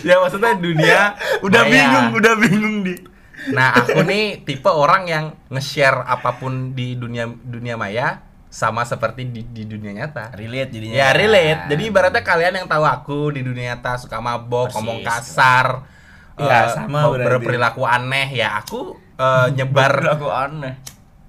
ya 0.00 0.14
maksudnya 0.16 0.52
dunia 0.54 1.00
udah 1.40 1.62
maya. 1.62 1.70
bingung 1.70 2.06
udah 2.14 2.34
bingung 2.36 2.76
di 2.82 2.94
Nah, 3.48 3.70
aku 3.72 4.04
nih 4.04 4.44
tipe 4.44 4.68
orang 4.68 5.08
yang 5.08 5.24
nge-share 5.48 6.04
apa 6.04 6.36
pun 6.36 6.74
di 6.74 6.92
dunia 6.92 7.24
dunia 7.24 7.78
maya 7.78 8.20
sama 8.44 8.82
seperti 8.82 9.24
di, 9.24 9.40
di 9.46 9.64
dunia 9.64 9.94
nyata. 9.94 10.34
relate 10.34 10.68
jadinya 10.68 10.92
Ya 10.92 11.08
relate. 11.12 11.64
Jadi 11.66 11.82
ibaratnya 11.86 12.20
kalian 12.20 12.54
yang 12.56 12.68
tahu 12.68 12.84
aku 12.84 13.18
di 13.30 13.40
dunia 13.40 13.72
nyata 13.72 13.96
suka 13.96 14.18
mabok, 14.18 14.68
Persis. 14.68 14.74
ngomong 14.74 14.98
kasar, 15.00 15.66
Ya, 16.40 16.68
sama 16.68 16.86
mau 17.00 17.10
berarti. 17.10 17.26
berperilaku 17.28 17.82
aneh 17.82 18.28
ya 18.32 18.56
aku 18.56 18.94
eh, 19.14 19.46
nyebar 19.56 19.92
aku 20.08 20.26
aneh 20.26 20.74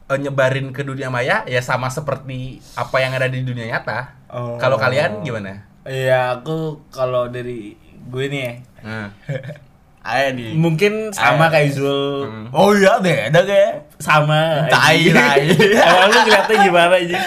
eh, 0.06 0.18
nyebarin 0.18 0.70
ke 0.70 0.82
dunia 0.82 1.08
maya 1.08 1.42
ya 1.44 1.60
sama 1.60 1.88
seperti 1.88 2.58
apa 2.74 2.98
yang 2.98 3.12
ada 3.12 3.26
di 3.26 3.42
dunia 3.42 3.66
nyata. 3.68 4.14
Oh. 4.28 4.56
Kalau 4.56 4.76
kalian 4.76 5.22
gimana? 5.22 5.66
iya 5.82 6.36
aku 6.36 6.86
kalau 6.88 7.26
dari 7.26 7.74
gue 8.04 8.26
nih 8.28 8.42
ya 8.42 8.54
Nah, 8.80 9.10
ayo 10.08 10.28
di 10.32 10.54
mungkin 10.54 11.10
sama 11.10 11.46
Ayo. 11.46 11.52
kayak 11.52 11.70
Zul 11.74 12.04
Hmm. 12.22 12.46
oh 12.52 12.72
iya 12.72 12.96
beda 12.98 13.42
kayak 13.42 13.74
sama 13.98 14.64
Tai, 14.68 15.02
tai. 15.18 15.50
Emang 15.52 16.08
lu 16.08 16.20
ngeliatnya 16.22 16.56
gimana 16.62 16.96
aja 16.96 17.20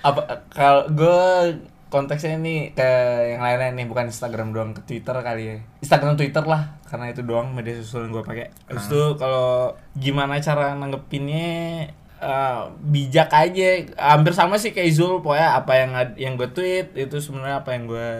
apa 0.00 0.20
kalau 0.48 0.82
gue 0.88 1.20
konteksnya 1.86 2.42
ini 2.42 2.74
ke 2.74 2.90
yang 3.34 3.42
lain-lain 3.42 3.78
nih 3.78 3.86
bukan 3.86 4.10
Instagram 4.10 4.50
doang 4.50 4.74
ke 4.74 4.82
Twitter 4.82 5.14
kali 5.22 5.42
ya. 5.46 5.56
Instagram 5.82 6.18
Twitter 6.18 6.42
lah 6.42 6.82
karena 6.90 7.14
itu 7.14 7.22
doang 7.22 7.54
media 7.54 7.78
sosial 7.78 8.10
yang 8.10 8.18
gue 8.18 8.24
pakai. 8.26 8.46
Terus 8.66 8.84
tuh 8.90 9.06
kalau 9.14 9.74
gimana 9.94 10.42
cara 10.42 10.74
nanggepinnya 10.74 11.48
eh, 12.18 12.60
bijak 12.82 13.30
aja. 13.30 13.86
Hampir 13.94 14.34
sama 14.34 14.58
sih 14.58 14.74
kayak 14.74 14.90
Zul 14.92 15.22
pokoknya 15.22 15.62
apa 15.62 15.72
yang 15.78 15.90
yang 16.18 16.34
gue 16.34 16.50
tweet 16.50 16.90
itu 16.98 17.22
sebenarnya 17.22 17.62
apa 17.62 17.70
yang 17.78 17.86
gue 17.86 18.10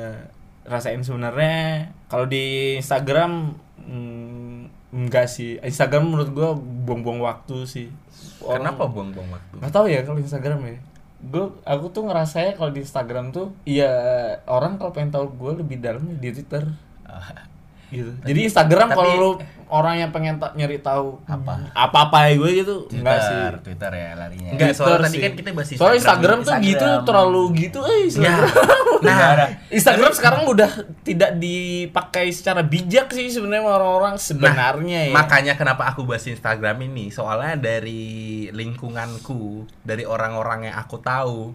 rasain 0.62 1.02
sebenarnya. 1.02 1.90
Kalau 2.06 2.30
di 2.30 2.78
Instagram 2.78 3.50
mm, 3.82 4.94
enggak 4.94 5.26
sih. 5.26 5.58
Instagram 5.58 6.06
menurut 6.06 6.30
gue 6.30 6.50
buang-buang 6.86 7.18
waktu 7.18 7.66
sih. 7.66 7.90
Orang- 8.46 8.62
kenapa 8.62 8.86
buang-buang 8.86 9.26
waktu? 9.34 9.54
Gak 9.58 9.72
tau 9.74 9.90
ya 9.90 10.06
kalau 10.06 10.22
Instagram 10.22 10.62
ya 10.70 10.78
gue 11.26 11.44
aku 11.66 11.86
tuh 11.90 12.06
ngerasanya 12.06 12.54
kalau 12.54 12.70
di 12.70 12.80
Instagram 12.86 13.34
tuh 13.34 13.50
iya 13.66 13.90
orang 14.46 14.78
kalau 14.78 14.94
pengen 14.94 15.10
tahu 15.10 15.26
gue 15.34 15.52
lebih 15.66 15.82
dalam 15.82 16.02
ya 16.06 16.16
di 16.22 16.28
Twitter. 16.30 16.64
Gitu. 17.86 18.10
jadi 18.26 18.40
Instagram 18.50 18.98
kalau 18.98 19.12
lu 19.14 19.30
orang 19.66 19.98
yang 19.98 20.10
pengen 20.14 20.38
ta- 20.38 20.54
nyari 20.54 20.78
tahu 20.78 21.18
Apa? 21.26 21.70
apa 21.74 21.98
apa 22.06 22.18
gue 22.30 22.50
gitu. 22.62 22.86
Enggak 22.94 23.18
sih. 23.18 23.34
Twitter 23.34 23.54
Twitter 23.62 23.92
ya 23.92 24.10
larinya. 24.14 24.50
Enggak, 24.54 24.70
soalnya 24.72 24.86
Twitter 24.86 25.02
tadi 25.02 25.12
sih. 25.12 25.22
kan 25.22 25.32
kita 25.34 25.48
bahas 25.52 25.68
soalnya 25.74 25.98
Instagram. 25.98 26.36
Tuh 26.36 26.42
Instagram. 26.46 26.68
gitu 26.70 26.88
terlalu 27.02 27.42
gitu 27.58 27.78
eh 27.82 27.98
Instagram. 28.06 28.48
Nah, 28.96 29.60
Instagram 29.68 30.12
sekarang 30.16 30.42
udah 30.48 30.72
tidak 31.04 31.36
dipakai 31.36 32.32
secara 32.32 32.64
bijak 32.64 33.12
sih 33.12 33.28
sebenarnya 33.28 33.68
sama 33.68 33.72
orang-orang 33.76 34.14
sebenarnya 34.16 35.00
ya. 35.10 35.12
Makanya 35.12 35.52
kenapa 35.52 35.92
aku 35.92 36.08
bahas 36.08 36.24
Instagram 36.24 36.80
ini? 36.88 37.12
Soalnya 37.12 37.60
dari 37.60 38.48
lingkunganku 38.56 39.68
Dari 39.84 40.08
orang-orang 40.08 40.72
yang 40.72 40.76
aku 40.80 40.96
tahu 40.96 41.52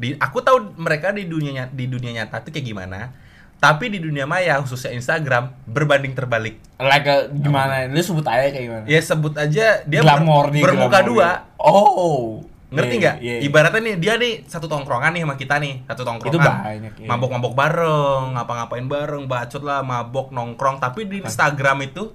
di 0.00 0.16
Aku 0.16 0.40
tahu 0.40 0.78
mereka 0.80 1.12
di 1.12 1.28
dunia 1.28 1.68
di 1.68 1.90
dunia 1.90 2.24
nyata 2.24 2.40
tuh 2.40 2.56
kayak 2.56 2.66
gimana 2.66 3.12
Tapi 3.58 3.84
di 3.88 3.98
dunia 3.98 4.22
maya 4.22 4.58
khususnya 4.58 4.90
Instagram 4.92 5.50
Berbanding 5.64 6.14
terbalik 6.14 6.62
like 6.76 7.02
uh, 7.04 7.26
gimana 7.28 7.84
lu 7.84 7.98
sebut 7.98 8.22
aja 8.22 8.46
kayak 8.46 8.64
gimana 8.64 8.84
Ya 8.86 9.00
sebut 9.00 9.34
aja 9.34 9.82
dia 9.82 9.98
ber- 9.98 10.06
Glamour 10.14 10.44
nih, 10.48 10.62
bermuka 10.62 10.88
glamour 10.96 11.08
dua 11.10 11.28
gitu. 11.34 11.60
oh 11.60 12.22
Ngerti 12.68 12.86
Iya, 12.90 13.00
nggak? 13.00 13.16
iya, 13.18 13.32
iya. 13.34 13.40
Ibaratnya 13.42 13.80
nih 13.80 13.94
dia 13.96 14.14
nih 14.14 14.32
satu 14.44 14.66
tongkrongan 14.66 15.10
nih 15.10 15.22
sama 15.22 15.34
kita 15.34 15.56
nih 15.56 15.74
Satu 15.84 16.02
tongkrongan 16.02 16.30
Itu 16.30 16.38
banyak, 16.38 16.92
iya. 16.96 17.08
Mabok-mabok 17.08 17.52
bareng 17.52 18.24
Ngapa-ngapain 18.32 18.84
bareng 18.84 19.24
Bacot 19.24 19.62
lah 19.62 19.80
Mabok 19.80 20.30
nongkrong 20.30 20.76
Tapi 20.76 21.04
di 21.04 21.18
Instagram 21.18 21.82
itu 21.82 22.12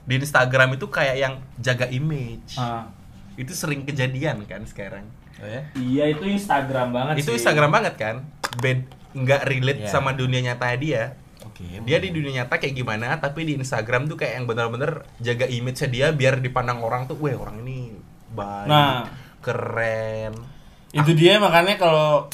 Di 0.00 0.14
Instagram 0.14 0.76
itu 0.76 0.86
kayak 0.86 1.16
yang 1.16 1.34
jaga 1.56 1.88
image 1.88 2.54
Ah. 2.54 2.86
itu 3.34 3.50
sering 3.50 3.82
kejadian 3.82 4.44
kan 4.44 4.62
sekarang 4.62 5.02
Oh 5.34 5.48
ya? 5.48 5.66
Iya 5.74 6.04
itu 6.12 6.22
Instagram 6.22 6.92
banget 6.92 7.14
itu 7.18 7.26
sih. 7.26 7.34
Instagram 7.34 7.66
banget 7.68 7.94
kan 7.96 8.22
bed 8.56 8.86
nggak 9.14 9.42
relate 9.44 9.80
Iya. 9.80 9.90
sama 9.90 10.10
dunia 10.12 10.42
nyata 10.42 10.74
dia 10.74 11.14
Oke. 11.40 11.62
dia 11.80 11.98
di 11.98 12.10
dunia 12.10 12.42
nyata 12.42 12.58
kayak 12.58 12.74
gimana 12.74 13.14
tapi 13.16 13.44
di 13.44 13.54
Instagram 13.54 14.04
tuh 14.04 14.14
kayak 14.14 14.38
yang 14.38 14.46
bener-bener 14.46 15.06
jaga 15.18 15.46
image 15.46 15.86
dia 15.86 16.10
biar 16.10 16.38
dipandang 16.38 16.78
orang 16.78 17.06
tuh 17.06 17.14
weh 17.16 17.32
orang 17.32 17.62
ini 17.62 17.94
baik 18.28 18.66
Nah. 18.66 19.06
keren 19.38 20.34
Itu 20.90 21.10
dia 21.10 21.38
makanya 21.38 21.74
kalau 21.74 22.30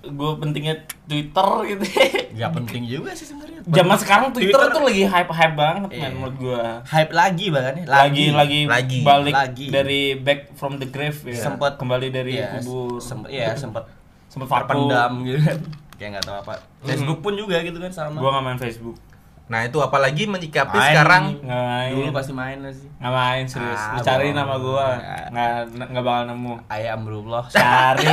gue 0.00 0.30
pentingnya 0.38 0.80
Twitter 1.04 1.48
gitu. 1.66 1.84
Gak 2.32 2.50
penting 2.54 2.88
juga 2.88 3.12
sih 3.12 3.28
sebenarnya. 3.28 3.60
Zaman 3.64 3.96
sekarang 3.96 4.26
Twitter, 4.30 4.56
Twitter- 4.56 4.72
tuh 4.72 4.82
lagi 4.82 5.04
hype-hype 5.04 5.52
banget 5.54 5.88
Iya. 5.90 6.00
men 6.00 6.12
menurut 6.16 6.36
gua. 6.36 6.64
Hype 6.84 7.12
lagi 7.12 7.46
bahkan 7.48 7.74
ya. 7.76 7.84
Lagi 7.84 8.24
lagi, 8.32 8.60
Lagi. 8.64 8.98
balik 9.00 9.34
Lagi. 9.36 9.66
dari 9.68 10.16
back 10.16 10.56
from 10.56 10.76
the 10.76 10.88
grave 10.88 11.20
ya. 11.22 11.36
Sempet- 11.38 11.76
kembali 11.76 12.08
dari 12.08 12.32
Iya, 12.34 12.48
kubur. 12.56 12.96
Sempet, 12.96 13.28
iya 13.28 13.52
sempet 13.52 13.84
sempet 14.30 14.46
vakum. 14.46 14.62
terpendam 14.86 15.12
gitu 15.22 15.40
kan 15.42 15.58
kayak 15.92 16.10
nggak 16.12 16.24
tahu 16.24 16.36
apa 16.38 16.54
Facebook 16.80 17.18
pun 17.20 17.32
juga 17.34 17.60
gitu 17.60 17.76
kan 17.76 17.90
sama 17.90 18.16
Gua 18.16 18.30
nggak 18.32 18.44
main 18.46 18.58
Facebook. 18.58 18.96
Nah, 19.44 19.66
itu 19.66 19.76
apalagi 19.76 20.24
menyikapi 20.24 20.72
Main 20.72 20.86
sekarang 20.88 21.24
main. 21.42 21.90
dulu 21.90 22.14
pasti 22.14 22.30
main 22.30 22.62
lah 22.62 22.70
sih 22.70 22.86
Nggak 22.96 23.12
main 23.12 23.44
serius. 23.44 23.82
Ah, 23.82 23.90
Lu 23.90 24.00
cari 24.00 24.28
nama 24.30 24.54
gua. 24.56 24.86
Nggak 25.26 25.50
nggak 25.90 26.04
bakal 26.06 26.22
nemu. 26.24 26.52
ayah 26.70 26.90
amrullah 26.94 27.44
Cari, 27.50 28.06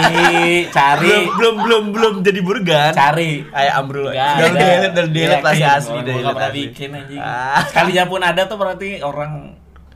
cari, 0.74 1.06
belum 1.06 1.30
belum 1.30 1.56
belum 1.62 1.84
belum 1.94 2.14
jadi 2.26 2.40
burgan 2.42 2.90
cari. 2.92 3.46
ayah 3.54 3.74
amrullah 3.78 4.14
udah 4.18 4.50
delete 4.50 4.90
udah 4.90 5.06
delete 5.06 5.30
Yakin, 5.32 5.46
pasti 5.46 5.64
asli 5.64 5.94
gua- 5.94 6.02
udah 6.02 6.14
nggak 6.18 6.34
pernah 6.34 6.50
asli. 6.50 6.62
bikin 6.66 6.90
anjing. 6.92 7.22
Ah. 7.22 7.62
Sekalinya 7.64 8.04
pun 8.04 8.22
ada 8.22 8.42
tuh 8.44 8.58
berarti 8.58 8.90
orang 9.00 9.32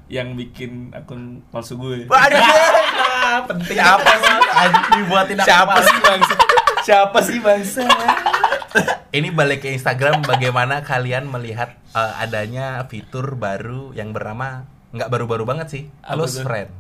yang 0.08 0.36
bikin 0.36 0.72
akun 0.92 1.22
palsu 1.50 1.74
gue. 1.76 2.06
Waduh, 2.06 2.38
penting 3.48 3.78
apa 3.80 4.12
sih? 4.20 4.36
Dibuatin 4.96 5.38
siapa 5.42 5.78
sih 5.80 6.00
bangsa? 6.00 6.34
Siapa 6.82 7.18
sih 7.22 7.40
bangsa? 7.40 7.82
ini 9.12 9.28
balik 9.28 9.68
ke 9.68 9.70
Instagram 9.76 10.24
bagaimana 10.24 10.82
kalian 10.88 11.28
melihat 11.28 11.76
eh, 11.92 12.14
adanya 12.24 12.80
fitur 12.88 13.36
baru 13.36 13.92
yang 13.92 14.16
bernama 14.16 14.64
nggak 14.92 15.08
baru-baru 15.08 15.44
banget 15.48 15.68
sih, 15.72 15.84
close 16.04 16.44
friend. 16.44 16.72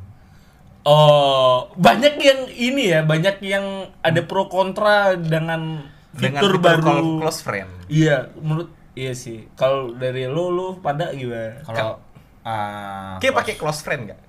Oh, 0.82 1.70
banyak 1.78 2.18
yang 2.18 2.49
ini 2.49 2.89
ya, 2.89 3.06
banyak 3.06 3.38
yang 3.45 3.93
ada 4.02 4.22
pro 4.26 4.49
kontra 4.49 5.14
dengan 5.14 5.86
Dengan 6.12 6.41
fitur 6.43 6.60
fitur 6.60 6.80
baru. 6.84 7.08
close 7.24 7.39
friend. 7.45 7.70
Iya, 7.88 8.34
menurut 8.36 8.68
iya 8.97 9.14
sih. 9.16 9.47
Kalau 9.56 9.95
dari 9.95 10.28
lu 10.28 10.52
lu 10.52 10.68
pada 10.84 11.14
gimana? 11.16 11.62
Kalau 11.64 12.02
ah 12.41 13.16
Kayak 13.22 13.36
pakai 13.45 13.54
close 13.56 13.80
friend 13.86 14.12
nggak? 14.12 14.20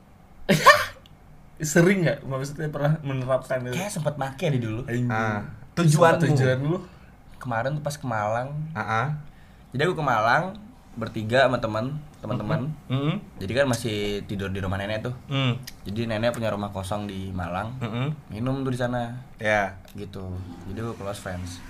Sering 1.63 2.03
nggak? 2.03 2.19
Maksudnya 2.23 2.69
pernah 2.69 2.99
menerapkan 3.01 3.63
itu? 3.63 3.73
kayak 3.73 3.89
sempat 3.89 4.15
make 4.17 4.43
di 4.43 4.59
dulu. 4.59 4.83
Ah, 5.09 5.47
Tujuan 5.73 6.19
tujuan 6.19 6.59
lu? 6.59 6.83
Kemarin 7.39 7.75
tuh 7.75 7.83
pas 7.83 7.95
ke 7.95 8.05
Malang. 8.05 8.51
Ah, 8.71 8.81
ah. 8.81 9.07
Jadi 9.71 9.81
aku 9.83 9.95
ke 9.95 10.05
Malang 10.05 10.59
bertiga 10.93 11.47
sama 11.47 11.57
teman 11.57 11.97
teman-teman. 12.21 12.71
Mm-mm. 12.87 13.19
Jadi 13.37 13.53
kan 13.53 13.67
masih 13.67 13.97
tidur 14.27 14.47
di 14.47 14.59
rumah 14.59 14.77
nenek 14.77 15.03
tuh. 15.03 15.15
Mm. 15.27 15.59
Jadi 15.83 16.01
nenek 16.05 16.31
punya 16.31 16.51
rumah 16.51 16.69
kosong 16.69 17.07
di 17.07 17.33
Malang. 17.33 17.75
Mm-mm. 17.81 18.15
Minum 18.29 18.63
tuh 18.63 18.71
di 18.71 18.79
sana. 18.79 19.17
Ya. 19.39 19.75
gitu 19.93 20.25
jadi 20.65 20.79
gue 20.81 20.95
close 20.95 21.19
friends 21.19 21.61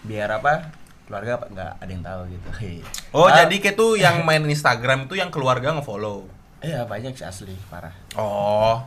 biar 0.00 0.28
apa 0.28 0.68
keluarga 1.04 1.40
apa 1.40 1.46
nggak 1.48 1.72
ada 1.78 1.90
yang 1.90 2.02
tahu 2.02 2.20
gitu. 2.28 2.48
Oh, 3.16 3.24
Ah, 3.24 3.40
jadi 3.40 3.56
kayak 3.58 3.72
tuh 3.74 3.96
yang 3.96 4.20
main 4.22 4.42
Instagram 4.42 5.06
itu 5.06 5.14
yang 5.14 5.30
keluarga 5.30 5.72
nge-follow. 5.72 6.26
iya 6.58 6.82
banyak 6.82 7.14
sih 7.14 7.22
asli 7.22 7.54
parah 7.68 7.94
Oh. 8.12 8.82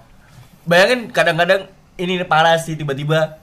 Bayangin 0.64 1.10
kadang-kadang 1.10 1.66
ini 1.96 2.22
parah 2.24 2.58
sih 2.58 2.74
tiba-tiba 2.74 3.38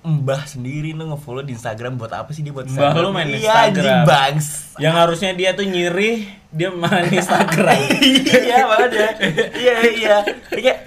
mbah 0.00 0.48
sendiri 0.48 0.90
tuh 0.90 1.04
ngefollow 1.06 1.44
di 1.44 1.52
Instagram 1.52 2.00
buat 2.00 2.08
apa 2.10 2.32
sih 2.32 2.40
dia 2.40 2.50
buat 2.50 2.64
Mbah 2.64 2.72
Instagram? 2.88 3.04
lu 3.04 3.10
main 3.12 3.28
iya, 3.28 3.36
Instagram. 3.36 4.00
bangs 4.04 4.46
Yang 4.80 4.94
harusnya 4.96 5.30
dia 5.36 5.50
tuh 5.52 5.66
nyirih, 5.68 6.24
dia 6.48 6.72
main 6.72 7.04
Instagram. 7.20 7.76
iya 8.24 8.64
makanya 8.64 9.08
iya 9.52 9.74
iya 9.84 10.16
kayak 10.48 10.78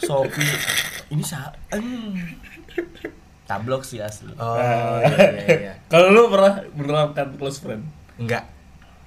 Shopee 0.00 0.52
ini 1.08 1.24
sa 1.24 1.48
tablok 3.44 3.84
sih 3.84 4.00
asli 4.00 4.32
Oh, 4.36 4.56
iya, 5.00 5.16
iya, 5.32 5.56
iya. 5.56 5.72
Kalau 5.92 6.08
lu 6.08 6.28
pernah 6.28 6.60
menerapkan 6.72 7.36
close 7.36 7.60
friend? 7.60 7.84
Enggak. 8.16 8.48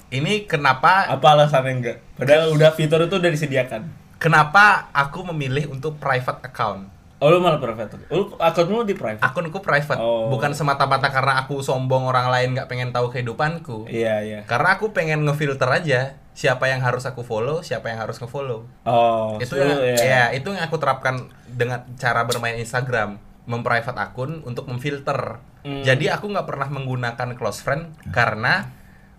Ini 0.08 0.46
kenapa 0.46 1.06
Apa 1.06 1.36
alasannya 1.36 1.74
enggak? 1.76 1.98
Padahal 2.16 2.50
udah 2.50 2.72
fitur 2.72 3.02
itu 3.04 3.14
udah 3.14 3.30
disediakan. 3.30 3.90
Kenapa 4.18 4.90
aku 4.92 5.26
memilih 5.34 5.72
untuk 5.72 5.98
private 5.98 6.44
account? 6.46 6.90
Oh 7.18 7.34
lu 7.34 7.42
malah 7.42 7.58
private. 7.58 7.98
Lu 8.14 8.30
akun 8.38 8.70
lu 8.70 8.86
di 8.86 8.94
private. 8.94 9.26
Akunku 9.26 9.58
private, 9.58 9.98
Oh. 9.98 10.30
bukan 10.30 10.54
semata-mata 10.54 11.10
karena 11.10 11.42
aku 11.42 11.66
sombong 11.66 12.06
orang 12.06 12.30
lain 12.30 12.54
nggak 12.54 12.70
pengen 12.70 12.94
tahu 12.94 13.10
kehidupanku. 13.10 13.90
Iya, 13.90 14.22
iya. 14.22 14.40
Karena 14.46 14.78
aku 14.78 14.94
pengen 14.94 15.26
ngefilter 15.26 15.66
aja 15.66 16.14
siapa 16.38 16.70
yang 16.70 16.86
harus 16.86 17.10
aku 17.10 17.26
follow, 17.26 17.66
siapa 17.66 17.90
yang 17.90 18.06
harus 18.06 18.22
nge-follow. 18.22 18.70
Oh, 18.86 19.42
itu 19.42 19.58
yang 19.58 19.82
ya. 19.82 19.98
ya 19.98 20.24
itu 20.30 20.54
yang 20.54 20.70
aku 20.70 20.78
terapkan 20.78 21.26
dengan 21.50 21.90
cara 21.98 22.22
bermain 22.22 22.54
Instagram 22.62 23.18
memprivate 23.50 23.98
akun 23.98 24.44
untuk 24.46 24.70
memfilter 24.70 25.42
Hmm. 25.66 25.84
jadi 25.84 26.16
aku 26.16 26.30
nggak 26.32 26.48
pernah 26.48 26.70
menggunakan 26.70 27.34
close 27.36 27.60
friend 27.60 27.92
karena 28.14 28.72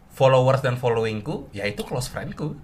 followers 0.09 0.63
dan 0.63 0.81
followingku 0.81 1.51
yaitu 1.53 1.85
close 1.85 2.09
friendku 2.09 2.57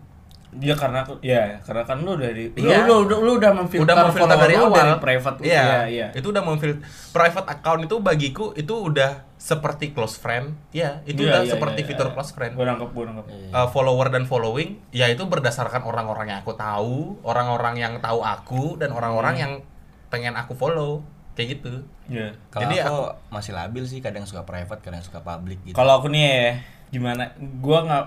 Iya 0.54 0.74
karena 0.74 1.02
aku 1.02 1.18
ya 1.18 1.58
karena 1.60 1.82
kan 1.82 1.98
lu 1.98 2.14
udah 2.14 2.30
di 2.30 2.46
Iya. 2.54 2.86
lu, 2.86 3.02
lu, 3.02 3.10
lu, 3.10 3.16
lu 3.20 3.32
udah 3.36 3.52
memfilter 3.52 3.82
udah 3.84 3.96
memfilter 4.06 4.22
follower 4.30 4.44
dari 4.44 4.54
awal 4.56 4.70
dari 4.72 4.92
private 4.98 5.36
iya, 5.40 5.50
iya 5.50 5.80
iya 5.84 6.06
itu 6.12 6.26
udah 6.26 6.42
memfilter 6.42 6.78
private 7.10 7.48
account 7.48 7.80
itu 7.82 7.96
bagiku 7.98 8.46
itu 8.52 8.70
udah 8.72 9.10
seperti 9.34 9.90
close 9.90 10.14
friend 10.14 10.54
ya 10.70 11.02
itu 11.04 11.20
Iya, 11.20 11.28
udah 11.28 11.40
iya, 11.42 11.50
seperti 11.50 11.80
iya, 11.80 11.88
fitur 11.90 12.06
iya. 12.06 12.14
close 12.14 12.32
friend 12.32 12.52
Gua 12.54 12.66
nangkep, 12.66 12.88
gua 12.88 13.04
nangkep. 13.06 13.24
Uh, 13.50 13.68
follower 13.68 14.06
dan 14.08 14.24
following 14.24 14.78
ya 14.90 15.06
itu 15.06 15.22
berdasarkan 15.22 15.82
orang-orang 15.82 16.26
yang 16.28 16.38
aku 16.40 16.54
tahu 16.54 17.18
orang-orang 17.22 17.74
yang 17.76 17.94
tahu 17.98 18.20
aku 18.20 18.76
dan 18.76 18.90
orang-orang 18.90 19.34
Hmm. 19.34 19.42
yang 19.42 19.52
pengen 20.06 20.34
aku 20.34 20.54
follow 20.54 21.02
kayak 21.32 21.58
gitu 21.58 21.82
Iya. 22.06 22.30
kalau 22.46 22.62
Jadi 22.62 22.76
aku 22.80 22.96
masih 23.28 23.52
labil 23.52 23.82
sih 23.82 23.98
kadang 23.98 24.22
suka 24.22 24.42
private 24.42 24.78
kadang 24.80 25.00
suka 25.00 25.18
public 25.18 25.58
gitu 25.62 25.74
Kalau 25.74 25.98
aku 25.98 26.06
nih 26.06 26.22
ya, 26.22 26.50
gimana? 26.90 27.26
Gua 27.58 27.82
nggak 27.82 28.04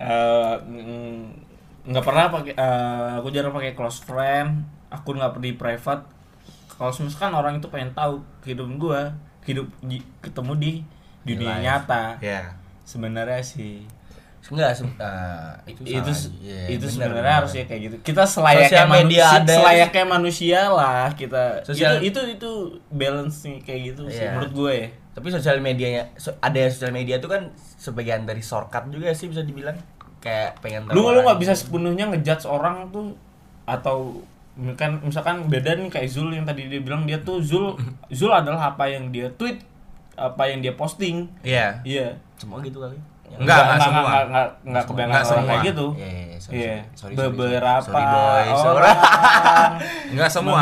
eh, 0.00 0.56
mm, 0.62 1.49
nggak 1.90 2.00
pernah 2.00 2.24
pakai. 2.28 2.52
eh, 2.52 3.10
aku 3.16 3.28
jarang 3.28 3.50
pakai 3.50 3.72
close 3.72 4.00
friend. 4.00 4.62
Aku 4.88 5.10
nggak 5.10 5.38
di 5.38 5.52
private. 5.52 6.06
Kalau 6.70 6.90
misalkan 6.96 7.32
orang 7.32 7.54
itu 7.54 7.66
pengen 7.66 7.90
tahu 7.92 8.14
kehidupan 8.40 8.74
gua, 8.76 9.12
hidup 9.42 9.66
di- 9.80 10.06
ketemu 10.20 10.52
di 10.56 10.72
dunia 11.26 11.52
live. 11.52 11.62
nyata. 11.62 12.04
ya 12.18 12.54
Sebenarnya 12.82 13.38
sih 13.38 13.84
enggak 14.50 14.72
se- 14.72 14.88
eh, 14.98 15.52
itu 15.68 15.80
itu 15.84 16.10
sih. 16.10 16.32
Iya, 16.40 16.74
itu 16.74 16.86
sebenarnya 16.88 17.34
harusnya 17.38 17.62
kayak 17.62 17.80
gitu 17.84 17.96
kita 18.02 18.24
selayaknya 18.24 18.82
media 18.82 18.96
manusia 19.22 19.28
ada. 19.36 19.52
selayaknya 19.52 20.04
manusia 20.08 20.60
lah 20.66 21.06
kita 21.12 21.42
Sosial- 21.62 22.00
itu, 22.00 22.18
itu 22.18 22.34
itu 22.34 22.50
balance 22.90 23.44
nih 23.44 23.60
kayak 23.60 23.80
gitu 23.86 24.02
sih 24.08 24.18
Iya. 24.18 24.32
menurut 24.32 24.50
gue 24.50 24.72
ya 24.74 24.88
tapi 25.12 25.26
sosial 25.28 25.60
medianya 25.60 26.02
so- 26.16 26.34
ada 26.40 26.56
sosial 26.66 26.90
media 26.90 27.14
itu 27.14 27.28
kan 27.28 27.46
sebagian 27.76 28.24
dari 28.24 28.40
shortcut 28.40 28.88
juga 28.88 29.12
sih 29.12 29.28
bisa 29.28 29.44
dibilang 29.44 29.76
kayak 30.20 30.60
pengen 30.60 30.84
tahu 30.84 30.94
lu 30.94 31.10
lu 31.10 31.20
nggak 31.22 31.38
bisa 31.38 31.52
gitu. 31.52 31.60
sepenuhnya 31.66 32.04
ngejudge 32.06 32.44
orang 32.44 32.88
tuh 32.88 33.16
atau 33.64 34.20
kan 34.74 35.00
misalkan 35.00 35.46
beda 35.46 35.72
nih 35.74 35.88
kayak 35.88 36.06
Zul 36.06 36.30
yang 36.30 36.44
tadi 36.44 36.66
dia 36.66 36.78
bilang 36.78 37.04
dia 37.04 37.16
tuh 37.18 37.40
Zul 37.40 37.76
Zul 38.12 38.28
adalah 38.30 38.70
apa 38.70 38.84
yang 38.86 39.08
dia 39.08 39.32
tweet 39.32 39.64
apa 40.14 40.44
yang 40.44 40.60
dia 40.60 40.72
posting 40.72 41.32
Iya. 41.40 41.80
iya 41.80 42.06
semua 42.36 42.60
gitu 42.60 42.76
kali 42.78 42.98
Enggak, 43.30 43.62
enggak 43.62 43.78
semua. 43.80 44.00
enggak 44.02 44.22
enggak 44.26 44.46
enggak 44.60 44.84
kebanyakan 44.84 45.06
Enggak 45.06 45.22
orang 45.22 45.30
semua. 45.32 45.48
kayak 45.48 45.62
gitu 45.64 45.86
Iya, 45.94 46.08
iya, 46.10 46.36
sorry, 46.36 46.56
Iya. 46.58 46.74
sorry, 46.74 46.84
sorry, 46.90 47.14
sorry, 47.14 47.30
beberapa 47.30 47.80
sorry, 47.86 48.04
boy, 48.04 48.44
sorry. 48.52 48.76
orang 48.76 48.98
Enggak 50.12 50.30
semua. 50.30 50.58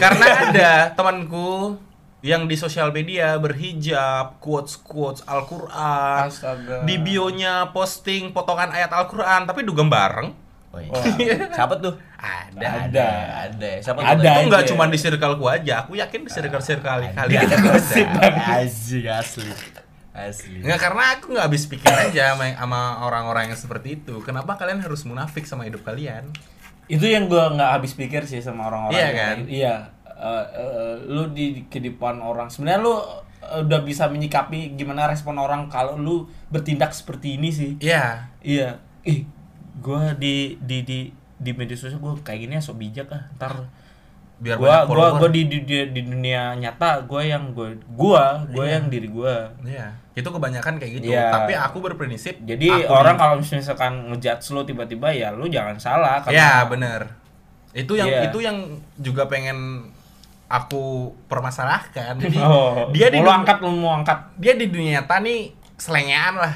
Karena 0.00 0.26
ada 0.42 0.70
temanku 0.90 1.48
yang 2.20 2.44
di 2.44 2.54
sosial 2.54 2.90
media 2.90 3.32
berhijab, 3.34 4.36
quotes-quotes 4.38 5.24
Al-Qur'an. 5.24 6.28
Astaga. 6.28 6.84
Di 6.84 6.96
bionya 6.96 7.68
posting 7.70 8.30
potongan 8.30 8.68
ayat 8.70 8.90
Al-Qur'an 8.90 9.44
tapi 9.44 9.62
dugem 9.62 9.86
bareng. 9.86 10.32
Oh, 10.70 10.78
iya. 10.78 10.92
Wah. 10.92 11.50
siapa 11.56 11.74
tuh 11.76 11.98
Ada. 12.14 12.68
Ada. 12.86 13.08
ada 13.48 13.70
siapa 13.80 13.98
Ada. 14.00 14.14
tuh 14.14 14.22
Itu 14.22 14.40
enggak 14.46 14.62
aja. 14.62 14.68
cuma 14.70 14.84
di 14.86 14.96
circleku 14.96 15.44
aja, 15.44 15.74
aku 15.80 15.96
yakin 15.96 16.20
di 16.22 16.30
circle-circle 16.30 17.10
kalian 17.10 17.10
ada 17.10 17.42
juga 17.42 17.56
gosip 17.66 18.06
ada. 18.06 18.62
asli 18.62 19.02
asli 19.02 19.50
asli 20.12 20.60
Enggak 20.60 20.78
karena 20.80 21.02
aku 21.12 21.26
nggak 21.32 21.42
habis 21.42 21.64
pikir 21.64 21.90
aja 21.90 22.34
sama, 22.34 22.52
sama 22.52 22.80
orang-orang 23.02 23.48
yang 23.48 23.58
seperti 23.58 23.96
itu. 23.96 24.20
Kenapa 24.20 24.54
kalian 24.54 24.78
harus 24.78 25.02
munafik 25.02 25.42
sama 25.42 25.64
hidup 25.64 25.82
kalian? 25.82 26.30
itu 26.86 27.06
yang 27.06 27.26
gua 27.26 27.50
nggak 27.50 27.70
habis 27.72 27.94
pikir 27.94 28.26
sih 28.26 28.38
sama 28.38 28.66
orang-orang 28.66 28.94
Iya 28.94 29.08
kan? 29.08 29.36
kayak- 29.38 29.46
iya 29.48 29.74
Eh, 30.20 30.46
eh, 30.52 30.94
lu 31.06 31.32
di 31.32 31.64
kehidupan 31.64 32.20
orang 32.20 32.52
sebenarnya 32.52 32.76
lu 32.78 32.92
eh, 33.40 33.64
udah 33.64 33.80
bisa 33.80 34.04
menyikapi 34.04 34.76
gimana 34.76 35.08
respon 35.08 35.32
orang 35.34 35.64
kalau 35.66 35.96
lu 35.96 36.16
bertindak 36.46 36.92
seperti 36.92 37.34
ini 37.34 37.48
sih 37.48 37.80
Iya. 37.80 38.28
iya 38.38 38.76
ih 39.00 39.24
gua 39.80 40.12
di 40.12 40.60
di 40.60 40.84
di 40.84 40.98
di 41.34 41.50
media 41.50 41.72
sosial 41.72 41.96
gua 41.98 42.20
kayak 42.20 42.36
gini 42.38 42.52
ya 42.52 42.60
sok 42.60 42.76
bijak 42.76 43.08
ah 43.08 43.32
ntar 43.34 43.54
Biar 44.36 44.56
gua 44.56 44.84
gua 44.84 45.16
gua 45.16 45.28
di, 45.28 45.44
di 45.46 45.64
di 45.64 45.88
di 45.88 46.00
dunia 46.02 46.52
nyata 46.54 47.04
gua 47.04 47.20
yang 47.20 47.52
gua 47.52 47.72
gua 47.88 48.44
gua 48.46 48.64
Iya. 48.64 48.72
yang 48.76 48.84
diri 48.88 49.08
gua 49.08 49.56
Iya. 49.60 49.88
Itu 50.12 50.28
kebanyakan 50.28 50.76
kayak 50.76 50.92
gitu. 50.96 51.12
Iya. 51.12 51.32
Tapi 51.32 51.52
aku 51.52 51.80
berprinsip 51.80 52.44
jadi 52.44 52.84
aku 52.84 52.92
orang 52.92 53.16
kalau 53.16 53.34
misalkan 53.36 53.92
ngejudge 54.08 54.52
lu 54.52 54.64
tiba-tiba 54.64 55.08
ya 55.12 55.32
lu 55.32 55.48
jangan 55.48 55.76
salah 55.76 56.20
Ya 56.28 56.60
bener 56.64 57.08
Itu 57.72 57.96
yang 57.96 58.08
Iya. 58.08 58.28
itu 58.28 58.38
yang 58.40 58.56
juga 58.96 59.24
pengen 59.24 59.88
aku 60.50 61.14
permasalahkan. 61.24 62.18
Jadi 62.18 62.36
oh, 62.44 62.90
dia 62.90 63.06
di 63.08 63.16
mau 63.16 63.22
lu 63.22 63.30
dun- 63.30 63.38
angkat 63.40 63.58
mau 63.62 63.92
angkat 63.94 64.18
dia 64.34 64.52
di 64.52 64.66
dunia 64.66 64.98
nyata 64.98 65.22
nih 65.22 65.40
selengean 65.76 66.36
lah. 66.36 66.54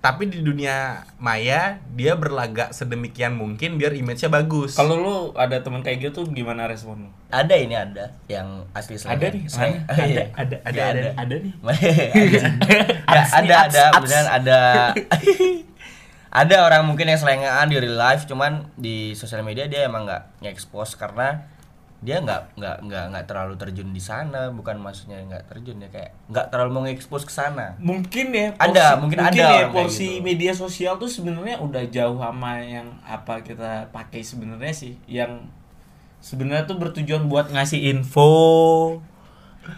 tapi 0.00 0.28
di 0.28 0.40
dunia 0.40 1.00
maya 1.16 1.80
dia 1.88 2.12
berlagak 2.12 2.76
sedemikian 2.76 3.32
mungkin 3.32 3.80
biar 3.80 3.92
image-nya 3.94 4.28
bagus. 4.28 4.76
Kalau 4.76 4.96
lu 4.96 5.16
ada 5.32 5.56
teman 5.58 5.80
kayak 5.80 6.04
gitu 6.04 6.28
gimana 6.28 6.68
respon 6.68 7.08
lu? 7.08 7.10
Ada 7.30 7.56
ini 7.56 7.72
ada 7.72 8.12
yang 8.26 8.68
asli 8.72 9.00
slang. 9.00 9.16
Ada 9.16 9.26
nih, 9.32 9.42
Slang. 9.46 9.80
ada, 9.82 9.96
Oh, 9.96 10.04
iya. 10.04 10.24
ada, 10.34 10.56
ada, 10.60 10.76
Ya, 10.76 10.84
ada, 10.90 11.08
ada 11.16 11.34
nih. 11.38 11.52
Ada 13.32 13.64
ada 13.64 13.82
ats. 13.88 14.02
beneran 14.02 14.28
ada 14.28 14.58
ada 16.44 16.56
orang 16.60 16.82
mungkin 16.84 17.06
yang 17.06 17.16
selengean 17.16 17.64
di 17.64 17.76
real 17.78 17.94
life 17.94 18.26
cuman 18.26 18.68
di 18.74 19.14
sosial 19.14 19.40
media 19.40 19.64
dia 19.64 19.86
emang 19.86 20.04
nggak 20.04 20.42
nge-expose 20.42 20.98
karena 20.98 21.46
dia 22.04 22.20
nggak 22.20 22.54
nggak 22.54 22.76
nggak 22.82 23.04
nggak 23.08 23.24
terlalu 23.24 23.56
terjun 23.56 23.88
di 23.88 23.98
sana 23.98 24.48
bukan 24.48 24.76
maksudnya 24.76 25.24
nggak 25.24 25.48
terjun 25.48 25.78
ya 25.78 25.88
kayak 25.88 26.12
nggak 26.26 26.46
terlalu 26.46 26.70
mau 26.70 26.82
nge-expose 26.82 27.24
ke 27.24 27.32
sana 27.32 27.74
Mungkin 27.78 28.26
ya 28.28 28.52
Ada, 28.54 29.00
mungkin 29.00 29.18
ada 29.18 29.32
ya 29.32 29.72
porsi 29.72 30.20
gitu. 30.20 30.22
media 30.22 30.52
sosial 30.52 30.94
tuh 30.94 31.08
sebenarnya 31.08 31.56
udah 31.58 31.80
jauh 31.86 32.16
sama 32.16 32.60
yang 32.60 32.92
apa 33.02 33.40
kita 33.40 33.88
pakai 33.88 34.20
sebenarnya 34.20 34.70
sih 34.70 35.00
yang 35.06 35.48
sebenarnya 36.20 36.64
tuh 36.64 36.76
bertujuan 36.76 37.24
buat 37.24 37.48
ngasih 37.48 37.88
info 37.90 38.28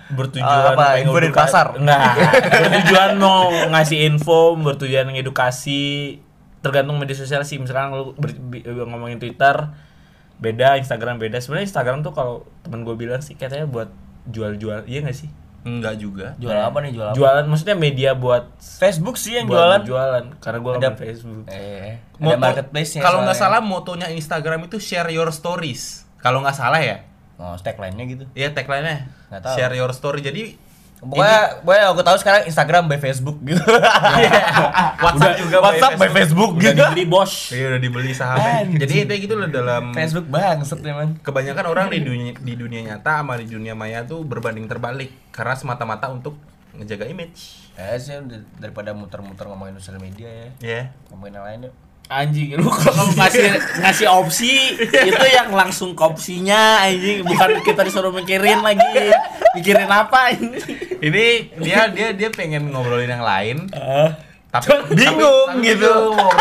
bertujuan 0.08 0.42
Ah, 0.42 0.74
apa, 0.74 0.98
info 0.98 1.14
dari 1.14 1.30
eduka- 1.30 1.46
pasar? 1.46 1.66
Enggak, 1.72 2.18
bertujuan 2.42 3.10
mau 3.16 3.46
ngasih 3.70 3.98
info 4.04 4.38
bertujuan 4.56 5.06
ngedukasi 5.08 6.18
tergantung 6.58 6.98
media 6.98 7.14
sosial 7.14 7.42
sih 7.42 7.54
misalkan 7.56 7.94
lu 7.94 8.10
ber- 8.12 8.34
ngomongin 8.84 9.22
Twitter 9.22 9.70
beda 10.36 10.76
Instagram 10.76 11.16
beda 11.16 11.38
sebenarnya 11.38 11.66
Instagram 11.66 12.00
tuh 12.00 12.12
kalau 12.12 12.34
temen 12.60 12.82
gue 12.82 12.92
bilang 12.92 13.18
sih 13.18 13.32
katanya 13.32 13.64
buat 13.64 13.88
jual-jual 14.26 14.84
iya 14.84 15.00
gak 15.00 15.16
sih 15.16 15.30
Enggak 15.62 15.98
juga. 15.98 16.38
jual 16.38 16.54
apa 16.54 16.78
nih 16.78 16.92
jual 16.92 17.06
apa 17.06 17.16
jualan 17.16 17.44
maksudnya 17.44 17.74
media 17.74 18.14
buat 18.14 18.46
Facebook 18.60 19.16
sih 19.16 19.34
yang 19.34 19.50
buat 19.50 19.82
jualan 19.82 19.82
jualan 19.82 20.24
karena 20.38 20.58
gue 20.60 20.72
Ada- 20.72 20.78
ada 20.78 20.90
Facebook 20.94 21.44
eh 21.48 21.98
ada 21.98 22.22
Moto- 22.22 22.38
marketplace 22.38 22.90
Kalau 22.96 23.18
nggak 23.20 23.34
salah 23.34 23.58
motonya 23.58 24.06
Instagram 24.08 24.60
itu 24.64 24.78
share 24.78 25.08
your 25.08 25.26
stories. 25.28 26.06
Kalau 26.16 26.38
nggak 26.38 26.54
salah 26.54 26.78
ya. 26.78 27.02
oh 27.36 27.52
tagline-nya 27.58 28.04
gitu 28.06 28.24
Iya 28.32 28.52
tagline-nya. 28.52 29.10
Share 29.52 29.74
your 29.74 29.90
story. 29.90 30.22
Jadi 30.22 30.54
pokoknya 31.08 31.42
pokoknya 31.62 31.84
aku 31.92 32.02
tahu 32.02 32.16
sekarang 32.20 32.42
Instagram 32.46 32.82
by 32.90 32.98
Facebook 32.98 33.38
gitu. 33.46 33.62
WhatsApp 35.04 35.34
juga 35.40 35.56
by 35.60 35.64
WhatsApp 35.66 35.92
by 35.98 36.10
Facebook. 36.10 36.50
Udah 36.58 36.72
gitu. 36.72 36.82
dibeli 36.82 37.04
bos. 37.06 37.32
Iya 37.54 37.66
udah 37.74 37.80
dibeli 37.80 38.12
sahamnya. 38.12 38.76
Jadi 38.82 38.94
itu 39.06 39.14
gitu 39.28 39.34
loh 39.38 39.48
dalam 39.48 39.94
Facebook 39.94 40.26
banget 40.28 40.66
teman 40.66 41.18
kebanyakan 41.22 41.64
orang 41.70 41.86
di 41.88 42.00
dunia 42.02 42.32
di 42.36 42.54
dunia 42.58 42.80
nyata 42.92 43.22
sama 43.22 43.38
di 43.38 43.46
dunia 43.48 43.72
maya 43.78 44.02
tuh 44.02 44.26
berbanding 44.26 44.66
terbalik. 44.66 45.14
Karena 45.30 45.54
semata-mata 45.54 46.10
untuk 46.10 46.36
ngejaga 46.76 47.08
image. 47.08 47.64
ya 47.76 47.92
sih 48.00 48.16
daripada 48.56 48.96
muter-muter 48.96 49.44
ngomongin 49.48 49.76
sosial 49.76 50.00
media 50.00 50.28
ya. 50.32 50.48
Ya. 50.64 50.82
ngomongin 51.12 51.36
yang 51.36 51.44
lain 51.44 51.60
yuk 51.68 51.85
anjing 52.06 52.54
lu 52.54 52.70
kalau 52.70 53.10
ngasih 53.18 53.50
ngasih 53.82 54.06
opsi 54.06 54.78
itu 54.78 55.24
yang 55.26 55.50
langsung 55.50 55.94
ke 55.94 56.02
opsinya 56.06 56.86
anjing. 56.86 57.26
Bukan 57.26 57.62
kita 57.66 57.82
disuruh 57.82 58.14
mikirin 58.14 58.62
lagi. 58.62 59.10
Mikirin 59.58 59.88
apa 59.90 60.36
ini 60.36 60.58
Ini 60.96 61.26
dia 61.60 61.88
dia 61.92 62.08
dia 62.16 62.28
pengen 62.32 62.72
ngobrolin 62.72 63.08
yang 63.08 63.24
lain, 63.24 63.56
tapi 64.58 64.94
bingung 64.94 65.48
tapi- 65.48 65.66
gitu 65.66 65.92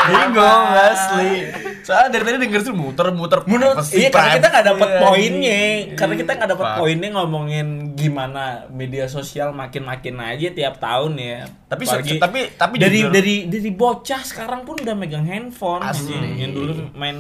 bingung 0.05 0.66
asli 0.74 1.34
soalnya 1.82 2.09
dari 2.09 2.24
tadi 2.24 2.38
denger 2.41 2.61
tuh 2.63 2.74
muter-muter 2.74 3.39
menurut 3.45 3.78
iya 3.89 4.09
karena 4.09 4.30
kita 4.34 4.47
nggak 4.49 4.66
dapet 4.68 4.89
poinnya 4.99 5.61
karena 5.93 6.16
kita 6.16 6.32
nggak 6.34 6.49
dapet 6.49 6.66
Pak. 6.66 6.78
poinnya 6.78 7.09
ngomongin 7.13 7.68
gimana 7.93 8.43
media 8.70 9.05
sosial 9.05 9.51
makin 9.51 9.84
makin 9.84 10.16
aja 10.18 10.49
tiap 10.49 10.78
tahun 10.78 11.13
ya 11.16 11.39
Tapi 11.66 11.84
Apalagi 11.84 12.18
tapi- 12.18 12.49
tapi 12.51 12.76
dari 12.78 12.99
dari 13.05 13.36
dari 13.45 13.72
bocah 13.72 14.22
sekarang 14.22 14.63
pun 14.63 14.78
udah 14.78 14.93
megang 14.93 15.24
handphone 15.24 15.82
Asli. 15.82 16.09
anjing. 16.11 16.36
yang 16.38 16.51
dulu 16.51 16.72
main 16.93 17.18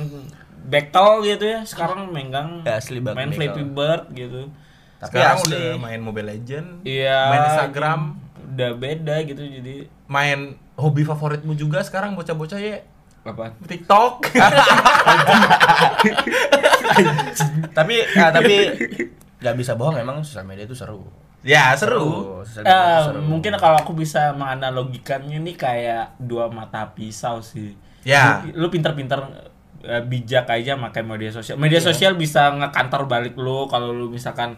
Backtol 0.65 1.21
gitu 1.23 1.45
ya 1.45 1.61
sekarang 1.61 2.09
megang 2.09 2.61
Ya, 2.61 2.77
asli 2.77 2.97
banget 2.97 3.17
main. 3.19 3.29
Flappy 3.31 3.63
Bird 3.63 4.09
gitu 4.11 4.49
tapi 4.97 5.13
Sekarang 5.13 5.37
asli 5.37 5.53
udah 5.53 5.77
main 5.77 5.99
Mobile 5.99 6.27
Legend, 6.27 6.67
Iya. 6.81 7.19
main 7.27 7.41
Instagram, 7.45 7.99
Udah 8.47 8.71
beda 8.73 9.15
gitu 9.21 9.43
jadi 9.43 9.75
main 10.07 10.55
hobi 10.75 11.01
favoritmu 11.01 11.53
juga 11.53 11.79
sekarang 11.81 12.13
bocah-bocah 12.13 12.57
ya 12.57 12.83
apa? 13.23 13.57
TikTok. 13.59 14.29
tapi 17.73 17.95
ah, 18.13 18.29
tapi 18.29 18.55
nggak 19.37 19.55
bisa 19.55 19.73
bohong 19.73 19.97
emang 19.97 20.21
sosial 20.21 20.45
media 20.45 20.63
itu 20.63 20.73
seru 20.73 21.03
ya 21.41 21.73
seru. 21.73 22.41
Sosial 22.41 22.63
media 22.63 22.73
Eh, 22.73 22.81
itu 22.97 23.05
seru. 23.11 23.19
mungkin 23.21 23.53
kalau 23.55 23.77
aku 23.77 23.93
bisa 23.93 24.33
menganalogikannya 24.33 25.37
ini 25.37 25.53
kayak 25.53 26.17
dua 26.17 26.49
mata 26.49 26.89
pisau 26.91 27.41
sih. 27.41 27.73
Ya. 28.01 28.41
Lu, 28.53 28.65
lu 28.65 28.67
pinter-pinter 28.69 29.21
eh, 29.81 30.01
bijak 30.01 30.49
aja 30.49 30.73
pakai 30.79 31.01
media 31.01 31.29
sosial. 31.29 31.57
Media 31.57 31.77
Iya. 31.77 31.87
sosial 31.87 32.13
bisa 32.13 32.49
ngekantor 32.49 33.05
balik 33.05 33.37
lu 33.37 33.65
kalau 33.65 33.89
lu 33.89 34.09
misalkan 34.09 34.57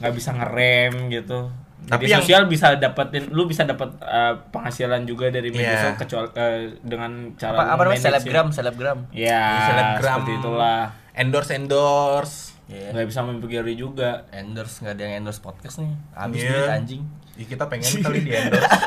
nggak 0.00 0.12
bisa 0.12 0.32
ngerem 0.32 1.08
gitu. 1.08 1.52
Tapi 1.82 2.04
media 2.04 2.14
yang- 2.14 2.22
sosial 2.22 2.42
bisa 2.46 2.66
dapetin 2.74 3.28
lu 3.28 3.44
bisa 3.44 3.62
dapat 3.62 3.90
eh, 3.98 4.34
penghasilan 4.48 5.02
juga 5.02 5.28
dari 5.28 5.48
media 5.48 5.66
Iya. 5.68 5.76
sosial 5.76 5.94
kecuali 5.96 6.28
eh, 6.32 6.58
dengan 6.78 7.12
cara 7.34 7.52
apa 7.52 7.62
apa 7.68 7.80
namanya 7.82 7.90
manage 7.92 8.06
selebgram 8.06 8.46
ya. 8.46 8.52
selebgram 8.52 8.98
Ya, 9.10 9.42
Selebgram. 9.66 10.18
seperti 10.18 10.32
itulah. 10.36 10.82
Endorse 11.12 11.52
endorse. 11.52 12.36
Iya. 12.64 12.88
Nggak 12.90 13.06
bisa 13.06 13.20
mempengaruhi 13.20 13.76
juga. 13.76 14.10
endorse 14.30 14.80
nggak 14.80 14.94
ada 14.94 15.02
yang 15.02 15.14
endorse 15.20 15.40
podcast 15.40 15.76
nih 15.78 15.92
habis 16.12 16.40
Iya. 16.40 16.50
duit 16.50 16.70
anjing 16.72 17.02
Ya, 17.32 17.44
kita 17.46 17.64
pengen 17.66 17.88
kali 17.98 18.18
di 18.20 18.30
endorse. 18.30 18.68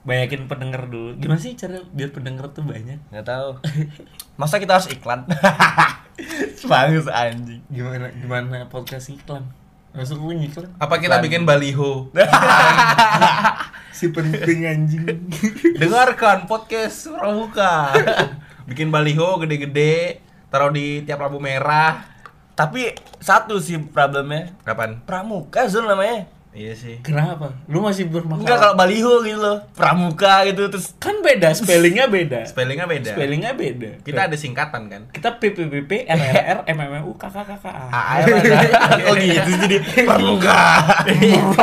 Banyakin 0.00 0.46
pendengar 0.46 0.86
dulu. 0.86 1.12
Gimana 1.14 1.36
sih 1.36 1.52
cara 1.54 1.76
biar 1.86 2.08
pendengar 2.08 2.48
tuh 2.50 2.62
banyak? 2.62 2.96
nggak 3.10 3.26
tahu 3.26 3.50
masa 4.34 4.56
kita 4.56 4.72
harus 4.72 4.88
iklan 4.88 5.28
bagus 6.70 7.04
anjing 7.06 7.60
gimana 7.66 8.08
gimana 8.10 8.64
podcast 8.66 9.10
iklan 9.10 9.44
maksud 9.90 10.16
lu 10.16 10.32
ngiklan 10.32 10.70
Apa 10.76 10.96
kita 10.96 11.18
bikin 11.18 11.42
baliho? 11.42 12.08
si 13.96 14.08
penting 14.08 14.64
anjing 14.64 15.04
Dengarkan 15.74 16.46
podcast 16.46 17.10
Pramuka. 17.10 17.92
bikin 18.64 18.88
baliho 18.88 19.36
gede-gede, 19.36 20.22
taruh 20.46 20.70
di 20.70 21.02
tiap 21.02 21.20
lampu 21.20 21.38
merah. 21.38 22.06
tapi 22.52 22.92
satu 23.16 23.56
sih 23.56 23.80
problemnya 23.80 24.52
Kapan? 24.62 25.00
pramuka 25.00 25.64
zul 25.64 25.84
namanya 25.84 26.28
Iya 26.50 26.74
sih. 26.74 26.98
kenapa? 27.06 27.54
Lu 27.70 27.78
masih 27.78 28.10
bermasalah. 28.10 28.42
Enggak 28.42 28.58
kalau 28.58 28.74
baliho 28.74 29.22
gitu 29.22 29.38
loh. 29.38 29.62
Pramuka 29.70 30.42
gitu 30.50 30.66
terus 30.66 30.90
kan 30.98 31.22
beda 31.22 31.54
spellingnya 31.54 32.10
beda. 32.10 32.42
Spellingnya 32.42 32.90
beda. 32.90 33.14
spellingnya 33.14 33.52
beda. 33.54 34.02
Kita 34.02 34.26
ada 34.26 34.34
singkatan 34.34 34.90
kan? 34.90 35.02
kita 35.14 35.38
PPPP 35.38 36.10
RRR 36.10 36.66
MMU 36.74 37.14
KKKKA 37.14 37.86
AR 37.94 38.26
ada 38.26 39.02
oh 39.10 39.14
gitu 39.14 39.50
jadi 39.62 39.76
pramuka. 40.02 40.62
Jadi 41.06 41.26
gitu. 41.38 41.58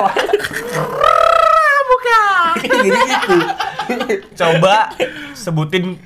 Coba 4.39 4.95
sebutin 5.35 5.99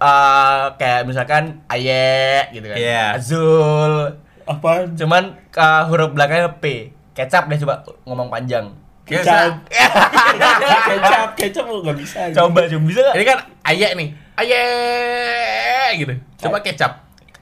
eh, 0.00 0.64
kayak 0.80 1.02
misalkan 1.04 1.60
aye 1.68 2.48
gitu 2.56 2.72
kan. 2.72 2.76
Iya. 2.80 3.20
azul. 3.20 4.16
Apaan? 4.48 4.96
Cuman 4.96 5.36
eh, 5.36 5.82
huruf 5.92 6.16
belakangnya 6.16 6.56
p 6.56 6.93
kecap 7.14 7.46
deh 7.46 7.58
coba 7.62 7.80
ngomong 8.04 8.28
panjang. 8.28 8.66
Kecap. 9.06 9.62
Kecap. 9.70 11.28
Kecap 11.38 11.64
lu 11.70 11.80
nggak 11.86 11.96
bisa 12.02 12.18
coba 12.34 12.66
coba. 12.66 12.82
Bisa 12.84 13.00
nggak? 13.00 13.14
Ini 13.14 13.24
kan 13.24 13.38
ayek 13.62 13.90
nih. 13.94 14.08
Ayek 14.34 15.90
gitu. 16.02 16.14
Coba 16.42 16.58
kecap. 16.60 16.92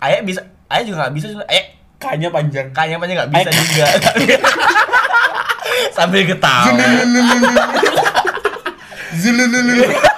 aye 0.02 0.18
bisa 0.26 0.42
aye 0.66 0.82
juga 0.82 1.06
nggak 1.06 1.14
bisa 1.14 1.26
sih. 1.30 1.38
Aye 1.48 1.62
kanya 1.96 2.28
panjang. 2.28 2.66
Kayaknya 2.74 2.98
panjang 3.00 3.16
nggak 3.22 3.32
bisa 3.32 3.50
juga. 3.54 3.86
Sambil 5.96 6.22
ketawa. 6.28 6.74
Zululululu. 9.16 10.11